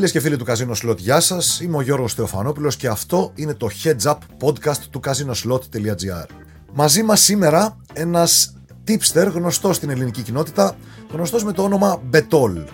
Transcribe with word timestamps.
Φίλες 0.00 0.14
και 0.14 0.20
φίλοι 0.20 0.36
του 0.36 0.44
Casino 0.46 0.88
Slot, 0.88 0.96
γεια 0.96 1.20
σας. 1.20 1.60
Είμαι 1.60 1.76
ο 1.76 1.80
Γιώργος 1.80 2.14
Θεοφανόπουλος 2.14 2.76
και 2.76 2.88
αυτό 2.88 3.32
είναι 3.34 3.54
το 3.54 3.68
Heads 3.82 4.10
Up 4.10 4.16
podcast 4.40 4.78
του 4.90 5.00
casinoslot.gr. 5.04 6.26
Μαζί 6.72 7.02
μας 7.02 7.20
σήμερα 7.20 7.76
ένας 7.92 8.54
tipster 8.86 9.30
γνωστός 9.32 9.76
στην 9.76 9.90
ελληνική 9.90 10.22
κοινότητα, 10.22 10.76
γνωστός 11.12 11.44
με 11.44 11.52
το 11.52 11.62
όνομα 11.62 12.02
Betol. 12.12 12.64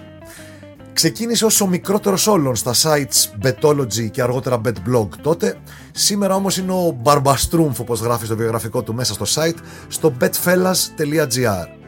Ξεκίνησε 0.93 1.45
ως 1.45 1.61
ο 1.61 1.67
μικρότερος 1.67 2.27
όλων 2.27 2.57
στα 2.57 2.73
sites 2.75 3.47
Betology 3.47 4.11
και 4.11 4.23
αργότερα 4.23 4.61
BetBlog 4.65 5.09
τότε. 5.23 5.59
Σήμερα 5.93 6.35
όμως 6.35 6.59
είναι 6.59 6.73
ο 6.73 6.99
Μπαρμπαστρούμφ 7.01 7.81
όπως 7.81 8.01
γράφει 8.01 8.27
στο 8.27 8.37
βιογραφικό 8.37 8.83
του 8.83 8.95
μέσα 8.95 9.15
στο 9.15 9.25
site 9.35 9.59
στο 9.89 10.13
betfellas.gr. 10.21 11.86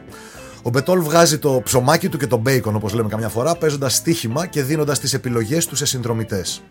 Ο 0.63 0.69
Μπετόλ 0.69 1.01
βγάζει 1.01 1.37
το 1.37 1.61
ψωμάκι 1.63 2.09
του 2.09 2.17
και 2.17 2.27
το 2.27 2.37
μπέικον, 2.37 2.75
όπως 2.75 2.93
λέμε 2.93 3.09
καμιά 3.09 3.29
φορά, 3.29 3.55
παίζοντας 3.55 3.95
στοίχημα 3.95 4.45
και 4.45 4.63
δίνοντας 4.63 4.99
τις 4.99 5.13
επιλογές 5.13 5.65
του 5.65 5.75
σε 5.75 5.85
συνδρομητές. 5.85 6.61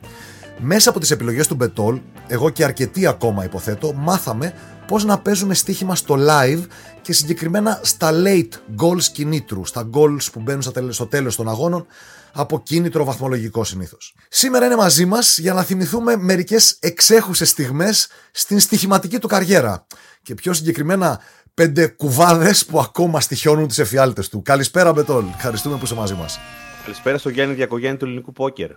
Μέσα 0.58 0.90
από 0.90 1.00
τις 1.00 1.10
επιλογές 1.10 1.46
του 1.46 1.54
Μπετόλ, 1.54 2.00
εγώ 2.26 2.50
και 2.50 2.64
αρκετοί 2.64 3.06
ακόμα 3.06 3.44
υποθέτω, 3.44 3.92
μάθαμε 3.92 4.52
πώς 4.86 5.04
να 5.04 5.18
παίζουμε 5.18 5.54
στοίχημα 5.54 5.94
στο 5.94 6.16
live 6.18 6.62
και 7.02 7.12
συγκεκριμένα 7.12 7.80
στα 7.82 8.10
late 8.12 8.82
goals 8.82 9.02
κινήτρου, 9.12 9.64
στα 9.64 9.90
goals 9.92 10.24
που 10.32 10.40
μπαίνουν 10.40 10.62
στο 10.92 11.06
τέλος 11.06 11.36
των 11.36 11.48
αγώνων 11.48 11.86
από 12.32 12.60
κίνητρο 12.62 13.04
βαθμολογικό 13.04 13.64
συνήθως. 13.64 14.14
Σήμερα 14.28 14.66
είναι 14.66 14.76
μαζί 14.76 15.04
μας 15.04 15.38
για 15.38 15.52
να 15.52 15.62
θυμηθούμε 15.62 16.16
μερικές 16.16 16.76
εξέχουσες 16.80 17.48
στιγμές 17.48 18.08
στην 18.30 18.60
στοιχηματική 18.60 19.18
του 19.18 19.28
καριέρα. 19.28 19.86
Και 20.22 20.34
πιο 20.34 20.52
συγκεκριμένα 20.52 21.20
πέντε 21.58 21.86
κουβάδες 21.86 22.66
που 22.66 22.80
ακόμα 22.80 23.20
στοιχιώνουν 23.20 23.68
τις 23.68 23.78
εφιάλτες 23.78 24.28
του. 24.28 24.42
Καλησπέρα, 24.42 24.92
Μπετόλ. 24.92 25.24
Ευχαριστούμε 25.34 25.76
που 25.76 25.84
είσαι 25.84 25.94
μαζί 25.94 26.14
μας. 26.14 26.38
Καλησπέρα 26.82 27.18
στο 27.18 27.28
Γιάννη 27.28 27.54
Διακογέννη 27.54 27.96
του 27.96 28.04
ελληνικού 28.04 28.32
πόκερ. 28.32 28.70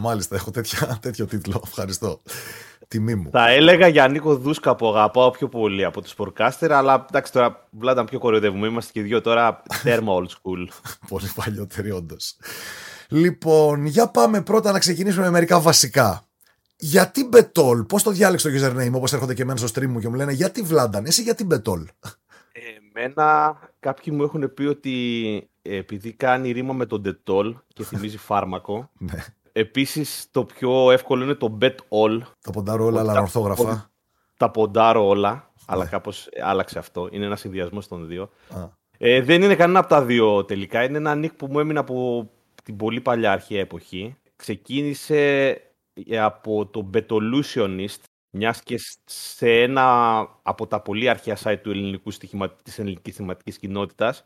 Μάλιστα, 0.00 0.36
έχω 0.36 0.50
τέτοια, 0.50 0.98
τέτοιο 1.00 1.26
τίτλο. 1.26 1.62
Ευχαριστώ. 1.66 2.22
Τιμή 2.88 3.14
μου. 3.14 3.30
Θα 3.30 3.50
έλεγα 3.50 3.88
για 3.88 4.08
Νίκο 4.08 4.36
Δούσκα 4.36 4.76
που 4.76 4.88
αγαπάω 4.88 5.30
πιο 5.30 5.48
πολύ 5.48 5.84
από 5.84 6.02
τους 6.02 6.14
Sportcaster, 6.18 6.70
αλλά 6.70 7.06
εντάξει 7.08 7.32
τώρα 7.32 7.68
βλάταν 7.70 8.04
πιο 8.04 8.18
κοροϊδεύουμε. 8.18 8.66
Είμαστε 8.66 8.92
και 8.92 9.02
δύο 9.02 9.20
τώρα 9.20 9.62
τέρμα 9.82 10.12
old 10.14 10.28
school. 10.28 10.68
πολύ 11.08 11.30
παλιότεροι, 11.34 11.90
όντως. 11.90 12.36
Λοιπόν, 13.08 13.86
για 13.86 14.08
πάμε 14.08 14.42
πρώτα 14.42 14.72
να 14.72 14.78
ξεκινήσουμε 14.78 15.24
με 15.24 15.30
μερικά 15.30 15.60
βασικά. 15.60 16.26
Γιατί 16.84 17.24
Μπετόλ, 17.24 17.82
πώς 17.82 18.02
το 18.02 18.10
διάλεξε 18.10 18.50
το 18.50 18.58
username, 18.58 18.92
όπως 18.92 19.12
έρχονται 19.12 19.34
και 19.34 19.42
εμένα 19.42 19.58
στο 19.58 19.68
stream 19.74 19.86
μου 19.86 20.00
και 20.00 20.08
μου 20.08 20.14
λένε 20.14 20.32
Γιατί 20.32 20.62
Βλάνταν, 20.62 21.04
εσύ 21.04 21.22
γιατί 21.22 21.44
Μπετόλ; 21.44 21.86
Εμένα 22.94 23.58
κάποιοι 23.80 24.14
μου 24.16 24.22
έχουν 24.22 24.54
πει 24.54 24.62
ότι 24.62 25.48
ε, 25.62 25.76
επειδή 25.76 26.12
κάνει 26.12 26.50
ρήμα 26.52 26.72
με 26.72 26.86
τον 26.86 27.02
Detol 27.06 27.52
και 27.68 27.84
θυμίζει 27.84 28.16
φάρμακο. 28.28 28.90
ναι. 28.98 29.24
Επίσης 29.52 30.28
το 30.30 30.44
πιο 30.44 30.90
εύκολο 30.90 31.24
είναι 31.24 31.34
το 31.34 31.58
Bet 31.60 31.74
All. 31.88 32.20
Τα 32.40 32.50
ποντάρω 32.52 32.84
όλα, 32.84 33.00
αλλά 33.00 33.20
ορθόγραφα. 33.20 33.90
Τα 34.36 34.50
ποντάρω 34.50 35.06
όλα, 35.08 35.50
αλλά 35.66 35.84
ναι. 35.84 35.90
κάπως 35.90 36.28
άλλαξε 36.42 36.78
αυτό. 36.78 37.08
Είναι 37.10 37.24
ένα 37.24 37.36
συνδυασμό 37.36 37.80
των 37.88 38.06
δύο. 38.06 38.30
Ε, 38.98 39.20
δεν 39.22 39.42
είναι 39.42 39.54
κανένα 39.54 39.78
από 39.78 39.88
τα 39.88 40.02
δύο 40.02 40.44
τελικά. 40.44 40.84
Είναι 40.84 40.96
ένα 40.96 41.14
nick 41.14 41.36
που 41.36 41.46
μου 41.46 41.60
έμεινε 41.60 41.78
από 41.78 42.28
την 42.62 42.76
πολύ 42.76 43.00
παλιά 43.00 43.32
αρχαία 43.32 43.60
εποχή. 43.60 44.16
Ξεκίνησε 44.36 45.56
από 46.18 46.66
το 46.66 46.90
Betolutionist, 46.94 48.00
μιας 48.34 48.62
και 48.62 48.80
σε 49.04 49.48
ένα 49.50 50.16
από 50.42 50.66
τα 50.66 50.80
πολύ 50.80 51.08
αρχαία 51.08 51.36
site 51.42 51.58
του 51.62 51.70
ελληνικού 51.70 52.10
στοιχημα... 52.10 52.50
της 52.62 52.78
ελληνικής 52.78 53.16
θεματικής 53.16 53.58
κοινότητας 53.58 54.24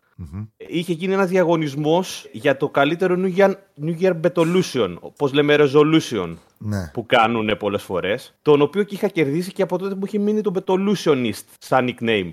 είχε 0.57 0.93
γίνει 0.93 1.13
ένας 1.13 1.29
διαγωνισμός 1.29 2.29
για 2.33 2.57
το 2.57 2.69
καλύτερο 2.69 3.17
New 3.19 3.36
Year, 3.36 3.55
New 3.85 4.01
Year 4.01 4.20
Betolution, 4.20 4.97
όπως 5.01 5.33
λέμε 5.33 5.57
Resolution, 5.58 6.36
ναι. 6.58 6.91
που 6.92 7.07
κάνουν 7.07 7.57
πολλές 7.58 7.83
φορές, 7.83 8.35
τον 8.42 8.61
οποίο 8.63 8.83
και 8.83 8.95
είχα 8.95 9.08
κερδίσει 9.08 9.53
και 9.53 9.63
από 9.63 9.79
τότε 9.79 9.95
που 9.95 10.07
είχε 10.07 10.19
μείνει 10.19 10.41
το 10.41 10.53
Betolutionist 10.55 11.45
σαν 11.59 11.89
nickname. 11.89 12.33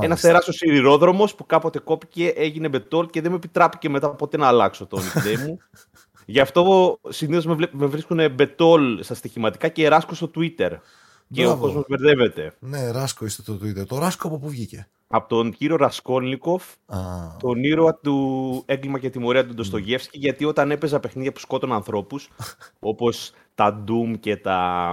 Ένας 0.00 0.20
τεράστιο 0.20 0.52
σιδηρόδρομος 0.52 1.34
που 1.34 1.46
κάποτε 1.46 1.78
κόπηκε, 1.78 2.28
έγινε 2.28 2.68
μπετόλ 2.68 3.06
και 3.06 3.20
δεν 3.20 3.30
με 3.30 3.36
επιτράπηκε 3.36 3.88
μετά 3.88 4.10
ποτέ 4.10 4.36
να 4.36 4.46
αλλάξω 4.46 4.86
το 4.86 4.98
nickname 4.98 5.46
μου. 5.46 5.58
Γι' 6.30 6.40
αυτό 6.40 6.98
συνήθως 7.08 7.46
με, 7.46 7.68
με 7.72 7.86
βρίσκουν 7.86 8.30
μπετόλ 8.34 9.02
στα 9.02 9.14
στοιχηματικά 9.14 9.68
και 9.68 9.88
ράσκο 9.88 10.14
στο 10.14 10.30
Twitter. 10.34 10.70
Και 11.32 11.46
ο 11.46 11.56
κόσμος 11.56 11.84
μπερδεύεται. 11.88 12.54
Ναι, 12.58 12.90
ράσκο 12.90 13.24
είστε 13.24 13.42
στο 13.42 13.54
Twitter. 13.54 13.86
Το 13.86 13.98
ράσκο 13.98 14.26
από 14.26 14.38
πού 14.38 14.48
βγήκε; 14.48 14.88
Από 15.06 15.28
τον 15.28 15.52
κύριο 15.52 15.76
Ρασκόλνικοφ, 15.76 16.64
τον 17.38 17.64
ήρωα 17.64 17.94
του 17.94 18.62
έγκλημα 18.66 18.98
και 18.98 19.10
τιμωρία 19.10 19.46
του 19.46 19.54
Ντοστογεύσκη, 19.54 20.18
γιατί 20.18 20.44
όταν 20.44 20.70
έπαιζα 20.70 21.00
παιχνίδια 21.00 21.32
που 21.32 21.38
σκότωναν 21.38 21.76
ανθρώπους, 21.76 22.28
όπως 22.80 23.32
τα 23.54 23.84
Doom 23.88 24.18
και 24.20 24.36
τα 24.36 24.90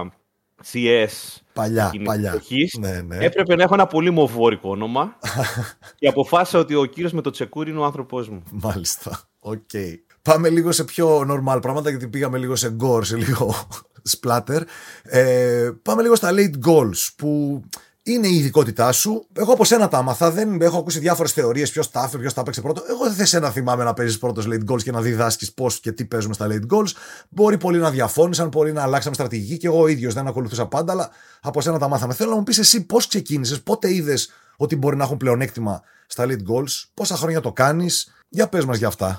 CS 0.72 1.38
παλιά, 1.52 1.92
παλιά. 2.04 2.42
ναι, 2.78 3.00
ναι. 3.00 3.16
έπρεπε 3.16 3.56
να 3.56 3.62
έχω 3.62 3.74
ένα 3.74 3.86
πολύ 3.86 4.10
μοβόρικο 4.10 4.70
όνομα 4.70 5.18
και 5.98 6.08
αποφάσισα 6.08 6.58
ότι 6.58 6.74
ο 6.74 6.84
κύριος 6.84 7.12
με 7.12 7.20
το 7.20 7.30
τσεκούρι 7.30 7.70
είναι 7.70 7.78
ο 7.78 7.84
άνθρωπός 7.84 8.28
μου. 8.28 8.42
Μάλιστα, 8.50 9.20
ok. 9.38 9.60
Okay. 9.72 9.94
Πάμε 10.26 10.48
λίγο 10.48 10.72
σε 10.72 10.84
πιο 10.84 11.20
normal 11.20 11.58
πράγματα 11.62 11.90
γιατί 11.90 12.06
πήγαμε 12.06 12.38
λίγο 12.38 12.56
σε 12.56 12.76
gore, 12.80 13.04
σε 13.04 13.16
λίγο 13.16 13.54
splatter. 14.12 14.60
Ε, 15.02 15.70
πάμε 15.82 16.02
λίγο 16.02 16.14
στα 16.14 16.30
late 16.32 16.68
goals 16.68 17.08
που 17.16 17.62
είναι 18.02 18.26
η 18.26 18.34
ειδικότητά 18.34 18.92
σου. 18.92 19.26
Εγώ 19.32 19.52
από 19.52 19.64
σένα 19.64 19.88
τα 19.88 19.98
'μαθα. 19.98 20.30
Δεν 20.30 20.60
έχω 20.60 20.78
ακούσει 20.78 20.98
διάφορες 20.98 21.32
θεωρίες 21.32 21.70
ποιος 21.70 21.90
τα 21.90 22.02
έφερε, 22.04 22.20
ποιος 22.22 22.34
τα 22.34 22.40
έπαιξε 22.40 22.60
πρώτο. 22.60 22.82
Εγώ 22.88 23.10
εσένα 23.12 23.50
θυμάμαι 23.50 23.84
να 23.84 23.94
παίζεις 23.94 24.18
πρώτος 24.18 24.46
late 24.48 24.72
goals 24.72 24.82
και 24.82 24.90
να 24.90 25.00
διδάσκεις 25.00 25.52
πώς 25.52 25.80
και 25.80 25.92
τι 25.92 26.04
παίζουμε 26.04 26.34
στα 26.34 26.46
late 26.50 26.74
goals. 26.74 26.90
Μπορεί 27.28 27.58
πολλοί 27.58 27.78
να 27.78 27.90
διαφώνησαν, 27.90 28.48
μπορεί 28.48 28.72
να 28.72 28.82
αλλάξαμε 28.82 29.14
στρατηγική 29.14 29.56
και 29.56 29.66
εγώ 29.66 29.86
ίδιος 29.86 30.14
δεν 30.14 30.26
ακολουθούσα 30.26 30.66
πάντα, 30.66 30.92
αλλά 30.92 31.10
από 31.40 31.60
σένα 31.60 31.78
τα 31.78 31.88
μάθαμε. 31.88 32.14
Θέλω 32.14 32.30
να 32.30 32.36
μου 32.36 32.42
πεις 32.42 32.58
εσύ 32.58 32.86
πώς 32.86 33.06
ξεκίνησες, 33.06 33.62
πότε 33.62 33.94
είδες 33.94 34.30
ότι 34.56 34.76
μπορεί 34.76 34.96
να 34.96 35.04
έχουν 35.04 35.16
πλεονέκτημα 35.16 35.82
στα 36.06 36.24
late 36.28 36.52
goals, 36.52 36.84
πόσα 36.94 37.16
χρόνια 37.16 37.40
το 37.40 37.52
κάνεις. 37.52 38.10
Για 38.28 38.48
πες 38.48 38.64
μας 38.64 38.78
για 38.78 38.86
αυτά. 38.86 39.18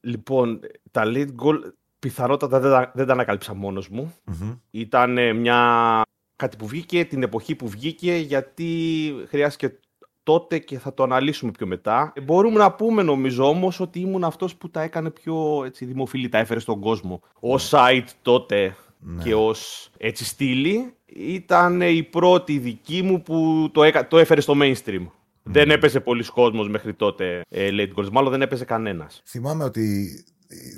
Λοιπόν, 0.00 0.60
τα 0.90 1.02
late 1.06 1.34
goals 1.42 1.72
πιθανότατα 1.98 2.60
δεν 2.60 2.70
τα, 2.70 2.92
δεν 2.94 3.06
τα 3.06 3.12
ανακάλυψα 3.12 3.54
μόνος 3.54 3.88
μου. 3.88 4.14
Mm-hmm. 4.30 4.58
Ήταν 4.70 5.36
μια 5.36 6.02
κάτι 6.36 6.56
που 6.56 6.66
βγήκε, 6.66 7.04
την 7.04 7.22
εποχή 7.22 7.54
που 7.54 7.68
βγήκε, 7.68 8.14
γιατί 8.14 9.12
χρειάστηκε 9.28 9.78
τότε 10.22 10.58
και 10.58 10.78
θα 10.78 10.94
το 10.94 11.02
αναλύσουμε 11.02 11.50
πιο 11.50 11.66
μετά. 11.66 12.12
Μπορούμε 12.22 12.58
να 12.58 12.72
πούμε 12.72 13.02
νομίζω 13.02 13.48
όμως 13.48 13.80
ότι 13.80 14.00
ήμουν 14.00 14.24
αυτός 14.24 14.56
που 14.56 14.70
τα 14.70 14.82
έκανε 14.82 15.10
πιο 15.10 15.62
έτσι, 15.64 15.84
δημοφιλή, 15.84 16.28
τα 16.28 16.38
έφερε 16.38 16.60
στον 16.60 16.80
κόσμο. 16.80 17.20
Ω 17.40 17.54
site 17.70 18.08
τότε 18.22 18.76
ναι. 18.98 19.22
και 19.22 19.34
ως 19.34 19.90
έτσι 19.96 20.24
στήλη 20.24 20.94
ήταν 21.06 21.80
η 21.80 22.02
πρώτη 22.02 22.58
δική 22.58 23.02
μου 23.02 23.22
που 23.22 23.68
το, 23.72 23.82
έκα, 23.82 24.08
το 24.08 24.18
έφερε 24.18 24.40
στο 24.40 24.54
mainstream. 24.62 25.06
Δεν 25.48 25.70
έπαιζε 25.70 26.00
πολλοί 26.00 26.24
κόσμος 26.24 26.68
μέχρι 26.68 26.94
τότε 26.94 27.40
ε, 27.48 27.68
late 27.72 28.00
goals, 28.00 28.08
μάλλον 28.12 28.30
δεν 28.30 28.42
έπαιζε 28.42 28.64
κανένας. 28.64 29.22
Θυμάμαι 29.24 29.64
ότι 29.64 30.08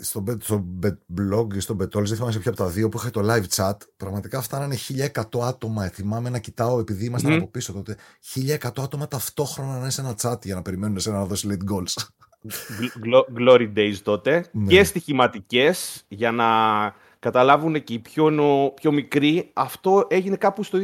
στο, 0.02 0.24
στο 0.40 0.64
blog 1.18 1.54
ή 1.54 1.60
στο 1.60 1.76
Betol, 1.80 1.92
δεν 1.92 2.06
θυμάμαι 2.06 2.32
σε 2.32 2.38
ποια 2.38 2.50
από 2.50 2.60
τα 2.60 2.68
δύο 2.68 2.88
που 2.88 2.98
είχα 2.98 3.10
το 3.10 3.20
live 3.24 3.44
chat. 3.54 3.76
Πραγματικά 3.96 4.40
φτάνανε 4.40 4.76
1100 5.14 5.40
άτομα. 5.40 5.88
Θυμάμαι 5.88 6.30
να 6.30 6.38
κοιτάω, 6.38 6.78
επειδή 6.78 7.04
ήμασταν 7.04 7.32
από 7.32 7.46
πίσω 7.48 7.72
τότε. 7.72 7.96
1100 8.34 8.56
άτομα 8.76 9.08
ταυτόχρονα 9.08 9.72
να 9.72 9.78
είναι 9.78 9.90
σε 9.90 10.00
ένα 10.00 10.14
chat 10.22 10.44
για 10.44 10.54
να 10.54 10.62
περιμένουν 10.62 10.96
εσένα 10.96 11.18
να 11.18 11.24
δώσεις 11.24 11.50
late 11.50 11.74
goals. 11.74 12.06
Glory 13.38 13.72
days 13.76 13.96
τότε. 14.02 14.46
Ναι. 14.52 14.66
Και 14.66 14.84
στοιχηματικές 14.84 16.04
για 16.08 16.32
να 16.32 16.46
καταλάβουν 17.18 17.84
και 17.84 17.92
οι 17.92 17.98
πιο, 17.98 18.32
πιο 18.74 18.92
μικροί. 18.92 19.50
Αυτό 19.54 20.06
έγινε 20.08 20.36
κάπου 20.36 20.62
στο 20.62 20.78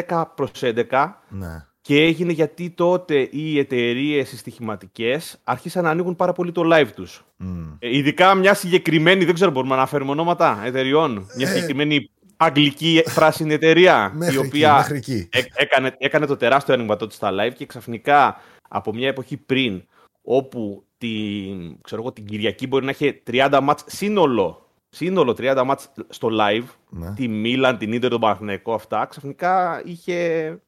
2010 0.00 0.24
προς 0.34 0.50
11. 0.60 1.12
Ναι. 1.28 1.66
Και 1.82 2.02
έγινε 2.02 2.32
γιατί 2.32 2.70
τότε 2.70 3.28
οι 3.30 3.58
εταιρείες, 3.58 4.32
οι 4.32 4.36
στοιχηματικές, 4.36 5.40
άρχισαν 5.44 5.84
να 5.84 5.90
ανοίγουν 5.90 6.16
πάρα 6.16 6.32
πολύ 6.32 6.52
το 6.52 6.62
live 6.72 6.88
τους. 6.94 7.24
Mm. 7.40 7.76
Ε, 7.78 7.96
ειδικά 7.96 8.34
μια 8.34 8.54
συγκεκριμένη, 8.54 9.24
δεν 9.24 9.34
ξέρω, 9.34 9.50
μπορούμε 9.50 9.74
να 9.74 9.80
αναφέρουμε 9.80 10.10
ονόματα 10.10 10.62
εταιριών. 10.64 11.26
Μια 11.36 11.48
ε, 11.48 11.52
συγκεκριμένη 11.52 12.10
αγγλική 12.36 13.02
πράσινη 13.14 13.52
εταιρεία. 13.54 14.12
η 14.32 14.36
οποία 14.36 14.86
εκεί, 14.92 15.28
έκανε, 15.54 15.94
έκανε 15.98 16.26
το 16.26 16.36
τεράστιο 16.36 16.74
άνοιγμα 16.74 16.96
τότε 16.96 17.14
στα 17.14 17.30
live 17.32 17.52
και 17.56 17.66
ξαφνικά 17.66 18.40
από 18.68 18.94
μια 18.94 19.08
εποχή 19.08 19.36
πριν, 19.36 19.82
όπου 20.22 20.84
την, 20.98 21.80
ξέρω 21.80 22.02
εγώ, 22.02 22.12
την 22.12 22.24
Κυριακή 22.24 22.66
μπορεί 22.66 22.84
να 22.84 22.90
έχει 22.90 23.22
30 23.30 23.58
μάτς 23.62 23.84
σύνολο 23.86 24.61
σύνολο 24.94 25.34
30 25.38 25.62
μάτς 25.66 25.92
στο 26.08 26.28
live, 26.32 26.64
ναι. 26.88 27.12
τη 27.14 27.28
Μίλαν, 27.28 27.78
την 27.78 27.92
Ίντερ, 27.92 28.10
τον 28.10 28.20
Παναθηναϊκό, 28.20 28.74
αυτά, 28.74 29.06
ξαφνικά 29.06 29.82
είχε 29.84 30.58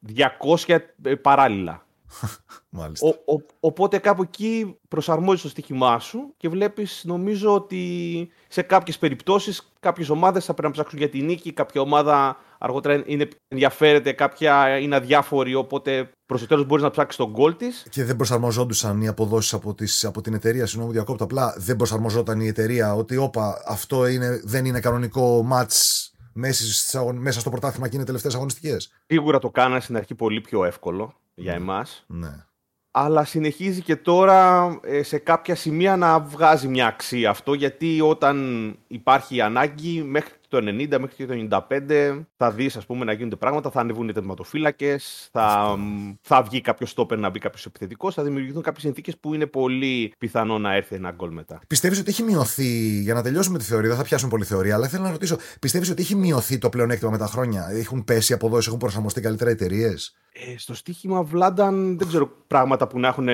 200 0.66 0.78
ε, 1.02 1.14
παράλληλα. 1.14 1.86
Μάλιστα. 2.70 3.06
Ο, 3.06 3.36
οπότε 3.60 3.98
κάπου 3.98 4.22
εκεί 4.22 4.76
προσαρμόζεις 4.88 5.42
το 5.42 5.48
στοίχημά 5.48 5.98
σου 5.98 6.34
και 6.36 6.48
βλέπεις 6.48 7.02
νομίζω 7.04 7.54
ότι 7.54 8.30
σε 8.48 8.62
κάποιες 8.62 8.98
περιπτώσεις 8.98 9.72
κάποιες 9.80 10.08
ομάδες 10.08 10.44
θα 10.44 10.54
πρέπει 10.54 10.68
να 10.68 10.74
ψάξουν 10.74 10.98
για 10.98 11.08
τη 11.08 11.22
νίκη, 11.22 11.52
κάποια 11.52 11.80
ομάδα 11.80 12.36
αργότερα 12.58 13.02
είναι, 13.06 13.28
ενδιαφέρεται, 13.48 14.12
κάποια 14.12 14.78
είναι 14.78 14.96
αδιάφορη, 14.96 15.54
οπότε 15.54 16.10
Προς 16.26 16.40
το 16.40 16.46
τέλος 16.46 16.66
μπορείς 16.66 16.84
να 16.84 16.90
ψάξεις 16.90 17.16
τον 17.16 17.30
γκολ 17.30 17.56
της. 17.56 17.86
Και 17.90 18.04
δεν 18.04 18.16
προσαρμοζόντουσαν 18.16 19.00
οι 19.00 19.08
αποδόσεις 19.08 19.54
από, 19.54 19.74
από 20.02 20.20
την 20.20 20.34
εταιρεία. 20.34 20.66
Συγγνώμη, 20.66 20.92
διακόπτω. 20.92 21.24
Απλά 21.24 21.54
δεν 21.58 21.76
προσαρμοζόταν 21.76 22.40
η 22.40 22.46
εταιρεία 22.46 22.94
ότι, 22.94 23.16
όπα, 23.16 23.62
αυτό 23.66 24.06
είναι, 24.06 24.40
δεν 24.44 24.64
είναι 24.64 24.80
κανονικό 24.80 25.48
match 25.52 26.08
μέσα 26.32 27.40
στο 27.40 27.50
πρωτάθλημα 27.50 27.88
και 27.88 27.96
είναι 27.96 28.04
τελευταίες 28.04 28.34
αγωνιστικές. 28.34 28.92
Σίγουρα 29.06 29.38
το 29.38 29.50
κάνανε 29.50 29.80
στην 29.80 29.96
αρχή 29.96 30.14
πολύ 30.14 30.40
πιο 30.40 30.64
εύκολο 30.64 31.14
για 31.34 31.52
ναι. 31.52 31.58
εμάς. 31.58 32.04
Ναι. 32.06 32.44
Αλλά 32.90 33.24
συνεχίζει 33.24 33.82
και 33.82 33.96
τώρα 33.96 34.66
ε, 34.82 35.02
σε 35.02 35.18
κάποια 35.18 35.54
σημεία 35.54 35.96
να 35.96 36.20
βγάζει 36.20 36.68
μια 36.68 36.86
αξία 36.86 37.30
αυτό, 37.30 37.54
γιατί 37.54 38.00
όταν 38.00 38.76
υπάρχει 38.86 39.40
ανάγκη 39.40 40.02
μέχρι 40.02 40.34
το 40.54 40.66
90 40.66 40.98
μέχρι 41.00 41.16
και 41.16 41.26
το 41.26 41.34
95 41.68 42.26
θα 42.36 42.50
δεις, 42.50 42.76
ας 42.76 42.86
πούμε, 42.86 43.04
να 43.04 43.12
γίνονται 43.12 43.36
πράγματα. 43.36 43.70
Θα 43.70 43.80
ανεβούν 43.80 44.08
οι 44.08 44.12
τερματοφύλακες, 44.12 45.28
θα, 45.32 45.76
θα 46.20 46.42
βγει 46.42 46.60
κάποιος 46.60 46.90
στόπερ 46.90 47.18
να 47.18 47.30
μπει 47.30 47.38
κάποιος 47.38 47.66
επιθετικός, 47.66 48.14
θα 48.14 48.22
δημιουργηθούν 48.22 48.62
κάποιες 48.62 48.82
συνθήκες 48.82 49.18
που 49.18 49.34
είναι 49.34 49.46
πολύ 49.46 50.12
πιθανό 50.18 50.58
να 50.58 50.74
έρθει 50.74 50.94
ένα 50.94 51.10
γκολ 51.10 51.32
μετά. 51.32 51.60
Πιστεύεις 51.66 51.98
ότι 51.98 52.10
έχει 52.10 52.22
μειωθεί, 52.22 53.00
για 53.00 53.14
να 53.14 53.22
τελειώσουμε 53.22 53.58
τη 53.58 53.64
θεωρία, 53.64 53.88
δεν 53.88 53.98
θα 53.98 54.04
πιάσουμε 54.04 54.30
πολύ 54.30 54.44
θεωρία, 54.44 54.74
αλλά 54.74 54.88
θέλω 54.88 55.02
να 55.02 55.10
ρωτήσω, 55.10 55.36
πιστεύεις 55.60 55.90
ότι 55.90 56.02
έχει 56.02 56.14
μειωθεί 56.14 56.58
το 56.58 56.68
πλεονέκτημα 56.68 57.10
με 57.10 57.18
τα 57.18 57.26
χρόνια, 57.26 57.68
έχουν 57.70 58.04
πέσει 58.04 58.32
αποδόσει, 58.32 58.66
έχουν 58.68 58.80
προσαρμοστεί 58.80 59.20
καλύτερα 59.20 59.50
εταιρείες; 59.50 60.16
Ε, 60.32 60.58
στο 60.58 60.74
στοίχημα 60.74 61.22
Βλάνταν 61.22 61.98
δεν 61.98 62.08
ξέρω 62.08 62.30
πράγματα 62.46 62.86
που 62.86 62.98
να 62.98 63.08
έχουν 63.08 63.28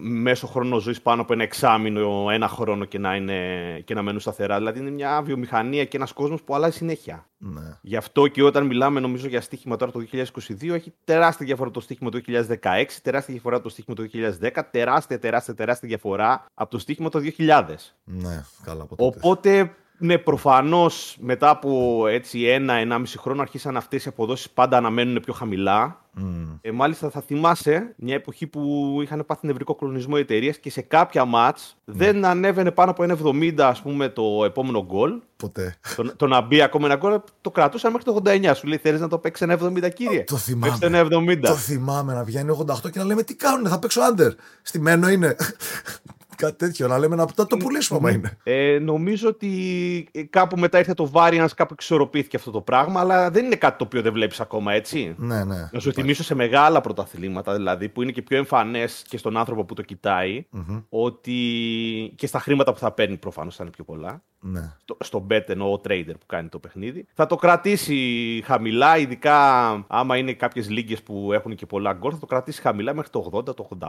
μέσο 0.00 0.46
χρόνο 0.46 0.78
ζωής 0.78 1.02
πάνω 1.02 1.22
από 1.22 1.32
ένα 1.32 1.42
εξάμεινο, 1.42 2.26
ένα 2.30 2.48
χρόνο 2.48 2.84
και 2.84 2.98
να, 2.98 3.16
είναι, 3.16 3.80
και 3.84 3.94
να 3.94 4.02
μένουν 4.02 4.20
σταθερά. 4.20 4.56
Δηλαδή 4.56 4.78
είναι 4.78 4.90
μια 4.90 5.22
βιομηχανία 5.22 5.84
και 5.84 5.96
ένας 5.96 6.12
κόσμος 6.12 6.42
που 6.42 6.54
αλλάζει 6.54 6.76
συνέχεια. 6.76 7.26
Ναι. 7.38 7.78
Γι' 7.82 7.96
αυτό 7.96 8.26
και 8.26 8.42
όταν 8.42 8.66
μιλάμε 8.66 9.00
νομίζω 9.00 9.28
για 9.28 9.40
στοίχημα 9.40 9.76
τώρα 9.76 9.92
το 9.92 10.06
2022, 10.12 10.68
έχει 10.68 10.92
τεράστια 11.04 11.46
διαφορά 11.46 11.70
το 11.70 11.80
στοίχημα 11.80 12.10
το 12.10 12.20
2016, 12.26 12.84
τεράστια 13.02 13.34
διαφορά 13.34 13.60
το 13.60 13.68
στοίχημα 13.68 13.96
το 13.96 14.06
2010, 14.42 14.62
τεράστια, 14.70 15.18
τεράστια, 15.18 15.54
τεράστια 15.54 15.88
διαφορά 15.88 16.44
από 16.54 16.70
το 16.70 16.78
στοίχημα 16.78 17.08
το 17.08 17.20
2000. 17.38 17.62
Ναι, 18.04 18.44
καλά 18.62 18.82
από 18.82 18.96
τότε. 18.96 19.18
Οπότε 19.22 19.74
ναι, 19.98 20.18
προφανώς 20.18 21.16
μετά 21.20 21.50
από 21.50 22.02
έτσι 22.06 22.44
ένα-ενάμιση 22.44 23.18
χρόνο 23.18 23.42
αρχίσαν 23.42 23.76
αυτές 23.76 24.04
οι 24.04 24.08
αποδόσεις 24.08 24.50
πάντα 24.50 24.80
να 24.80 24.90
μένουν 24.90 25.20
πιο 25.24 25.32
χαμηλά. 25.32 26.00
Mm. 26.18 26.58
Ε, 26.60 26.70
μάλιστα 26.70 27.10
θα 27.10 27.20
θυμάσαι 27.20 27.94
μια 27.96 28.14
εποχή 28.14 28.46
που 28.46 28.90
είχαν 29.02 29.24
πάθει 29.26 29.46
νευρικό 29.46 29.74
κλονισμό 29.74 30.14
οι 30.16 30.20
εταιρείες 30.20 30.58
και 30.58 30.70
σε 30.70 30.80
κάποια 30.80 31.24
μάτς 31.24 31.76
δεν 31.84 32.24
ανέβαινε 32.24 32.70
πάνω 32.70 32.90
από 32.90 33.04
1,70 33.08 33.60
ας 33.60 33.82
πούμε 33.82 34.08
το 34.08 34.44
επόμενο 34.44 34.84
γκολ. 34.84 35.20
Ποτέ. 35.36 35.76
Το, 35.96 36.16
το 36.16 36.26
να 36.26 36.40
μπει 36.40 36.62
ακόμα 36.62 36.86
ένα 36.86 36.96
γκολ 36.96 37.20
το 37.40 37.50
κρατούσαν 37.50 37.92
μέχρι 37.92 38.12
το 38.12 38.22
89. 38.24 38.52
Σου 38.56 38.66
λέει 38.66 38.78
θέλεις 38.78 39.00
να 39.00 39.08
το 39.08 39.18
παίξει 39.18 39.46
1,70 39.48 39.92
κύριε. 39.94 40.24
Το 40.24 40.36
θυμάμαι. 40.36 40.76
Παίξει 40.80 41.06
1,70. 41.10 41.38
Το 41.40 41.54
θυμάμαι 41.54 42.14
να 42.14 42.24
βγαίνει 42.24 42.56
88 42.66 42.90
και 42.90 42.98
να 42.98 43.04
λέμε 43.04 43.22
τι 43.22 43.34
κάνουν, 43.34 43.68
θα 43.68 43.78
παίξω 43.78 44.00
άντερ. 44.00 44.32
Στη 44.62 44.80
μένο 44.80 45.08
είναι. 45.08 45.36
Κάτι 46.36 46.56
τέτοιο, 46.56 46.88
να 46.88 46.98
λέμε 46.98 47.16
να 47.16 47.26
το 47.26 47.56
πουλήσουμε 47.56 47.98
άμα 47.98 48.10
είναι. 48.10 48.38
Ε, 48.42 48.78
νομίζω 48.78 49.28
ότι 49.28 50.08
κάπου 50.30 50.58
μετά 50.58 50.78
ήρθε 50.78 50.94
το 50.94 51.10
variance, 51.14 51.46
κάπου 51.56 51.72
εξορροπήθηκε 51.72 52.36
αυτό 52.36 52.50
το 52.50 52.60
πράγμα, 52.60 53.00
αλλά 53.00 53.30
δεν 53.30 53.44
είναι 53.44 53.56
κάτι 53.56 53.78
το 53.78 53.84
οποίο 53.84 54.02
δεν 54.02 54.12
βλέπεις 54.12 54.40
ακόμα, 54.40 54.72
έτσι. 54.72 55.14
Ναι, 55.18 55.44
ναι. 55.44 55.68
Να 55.72 55.80
σου 55.80 55.92
θυμίσω 55.92 56.22
σε 56.22 56.34
μεγάλα 56.34 56.80
πρωταθλήματα, 56.80 57.54
δηλαδή, 57.54 57.88
που 57.88 58.02
είναι 58.02 58.12
και 58.12 58.22
πιο 58.22 58.36
εμφανές 58.36 59.04
και 59.08 59.18
στον 59.18 59.36
άνθρωπο 59.36 59.64
που 59.64 59.74
το 59.74 59.82
κοιτάει, 59.82 60.46
mm-hmm. 60.56 60.82
ότι 60.88 61.34
και 62.16 62.26
στα 62.26 62.38
χρήματα 62.38 62.72
που 62.72 62.78
θα 62.78 62.92
παίρνει 62.92 63.16
προφανώς 63.16 63.56
θα 63.56 63.62
είναι 63.62 63.72
πιο 63.72 63.84
πολλά. 63.84 64.22
Ναι. 64.40 64.72
Στο, 64.80 64.96
στο 65.04 65.26
bet 65.30 65.42
εννοώ 65.46 65.72
ο 65.72 65.80
trader 65.88 66.12
που 66.20 66.26
κάνει 66.26 66.48
το 66.48 66.58
παιχνίδι. 66.58 67.06
Θα 67.14 67.26
το 67.26 67.36
κρατήσει 67.36 68.42
χαμηλά, 68.44 68.98
ειδικά 68.98 69.36
άμα 69.86 70.16
είναι 70.16 70.32
κάποιες 70.32 70.68
λίγες 70.70 71.02
που 71.02 71.32
έχουν 71.32 71.54
και 71.54 71.66
πολλά 71.66 71.92
γκολ, 71.92 72.10
θα 72.12 72.18
το 72.18 72.26
κρατήσει 72.26 72.60
χαμηλά 72.60 72.94
μέχρι 72.94 73.10
το 73.10 73.30
80, 73.32 73.56
το 73.56 73.68
85. 73.80 73.88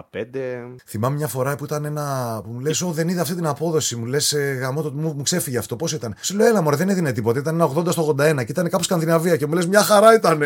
Θυμάμαι 0.86 1.16
μια 1.16 1.28
φορά 1.28 1.56
που 1.56 1.64
ήταν 1.64 1.86
ένα 1.86 2.40
που 2.44 2.52
μου 2.52 2.60
λες: 2.60 2.84
Δεν 2.86 3.08
είδα 3.08 3.22
αυτή 3.22 3.36
την 3.36 3.46
απόδοση. 3.46 3.96
Μου 3.96 4.06
λες: 4.06 4.36
Γαμό 4.60 4.82
το 4.82 4.92
μου, 4.92 5.14
μου 5.14 5.22
ξέφυγε 5.22 5.58
αυτό. 5.58 5.76
Πώς 5.76 5.92
ήταν. 5.92 6.16
Σου 6.22 6.36
λέω: 6.36 6.48
Έλα, 6.48 6.62
μωρέ, 6.62 6.76
δεν 6.76 6.90
έδινε 6.90 7.12
τίποτα. 7.12 7.40
Ήταν 7.40 7.56
ένα 7.56 7.70
80 7.76 7.92
στο 7.92 8.16
81 8.20 8.36
και 8.36 8.52
ήταν 8.52 8.70
κάπου 8.70 8.84
Σκανδιναβία. 8.84 9.38
Και 9.38 9.46
μου 9.46 9.54
λες: 9.54 9.68
Μια 9.68 9.82
χαρά 9.82 10.14
ήταν. 10.14 10.42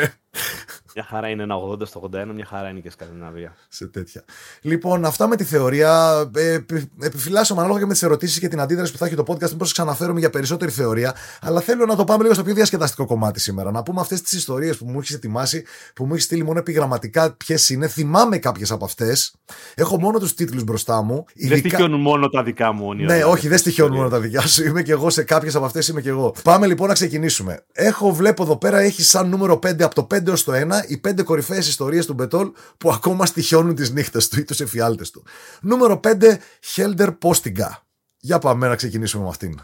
Μια 0.95 1.03
χαρά 1.03 1.29
είναι 1.29 1.43
ένα 1.43 1.55
80 1.55 1.88
στο 1.88 2.09
81, 2.13 2.25
μια 2.33 2.45
χαρά 2.45 2.69
είναι 2.69 2.79
και 2.79 2.89
Σκανδιναβία. 2.89 3.55
Σε 3.67 3.88
τέτοια. 3.88 4.23
Λοιπόν, 4.61 5.05
αυτά 5.05 5.27
με 5.27 5.35
τη 5.35 5.43
θεωρία. 5.43 6.21
Ε, 6.35 6.59
επιφυλάσσομαι 7.01 7.59
ανάλογα 7.59 7.79
και 7.79 7.85
με 7.85 7.93
τις 7.93 8.03
ερωτήσεις 8.03 8.39
και 8.39 8.47
την 8.47 8.59
αντίδραση 8.59 8.91
που 8.91 8.97
θα 8.97 9.05
έχει 9.05 9.15
το 9.15 9.23
podcast. 9.27 9.49
Μήπως 9.51 9.71
ξαναφέρομαι 9.71 10.19
για 10.19 10.29
περισσότερη 10.29 10.71
θεωρία. 10.71 11.15
Αλλά 11.41 11.61
θέλω 11.61 11.85
να 11.85 11.95
το 11.95 12.03
πάμε 12.03 12.21
λίγο 12.21 12.33
στο 12.33 12.43
πιο 12.43 12.53
διασκεδαστικό 12.53 13.05
κομμάτι 13.05 13.39
σήμερα. 13.39 13.71
Να 13.71 13.83
πούμε 13.83 14.01
αυτές 14.01 14.21
τις 14.21 14.31
ιστορίες 14.31 14.77
που 14.77 14.85
μου 14.85 14.99
έχεις 14.99 15.15
ετοιμάσει, 15.15 15.63
που 15.95 16.05
μου 16.05 16.13
έχεις 16.13 16.23
στείλει 16.23 16.43
μόνο 16.43 16.59
επιγραμματικά 16.59 17.31
ποιες 17.31 17.69
είναι. 17.69 17.88
Θυμάμαι 17.88 18.38
κάποιες 18.38 18.71
από 18.71 18.85
αυτές. 18.85 19.33
Έχω 19.75 19.99
μόνο 19.99 20.19
τους 20.19 20.33
τίτλους 20.33 20.63
μπροστά 20.63 21.01
μου. 21.01 21.25
Δεν 21.35 21.57
στοιχειώνουν 21.57 22.01
μόνο 22.01 22.29
τα 22.29 22.43
δικά 22.43 22.71
μου 22.71 22.88
όνειρα. 22.88 23.07
Ναι, 23.07 23.13
δηλαδή, 23.13 23.31
όχι, 23.31 23.47
δεν 23.47 23.57
στοιχειώνουν 23.57 23.95
μόνο 23.95 24.09
τα 24.09 24.19
δικά 24.19 24.41
σου. 24.41 24.63
Είμαι 24.63 24.81
και 24.81 24.91
εγώ 24.91 25.09
σε 25.09 25.23
κάποιες 25.23 25.55
από 25.55 25.65
αυτές 25.65 25.88
είμαι 25.88 26.01
και 26.01 26.09
εγώ. 26.09 26.35
Πάμε 26.43 26.67
λοιπόν 26.67 26.88
να 26.88 26.93
ξεκινήσουμε. 26.93 27.63
Έχω, 27.71 28.11
βλέπω 28.11 28.43
εδώ 28.43 28.57
πέρα, 28.57 28.79
έχει 28.79 29.03
σαν 29.03 29.29
νούμερο 29.29 29.53
5 29.53 29.81
από 29.81 29.95
το 29.95 30.07
5 30.15 30.27
έως 30.27 30.43
το 30.43 30.51
1 30.53 30.80
οι 30.87 31.01
5 31.07 31.23
κορυφαίες 31.23 31.67
ιστορίες 31.67 32.05
του 32.05 32.13
Μπετόλ 32.13 32.51
που 32.77 32.91
ακόμα 32.91 33.25
στοιχειώνουν 33.25 33.75
τις 33.75 33.91
νύχτες 33.91 34.27
του 34.27 34.39
ή 34.39 34.43
τους 34.43 34.59
εφιάλτες 34.59 35.11
του. 35.11 35.23
Νούμερο 35.61 35.99
5, 36.03 36.37
Χέλντερ 36.61 37.11
Πόστιγκα. 37.11 37.83
Για 38.19 38.39
πάμε 38.39 38.67
να 38.67 38.75
ξεκινήσουμε 38.75 39.23
με 39.23 39.29
αυτήν. 39.29 39.61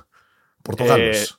Πορτογάλος. 0.61 1.29
Ε, 1.29 1.35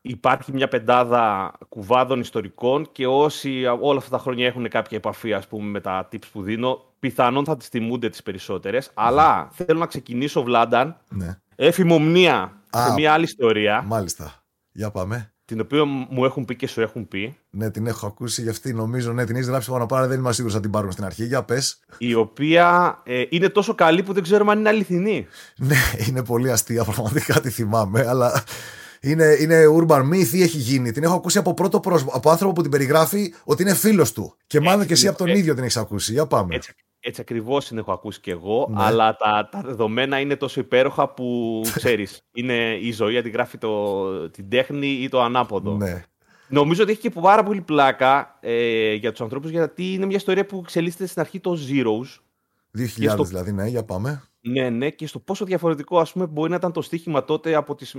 υπάρχει 0.00 0.52
μια 0.52 0.68
πεντάδα 0.68 1.52
κουβάδων 1.68 2.20
ιστορικών 2.20 2.88
και 2.92 3.06
όσοι 3.06 3.64
όλα 3.80 3.98
αυτά 3.98 4.10
τα 4.10 4.18
χρόνια 4.18 4.46
έχουν 4.46 4.68
κάποια 4.68 4.96
επαφή 4.96 5.32
ας 5.32 5.46
πούμε, 5.46 5.70
με 5.70 5.80
τα 5.80 6.08
tips 6.12 6.28
που 6.32 6.42
δίνω, 6.42 6.84
πιθανόν 6.98 7.44
θα 7.44 7.56
τις 7.56 7.68
τιμούνται 7.68 8.08
τις 8.08 8.22
περισσότερες. 8.22 8.90
Αλλά 8.94 9.48
θέλω 9.52 9.78
να 9.78 9.86
ξεκινήσω, 9.86 10.42
Βλάνταν, 10.42 11.00
ναι. 11.08 11.40
εφημομνία 11.56 12.62
σε 12.74 12.92
μια 12.92 13.12
άλλη 13.12 13.24
ιστορία. 13.24 13.82
Μάλιστα. 13.82 14.42
Για 14.72 14.90
πάμε. 14.90 15.32
Την 15.48 15.60
οποία 15.60 15.84
μου 15.84 16.24
έχουν 16.24 16.44
πει 16.44 16.56
και 16.56 16.66
σου 16.66 16.80
έχουν 16.80 17.08
πει. 17.08 17.36
Ναι, 17.50 17.70
την 17.70 17.86
έχω 17.86 18.06
ακούσει 18.06 18.42
γι' 18.42 18.48
αυτή 18.48 18.72
νομίζω. 18.72 19.12
Ναι, 19.12 19.24
την 19.24 19.34
έχεις 19.34 19.48
γράψει 19.48 19.70
πάνω 19.70 19.86
πάνω, 19.86 20.06
δεν 20.06 20.18
είμαι 20.18 20.32
σίγουρος 20.32 20.54
να 20.54 20.60
την 20.62 20.70
πάρουν 20.70 20.92
στην 20.92 21.04
αρχή. 21.04 21.24
Για 21.24 21.42
πες. 21.42 21.80
Η 21.98 22.14
οποία 22.14 22.98
ε, 23.04 23.22
είναι 23.28 23.48
τόσο 23.48 23.74
καλή 23.74 24.02
που 24.02 24.12
δεν 24.12 24.22
ξέρουμε 24.22 24.52
αν 24.52 24.58
είναι 24.58 24.68
αληθινή. 24.68 25.26
Ναι, 25.56 25.76
είναι 26.08 26.24
πολύ 26.24 26.50
αστεία, 26.50 26.84
πραγματικά 26.84 27.40
τη 27.40 27.50
θυμάμαι, 27.50 28.06
αλλά 28.08 28.44
είναι, 29.00 29.36
είναι 29.40 29.64
urban 29.78 30.02
myth 30.12 30.28
ή 30.32 30.42
έχει 30.42 30.58
γίνει. 30.58 30.92
Την 30.92 31.02
έχω 31.02 31.14
ακούσει 31.14 31.38
από 31.38 31.54
πρώτο 31.54 31.80
πρόσωπο, 31.80 32.12
από 32.14 32.30
άνθρωπο 32.30 32.52
που 32.52 32.62
την 32.62 32.70
περιγράφει 32.70 33.34
ότι 33.44 33.62
είναι 33.62 33.74
φίλος 33.74 34.12
του. 34.12 34.36
Και 34.46 34.60
μάλλον 34.60 34.86
και 34.86 34.92
εσύ 34.92 35.08
από 35.08 35.18
τον 35.18 35.28
ίδιο 35.28 35.54
την 35.54 35.62
έχεις 35.62 35.76
ακούσει. 35.76 36.12
Για 36.12 36.26
πάμε. 36.26 36.54
Έτσι, 36.54 36.74
έτσι 37.00 37.20
ακριβώς 37.20 37.66
την 37.66 37.78
έχω 37.78 37.92
ακούσει 37.92 38.20
και 38.20 38.30
εγώ, 38.30 38.68
ναι. 38.70 38.82
αλλά 38.82 39.16
τα, 39.16 39.48
τα 39.50 39.60
δεδομένα 39.60 40.20
είναι 40.20 40.36
τόσο 40.36 40.60
υπέροχα 40.60 41.08
που 41.08 41.60
ξέρεις. 41.76 42.22
είναι 42.32 42.78
η 42.80 42.92
ζωή 42.92 43.18
αντιγράφει 43.18 43.58
το, 43.58 44.30
την 44.30 44.48
τέχνη 44.48 44.88
ή 44.88 45.08
το 45.08 45.22
ανάποδο. 45.22 45.76
Ναι. 45.76 46.04
Νομίζω 46.48 46.82
ότι 46.82 46.92
έχει 46.92 47.00
και 47.00 47.10
πάρα 47.10 47.42
πολύ 47.42 47.60
πλάκα 47.60 48.38
ε, 48.40 48.92
για 48.92 49.10
τους 49.10 49.20
ανθρώπους, 49.20 49.50
γιατί 49.50 49.92
είναι 49.92 50.06
μια 50.06 50.16
ιστορία 50.16 50.46
που 50.46 50.58
εξελίσσεται 50.58 51.06
στην 51.06 51.20
αρχή 51.20 51.40
το 51.40 51.58
Zeros. 51.68 52.20
2000 52.78 52.86
στο... 53.08 53.24
δηλαδή, 53.24 53.52
ναι, 53.52 53.66
για 53.66 53.84
πάμε. 53.84 54.22
Ναι, 54.40 54.70
ναι, 54.70 54.90
και 54.90 55.06
στο 55.06 55.18
πόσο 55.18 55.44
διαφορετικό 55.44 55.98
ας 55.98 56.12
πούμε, 56.12 56.26
μπορεί 56.26 56.50
να 56.50 56.56
ήταν 56.56 56.72
το 56.72 56.82
στοίχημα 56.82 57.24
τότε 57.24 57.54
από 57.54 57.74
τις 57.74 57.96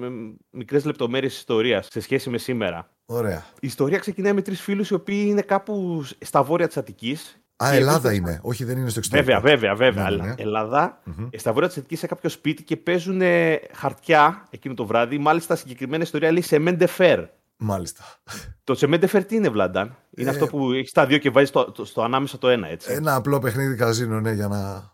μικρές 0.49 0.85
λεπτομέρειες 0.85 1.31
της 1.31 1.39
ιστορίας 1.39 1.87
σε 1.89 1.99
σχέση 1.99 2.29
με 2.29 2.37
σήμερα. 2.37 2.89
Ωραία. 3.05 3.45
Η 3.53 3.67
ιστορία 3.67 3.97
ξεκινάει 3.97 4.33
με 4.33 4.41
τρεις 4.41 4.61
φίλους 4.61 4.89
οι 4.89 4.93
οποίοι 4.93 5.25
είναι 5.27 5.41
κάπου 5.41 6.03
στα 6.19 6.43
βόρεια 6.43 6.67
της 6.67 6.77
Αττικής. 6.77 7.41
Α, 7.63 7.73
Ελλάδα 7.73 8.13
είναι. 8.13 8.39
Όχι, 8.41 8.63
δεν 8.63 8.77
είναι 8.77 8.89
στο 8.89 8.99
εξωτερικό. 8.99 9.41
Βέβαια, 9.41 9.55
βέβαια, 9.57 9.75
βέβαια. 9.75 10.09
Ναι, 10.09 10.15
ναι. 10.15 10.27
ναι. 10.27 10.33
Ελλάδα, 10.37 11.01
mm-hmm. 11.05 11.29
στα 11.37 11.53
βόρεια 11.53 11.69
τη 11.69 11.75
Αττική 11.77 11.95
σε 11.95 12.07
κάποιο 12.07 12.29
σπίτι 12.29 12.63
και 12.63 12.77
παίζουν 12.77 13.21
χαρτιά 13.73 14.47
εκείνο 14.49 14.73
το 14.73 14.85
βράδυ. 14.85 15.17
Μάλιστα, 15.17 15.55
συγκεκριμένη 15.55 16.03
ιστορία 16.03 16.31
λέει 16.31 16.41
σε 16.41 16.59
Μεντεφέρ. 16.59 17.19
Μάλιστα. 17.61 18.03
Το 18.63 18.73
Τσεμέντεφερ 18.73 19.25
τι 19.25 19.35
είναι, 19.35 19.49
Βλάνταν; 19.49 19.95
Είναι 20.15 20.29
ε... 20.29 20.31
αυτό 20.31 20.47
που 20.47 20.71
έχει 20.71 20.91
τα 20.91 21.05
δύο 21.05 21.17
και 21.17 21.29
βάζει 21.29 21.51
το, 21.51 21.71
το, 21.71 21.85
στο 21.85 22.01
ανάμεσα 22.01 22.37
το 22.37 22.47
ένα, 22.47 22.67
έτσι. 22.67 22.91
Ένα 22.93 23.15
απλό 23.15 23.39
παιχνίδι 23.39 23.75
καζίνο, 23.75 24.19
ναι, 24.19 24.31
για 24.31 24.47
να 24.47 24.91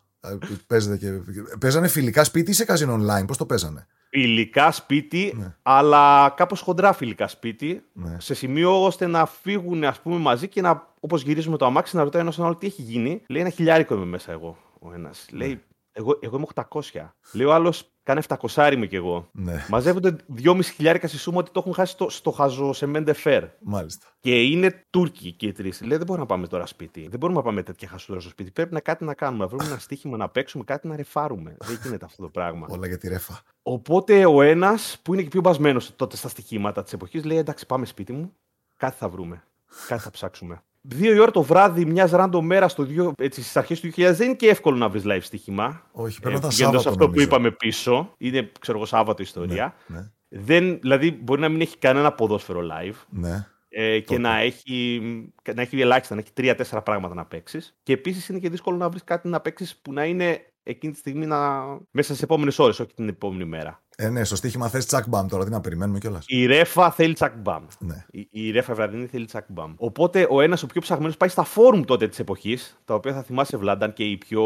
παίζετε 0.67 0.97
και. 0.97 1.11
Παίζανε 1.59 1.87
φιλικά 1.87 2.23
σπίτι 2.23 2.51
ή 2.51 2.53
σε 2.53 2.65
καζίνο 2.65 2.95
online, 2.95 3.27
πώς 3.27 3.37
το 3.37 3.45
παίζανε; 3.45 3.87
Φιλικά 4.09 4.71
σπίτι, 4.71 5.33
ναι. 5.37 5.55
αλλά 5.61 6.33
κάπως 6.37 6.61
χοντρά 6.61 6.93
φιλικά 6.93 7.27
σπίτι. 7.27 7.83
Ναι. 7.93 8.17
Σε 8.19 8.33
σημείο 8.33 8.83
ώστε 8.83 9.07
να 9.07 9.25
φύγουν 9.25 9.83
ας 9.83 9.99
πούμε, 10.01 10.17
μαζί 10.17 10.47
και 10.47 10.61
να, 10.61 10.93
όπως 10.99 11.21
γυρίζουμε 11.21 11.57
το 11.57 11.65
αμάξι, 11.65 11.95
να 11.95 12.03
ρωτάει 12.03 12.21
ένας 12.21 12.35
τον 12.35 12.45
άλλο 12.45 12.55
τι 12.55 12.67
έχει 12.67 12.81
γίνει. 12.81 13.21
Λέει 13.27 13.41
ένα 13.41 13.49
χιλιάρικο 13.49 13.95
είμαι 13.95 14.05
μέσα 14.05 14.31
εγώ. 14.31 14.57
Ο 14.79 14.93
ένας. 14.93 15.27
Ναι. 15.31 15.37
Λέει, 15.37 15.63
εγώ, 15.91 16.19
εγώ 16.21 16.37
είμαι 16.37 16.45
800. 16.53 17.13
Λέει 17.33 17.45
ο 17.45 17.53
άλλος, 17.53 17.94
Κάνε 18.05 18.21
700 18.27 18.71
είμαι 18.73 18.85
κι 18.85 18.95
εγώ. 18.95 19.29
Ναι. 19.31 19.65
Μαζεύονται 19.69 20.15
2,5 20.43 20.59
χιλιάρικα 20.63 21.07
στη 21.07 21.17
σούμα 21.17 21.37
ότι 21.37 21.51
το 21.51 21.59
έχουν 21.59 21.73
χάσει 21.73 21.91
στο, 21.91 22.09
στο 22.09 22.31
χαζό 22.31 22.73
Σεμέντε 22.73 23.13
Φέρ. 23.13 23.43
Μάλιστα. 23.59 24.05
Και 24.19 24.41
είναι 24.41 24.83
Τούρκοι 24.89 25.31
και 25.31 25.47
οι 25.47 25.51
τρεις. 25.51 25.81
Λέει 25.81 25.97
δεν 25.97 26.05
μπορούμε 26.05 26.25
να 26.25 26.25
πάμε 26.25 26.47
τώρα 26.47 26.65
σπίτι. 26.65 27.07
Δεν 27.07 27.19
μπορούμε 27.19 27.39
να 27.39 27.45
πάμε 27.45 27.63
τέτοια 27.63 27.87
χασούδρα 27.87 28.21
στο 28.21 28.29
σπίτι. 28.29 28.51
Πρέπει 28.51 28.73
να 28.73 28.79
κάτι 28.79 29.03
να 29.03 29.13
κάνουμε. 29.13 29.43
Να 29.43 29.49
βρούμε 29.49 29.65
ένα 29.65 29.77
στοίχημα 29.77 30.17
να 30.17 30.29
παίξουμε, 30.29 30.63
κάτι 30.63 30.87
να 30.87 30.95
ρεφάρουμε. 30.95 31.57
δεν 31.59 31.79
γίνεται 31.83 32.05
αυτό 32.05 32.21
το 32.21 32.29
πράγμα. 32.29 32.67
Όλα 32.69 32.87
για 32.87 32.97
τη 32.97 33.07
ρέφα. 33.07 33.41
Οπότε 33.61 34.25
ο 34.25 34.41
ένας 34.41 34.99
που 35.01 35.13
είναι 35.13 35.23
και 35.23 35.29
πιο 35.29 35.41
μπασμένος 35.41 35.95
τότε 35.95 36.17
στα 36.17 36.29
στοιχήματα 36.29 36.83
της 36.83 36.93
εποχής 36.93 37.23
λέει 37.23 37.37
εντάξει 37.37 37.65
πάμε 37.65 37.85
σπίτι 37.85 38.13
μου, 38.13 38.33
κάτι 38.77 38.95
θα 38.97 39.09
βρούμε. 39.09 39.43
Κάτι 39.87 40.01
θα 40.01 40.11
ψάξουμε. 40.11 40.61
Δύο 40.87 41.13
η 41.13 41.19
ώρα 41.19 41.31
το 41.31 41.41
βράδυ 41.41 41.85
μιας 41.85 42.11
random 42.13 42.41
μέρας 42.41 42.71
στο 42.71 42.87
στις 43.29 43.57
αρχές 43.57 43.79
του 43.79 43.87
2000 43.87 43.93
δεν 43.95 44.27
είναι 44.27 44.35
και 44.35 44.47
εύκολο 44.47 44.77
να 44.77 44.89
βρεις 44.89 45.03
live 45.05 45.21
στοίχημα. 45.21 45.81
Όχι, 45.91 46.19
πρέπει 46.19 46.39
να 46.41 46.47
ήταν 46.47 46.75
αυτό 46.75 46.89
νομίζω. 46.89 47.09
που 47.09 47.21
είπαμε 47.21 47.51
πίσω. 47.51 48.13
Είναι, 48.17 48.51
ξέρω 48.59 48.77
εγώ, 48.77 48.87
Σάββατο 48.87 49.21
ιστορία. 49.21 49.75
Ναι, 49.87 49.97
ναι. 49.97 50.09
Δεν, 50.27 50.79
δηλαδή, 50.79 51.11
μπορεί 51.11 51.41
να 51.41 51.49
μην 51.49 51.61
έχει 51.61 51.77
κανένα 51.77 52.11
ποδόσφαιρο 52.11 52.61
live. 52.61 52.95
Ναι. 53.09 53.47
Ε, 53.69 53.99
και 53.99 54.17
να 54.17 54.37
έχει, 54.37 55.01
να 55.55 55.61
έχει 55.61 55.81
ελάχιστα, 55.81 56.15
να 56.15 56.21
έχει 56.21 56.33
τρία-τέσσερα 56.33 56.81
πράγματα 56.81 57.13
να 57.13 57.25
παίξεις. 57.25 57.77
Και 57.83 57.93
επίσης 57.93 58.29
είναι 58.29 58.39
και 58.39 58.49
δύσκολο 58.49 58.77
να 58.77 58.89
βρεις 58.89 59.03
κάτι 59.03 59.27
να 59.27 59.39
παίξεις 59.39 59.75
που 59.75 59.93
να 59.93 60.05
είναι 60.05 60.45
εκείνη 60.67 60.93
τη 60.93 60.99
στιγμή 60.99 61.25
να... 61.25 61.63
μέσα 61.91 62.09
στις 62.09 62.21
επόμενες 62.21 62.59
ώρες, 62.59 62.79
όχι 62.79 62.93
την 62.93 63.07
επόμενη 63.07 63.45
μέρα. 63.45 63.83
Ε, 63.97 64.09
ναι, 64.09 64.23
στο 64.23 64.35
στοίχημα 64.35 64.67
θες 64.67 64.85
τσακ 64.85 65.07
μπαμ 65.07 65.27
τώρα, 65.27 65.43
τι 65.45 65.51
να 65.51 65.61
περιμένουμε 65.61 65.99
κιόλας. 65.99 66.25
Η 66.27 66.45
ρέφα 66.45 66.91
θέλει 66.91 67.13
τσακ 67.13 67.33
μπαμ. 67.37 67.65
Ναι. 67.79 68.05
Η, 68.11 68.27
η 68.31 68.51
ρέφα 68.51 68.73
βραδινή 68.73 69.05
θέλει 69.05 69.25
τσακ 69.25 69.45
μπαμ. 69.47 69.73
Οπότε 69.77 70.27
ο 70.29 70.41
ένας 70.41 70.63
ο 70.63 70.67
πιο 70.67 70.81
ψαγμένος 70.81 71.17
πάει 71.17 71.29
στα 71.29 71.43
φόρουμ 71.43 71.81
τότε 71.83 72.07
της 72.07 72.19
εποχής, 72.19 72.79
τα 72.85 72.93
οποία 72.93 73.13
θα 73.13 73.23
θυμάσαι 73.23 73.57
Βλάνταν 73.57 73.93
και 73.93 74.03
οι 74.03 74.17
πιο 74.17 74.43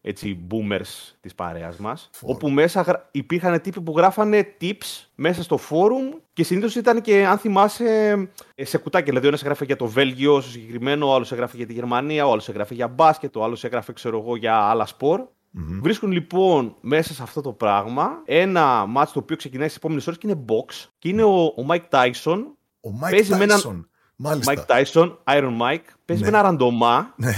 έτσι, 0.00 0.46
boomers 0.50 1.14
της 1.20 1.34
παρέας 1.34 1.76
μας. 1.76 2.10
Όπου 2.22 2.50
μέσα 2.50 3.08
υπήρχαν 3.10 3.60
τύποι 3.60 3.80
που 3.80 3.94
γράφανε 3.96 4.56
tips 4.60 5.06
μέσα 5.14 5.42
στο 5.42 5.56
φόρουμ 5.56 6.10
και 6.32 6.44
συνήθως 6.44 6.74
ήταν 6.74 7.00
και, 7.00 7.26
αν 7.26 7.38
θυμάσαι, 7.38 8.12
ε, 8.54 8.64
σε 8.64 8.78
κουτάκια. 8.78 9.06
Δηλαδή, 9.06 9.24
ο 9.24 9.28
ένας 9.28 9.42
έγραφε 9.42 9.64
για 9.64 9.76
το 9.76 9.86
Βέλγιο, 9.86 10.40
στο 10.40 10.50
συγκεκριμένο, 10.50 11.08
ο 11.08 11.14
άλλος 11.14 11.32
έγραφε 11.32 11.56
για 11.56 11.66
τη 11.66 11.72
Γερμανία, 11.72 12.26
ο 12.26 12.32
άλλος 12.32 12.48
έγραφε 12.48 12.74
για 12.74 12.88
μπάσκετ, 12.88 13.36
ο 13.36 13.44
άλλος 13.44 13.64
έγραφε, 13.64 13.92
ξέρω 13.92 14.18
εγώ, 14.18 14.36
για 14.36 14.56
άλλα 14.56 14.86
σπορ. 14.86 15.26
Mm-hmm. 15.56 15.78
Βρίσκουν 15.82 16.10
λοιπόν 16.10 16.76
μέσα 16.80 17.14
σε 17.14 17.22
αυτό 17.22 17.40
το 17.40 17.52
πράγμα 17.52 18.22
ένα 18.24 18.86
μάτσο 18.86 19.12
το 19.12 19.20
οποίο 19.20 19.36
ξεκινάει 19.36 19.66
στις 19.66 19.78
επόμενες 19.78 20.06
ώρες 20.06 20.18
και 20.18 20.26
είναι 20.26 20.44
box. 20.48 20.88
Και 20.98 21.08
είναι 21.08 21.22
ο, 21.22 21.44
ο 21.44 21.66
Mike 21.68 21.88
Tyson. 21.90 22.38
Ο 22.80 22.90
Mike 23.02 23.14
Tyson. 23.14 23.36
Με 23.36 23.44
έναν... 23.44 23.88
Μάλιστα. 24.16 24.54
Mike 24.54 24.70
Tyson, 24.70 25.16
Iron 25.24 25.58
Mike. 25.60 25.84
Παίζει 26.04 26.22
ναι. 26.22 26.30
με 26.30 26.38
ένα 26.38 26.42
ραντομά. 26.42 27.14
Ναι. 27.16 27.32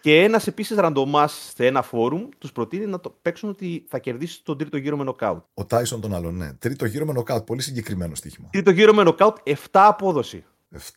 Και 0.00 0.22
ένας 0.22 0.46
επίσης 0.46 0.76
ραντομάς 0.76 1.52
σε 1.54 1.66
ένα 1.66 1.82
φόρουμ 1.82 2.28
τους 2.38 2.52
προτείνει 2.52 2.86
να 2.86 3.00
το 3.00 3.18
παίξουν 3.22 3.48
ότι 3.48 3.84
θα 3.88 3.98
κερδίσει 3.98 4.44
τον 4.44 4.58
τρίτο 4.58 4.76
γύρο 4.76 4.96
με 4.96 5.04
νοκάουτ. 5.04 5.44
Ο 5.54 5.62
Tyson 5.70 6.00
τον 6.00 6.14
άλλον, 6.14 6.36
ναι. 6.36 6.52
Τρίτο 6.52 6.86
γύρο 6.86 7.06
με 7.06 7.12
νοκάουτ. 7.12 7.44
Πολύ 7.44 7.62
συγκεκριμένο 7.62 8.14
στοίχημα. 8.14 8.48
Τρίτο 8.52 8.70
γύρο 8.70 8.92
με 8.92 9.02
νοκάουτ, 9.02 9.36
7 9.44 9.54
απόδοση. 9.72 10.44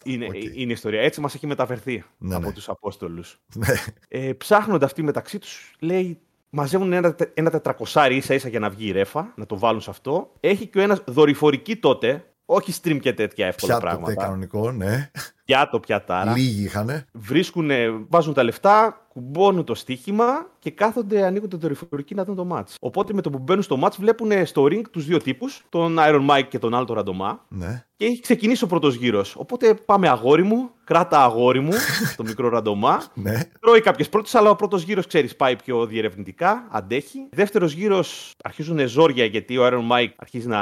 Είναι, 0.04 0.28
okay. 0.30 0.54
είναι 0.54 0.70
η 0.70 0.74
ιστορία. 0.74 1.02
Έτσι 1.02 1.22
μας 1.22 1.36
έχει 1.36 1.48
μεταφερθεί 1.48 2.04
ναι, 2.18 2.36
από 2.36 2.46
ναι. 2.46 2.54
τους 2.54 2.70
Απόστολους. 2.70 3.42
Ναι. 3.56 3.68
Ε, 4.08 4.34
ψάχνονται 4.34 4.86
αυτοί 4.86 5.04
μεταξύ 5.04 5.40
τους, 5.40 5.76
λέει 5.80 6.20
μαζεύουν 6.56 6.94
ένα, 6.94 7.16
ένα 7.34 7.50
τετρακοσάρι 7.50 8.16
ίσα 8.16 8.34
ίσα 8.34 8.50
για 8.50 8.60
να 8.60 8.70
βγει 8.70 8.88
η 8.88 8.92
ρέφα, 8.92 9.34
να 9.36 9.46
το 9.46 9.60
βάλουν 9.60 9.82
σε 9.82 9.90
αυτό. 9.90 10.32
Έχει 10.40 10.68
και 10.68 10.80
ο 10.80 10.82
ένας 10.82 11.02
δορυφορική 11.06 11.76
τότε, 11.76 12.26
όχι 12.46 12.74
stream 12.84 13.00
και 13.02 13.14
τέτοια 13.14 13.48
εύκολα 13.48 13.78
Πιάτο, 13.78 13.96
πράγματα. 13.96 14.24
κανονικό, 14.24 14.72
ναι. 14.72 15.12
Πιάτο, 15.46 15.80
πιατάρα. 15.80 16.32
Λίγοι 16.32 16.64
είχαν. 16.64 17.06
Βρίσκουν, 17.12 17.70
βάζουν 18.10 18.34
τα 18.34 18.44
λεφτά, 18.44 19.06
κουμπώνουν 19.08 19.64
το 19.64 19.76
στοίχημα 19.76 20.26
και 20.60 20.72
κάθονται, 20.72 21.26
ανοίγουν 21.26 21.50
το 21.50 21.58
δορυφορική 21.58 22.16
να 22.16 22.24
δουν 22.26 22.36
το 22.36 22.48
match. 22.52 22.76
Οπότε 22.80 23.14
με 23.14 23.22
το 23.22 23.30
που 23.30 23.40
μπαίνουν 23.40 23.64
στο 23.64 23.80
match 23.84 23.96
βλέπουν 24.00 24.46
στο 24.46 24.64
ring 24.64 24.82
τους 24.92 25.06
δύο 25.06 25.18
τύπους, 25.22 25.64
τον 25.70 25.96
Iron 26.00 26.30
Mike 26.30 26.48
και 26.50 26.60
τον 26.60 26.74
άλλο 26.74 26.86
τον 26.86 26.96
Ραντομά. 26.96 27.46
Ναι. 27.48 27.84
Και 27.96 28.06
έχει 28.06 28.22
ξεκινήσει 28.22 28.64
ο 28.64 28.68
πρώτος 28.68 28.96
γύρος. 28.96 29.36
Οπότε 29.38 29.74
πάμε 29.86 30.08
αγόρι 30.10 30.44
μου, 30.44 30.70
κράτα 30.84 31.24
αγόρι 31.24 31.60
μου, 31.60 31.72
το 32.18 32.24
μικρό 32.24 32.50
Ραντομά. 32.50 33.04
ναι. 33.14 33.40
Τρώει 33.60 33.82
κάποιες 33.82 34.10
πρώτες, 34.10 34.36
αλλά 34.36 34.50
ο 34.50 34.56
πρώτος 34.56 34.84
γύρος, 34.84 35.08
ξέρεις, 35.08 35.36
πάει 35.36 35.56
πιο 35.56 35.86
διερευνητικά, 35.86 36.68
αντέχει. 36.72 37.20
Δεύτερος 37.32 37.74
γύρος 37.74 38.32
αρχίζουν 38.44 38.88
ζόρια 38.88 39.26
γιατί 39.26 39.58
ο 39.58 39.68
Iron 39.68 39.92
Mike 39.96 40.12
αρχίζει 40.16 40.48
να 40.48 40.60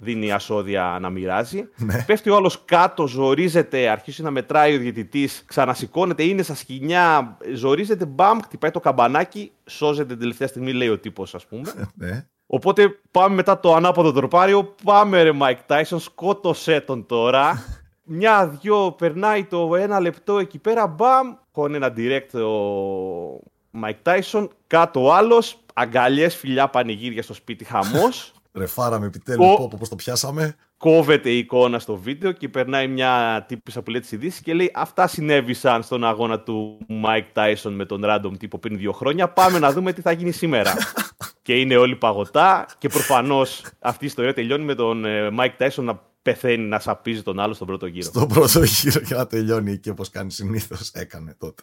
δίνει 0.00 0.32
ασώδια 0.32 0.98
να 1.00 1.10
μοιράζει. 1.10 1.68
Ναι. 1.76 2.04
Πέφτει 2.06 2.30
ο 2.30 2.36
άλλος 2.36 2.62
κάτω, 2.64 3.06
ζορίζεται, 3.06 3.88
αρχίζει 3.88 4.19
να 4.22 4.30
μετράει 4.30 4.74
ο 4.74 4.78
διαιτητής, 4.78 5.44
ξανασηκώνεται, 5.46 6.22
είναι 6.22 6.42
στα 6.42 6.54
σκηνιά, 6.54 7.36
ζορίζεται, 7.54 8.04
μπαμ, 8.06 8.38
χτυπάει 8.40 8.70
το 8.70 8.80
καμπανάκι, 8.80 9.52
σώζεται 9.66 10.08
την 10.08 10.18
τελευταία 10.18 10.48
στιγμή, 10.48 10.72
λέει 10.72 10.88
ο 10.88 10.98
τύπος, 10.98 11.34
ας 11.34 11.46
πούμε. 11.46 11.72
ναι. 11.94 12.26
Οπότε 12.52 12.98
πάμε 13.10 13.34
μετά 13.34 13.60
το 13.60 13.74
ανάποδο 13.74 14.12
τροπάριο. 14.12 14.74
Πάμε 14.84 15.22
ρε 15.22 15.30
Mike 15.40 15.58
Tyson, 15.66 15.96
σκότωσέ 15.98 16.80
τον 16.80 17.06
τώρα. 17.06 17.64
Μια-δυο 18.04 18.92
περνάει 18.92 19.44
το 19.44 19.76
ένα 19.76 20.00
λεπτό 20.00 20.38
εκεί 20.38 20.58
πέρα. 20.58 20.86
Μπαμ. 20.86 21.34
Χώνει 21.52 21.76
ένα 21.76 21.92
direct 21.96 22.40
ο 22.40 23.50
Mike 23.82 24.02
Tyson. 24.02 24.48
Κάτω 24.66 25.04
ο 25.04 25.14
άλλος. 25.14 25.58
Αγκαλιές, 25.74 26.36
φιλιά, 26.36 26.68
πανηγύρια 26.68 27.22
στο 27.22 27.34
σπίτι, 27.34 27.64
χαμός. 27.64 28.32
Ρεφάραμε 28.52 29.06
επιτέλους 29.06 29.56
Κο... 29.56 29.68
πώ 29.68 29.88
το 29.88 29.96
πιάσαμε. 29.96 30.56
Κόβεται 30.80 31.30
η 31.30 31.38
εικόνα 31.38 31.78
στο 31.78 31.96
βίντεο 31.96 32.32
και 32.32 32.48
περνάει 32.48 32.88
μια 32.88 33.44
τύπησα 33.48 33.82
που 33.82 33.90
λέει 33.90 34.00
τι 34.00 34.16
ειδήσεις 34.16 34.40
και 34.40 34.54
λέει 34.54 34.70
Αυτά 34.74 35.06
συνέβησαν 35.06 35.82
στον 35.82 36.04
αγώνα 36.04 36.40
του 36.40 36.78
Mike 37.04 37.32
Tyson 37.34 37.70
με 37.70 37.84
τον 37.84 38.02
random 38.04 38.32
τύπο 38.38 38.58
πριν 38.58 38.78
δύο 38.78 38.92
χρόνια. 38.92 39.28
Πάμε 39.28 39.58
να 39.58 39.72
δούμε 39.72 39.92
τι 39.92 40.00
θα 40.00 40.12
γίνει 40.12 40.32
σήμερα. 40.32 40.72
και 41.42 41.54
είναι 41.54 41.76
όλοι 41.76 41.96
παγωτά. 41.96 42.66
Και 42.78 42.88
προφανώς 42.88 43.62
αυτή 43.78 44.04
η 44.04 44.06
ιστορία 44.06 44.34
τελειώνει 44.34 44.64
με 44.64 44.74
τον 44.74 45.04
Mike 45.38 45.56
Tyson 45.58 45.82
να 45.82 46.02
πεθαίνει 46.22 46.64
να 46.64 46.78
σαπίζει 46.78 47.22
τον 47.22 47.40
άλλο 47.40 47.52
στον 47.52 47.66
πρώτο 47.66 47.86
γύρο. 47.86 48.06
Στον 48.06 48.28
πρώτο 48.28 48.62
γύρο 48.62 49.00
και 49.00 49.14
να 49.14 49.26
τελειώνει 49.26 49.72
εκεί 49.72 49.90
όπως 49.90 50.10
κάνει 50.10 50.30
συνήθως. 50.30 50.90
Έκανε 50.90 51.34
τότε. 51.38 51.62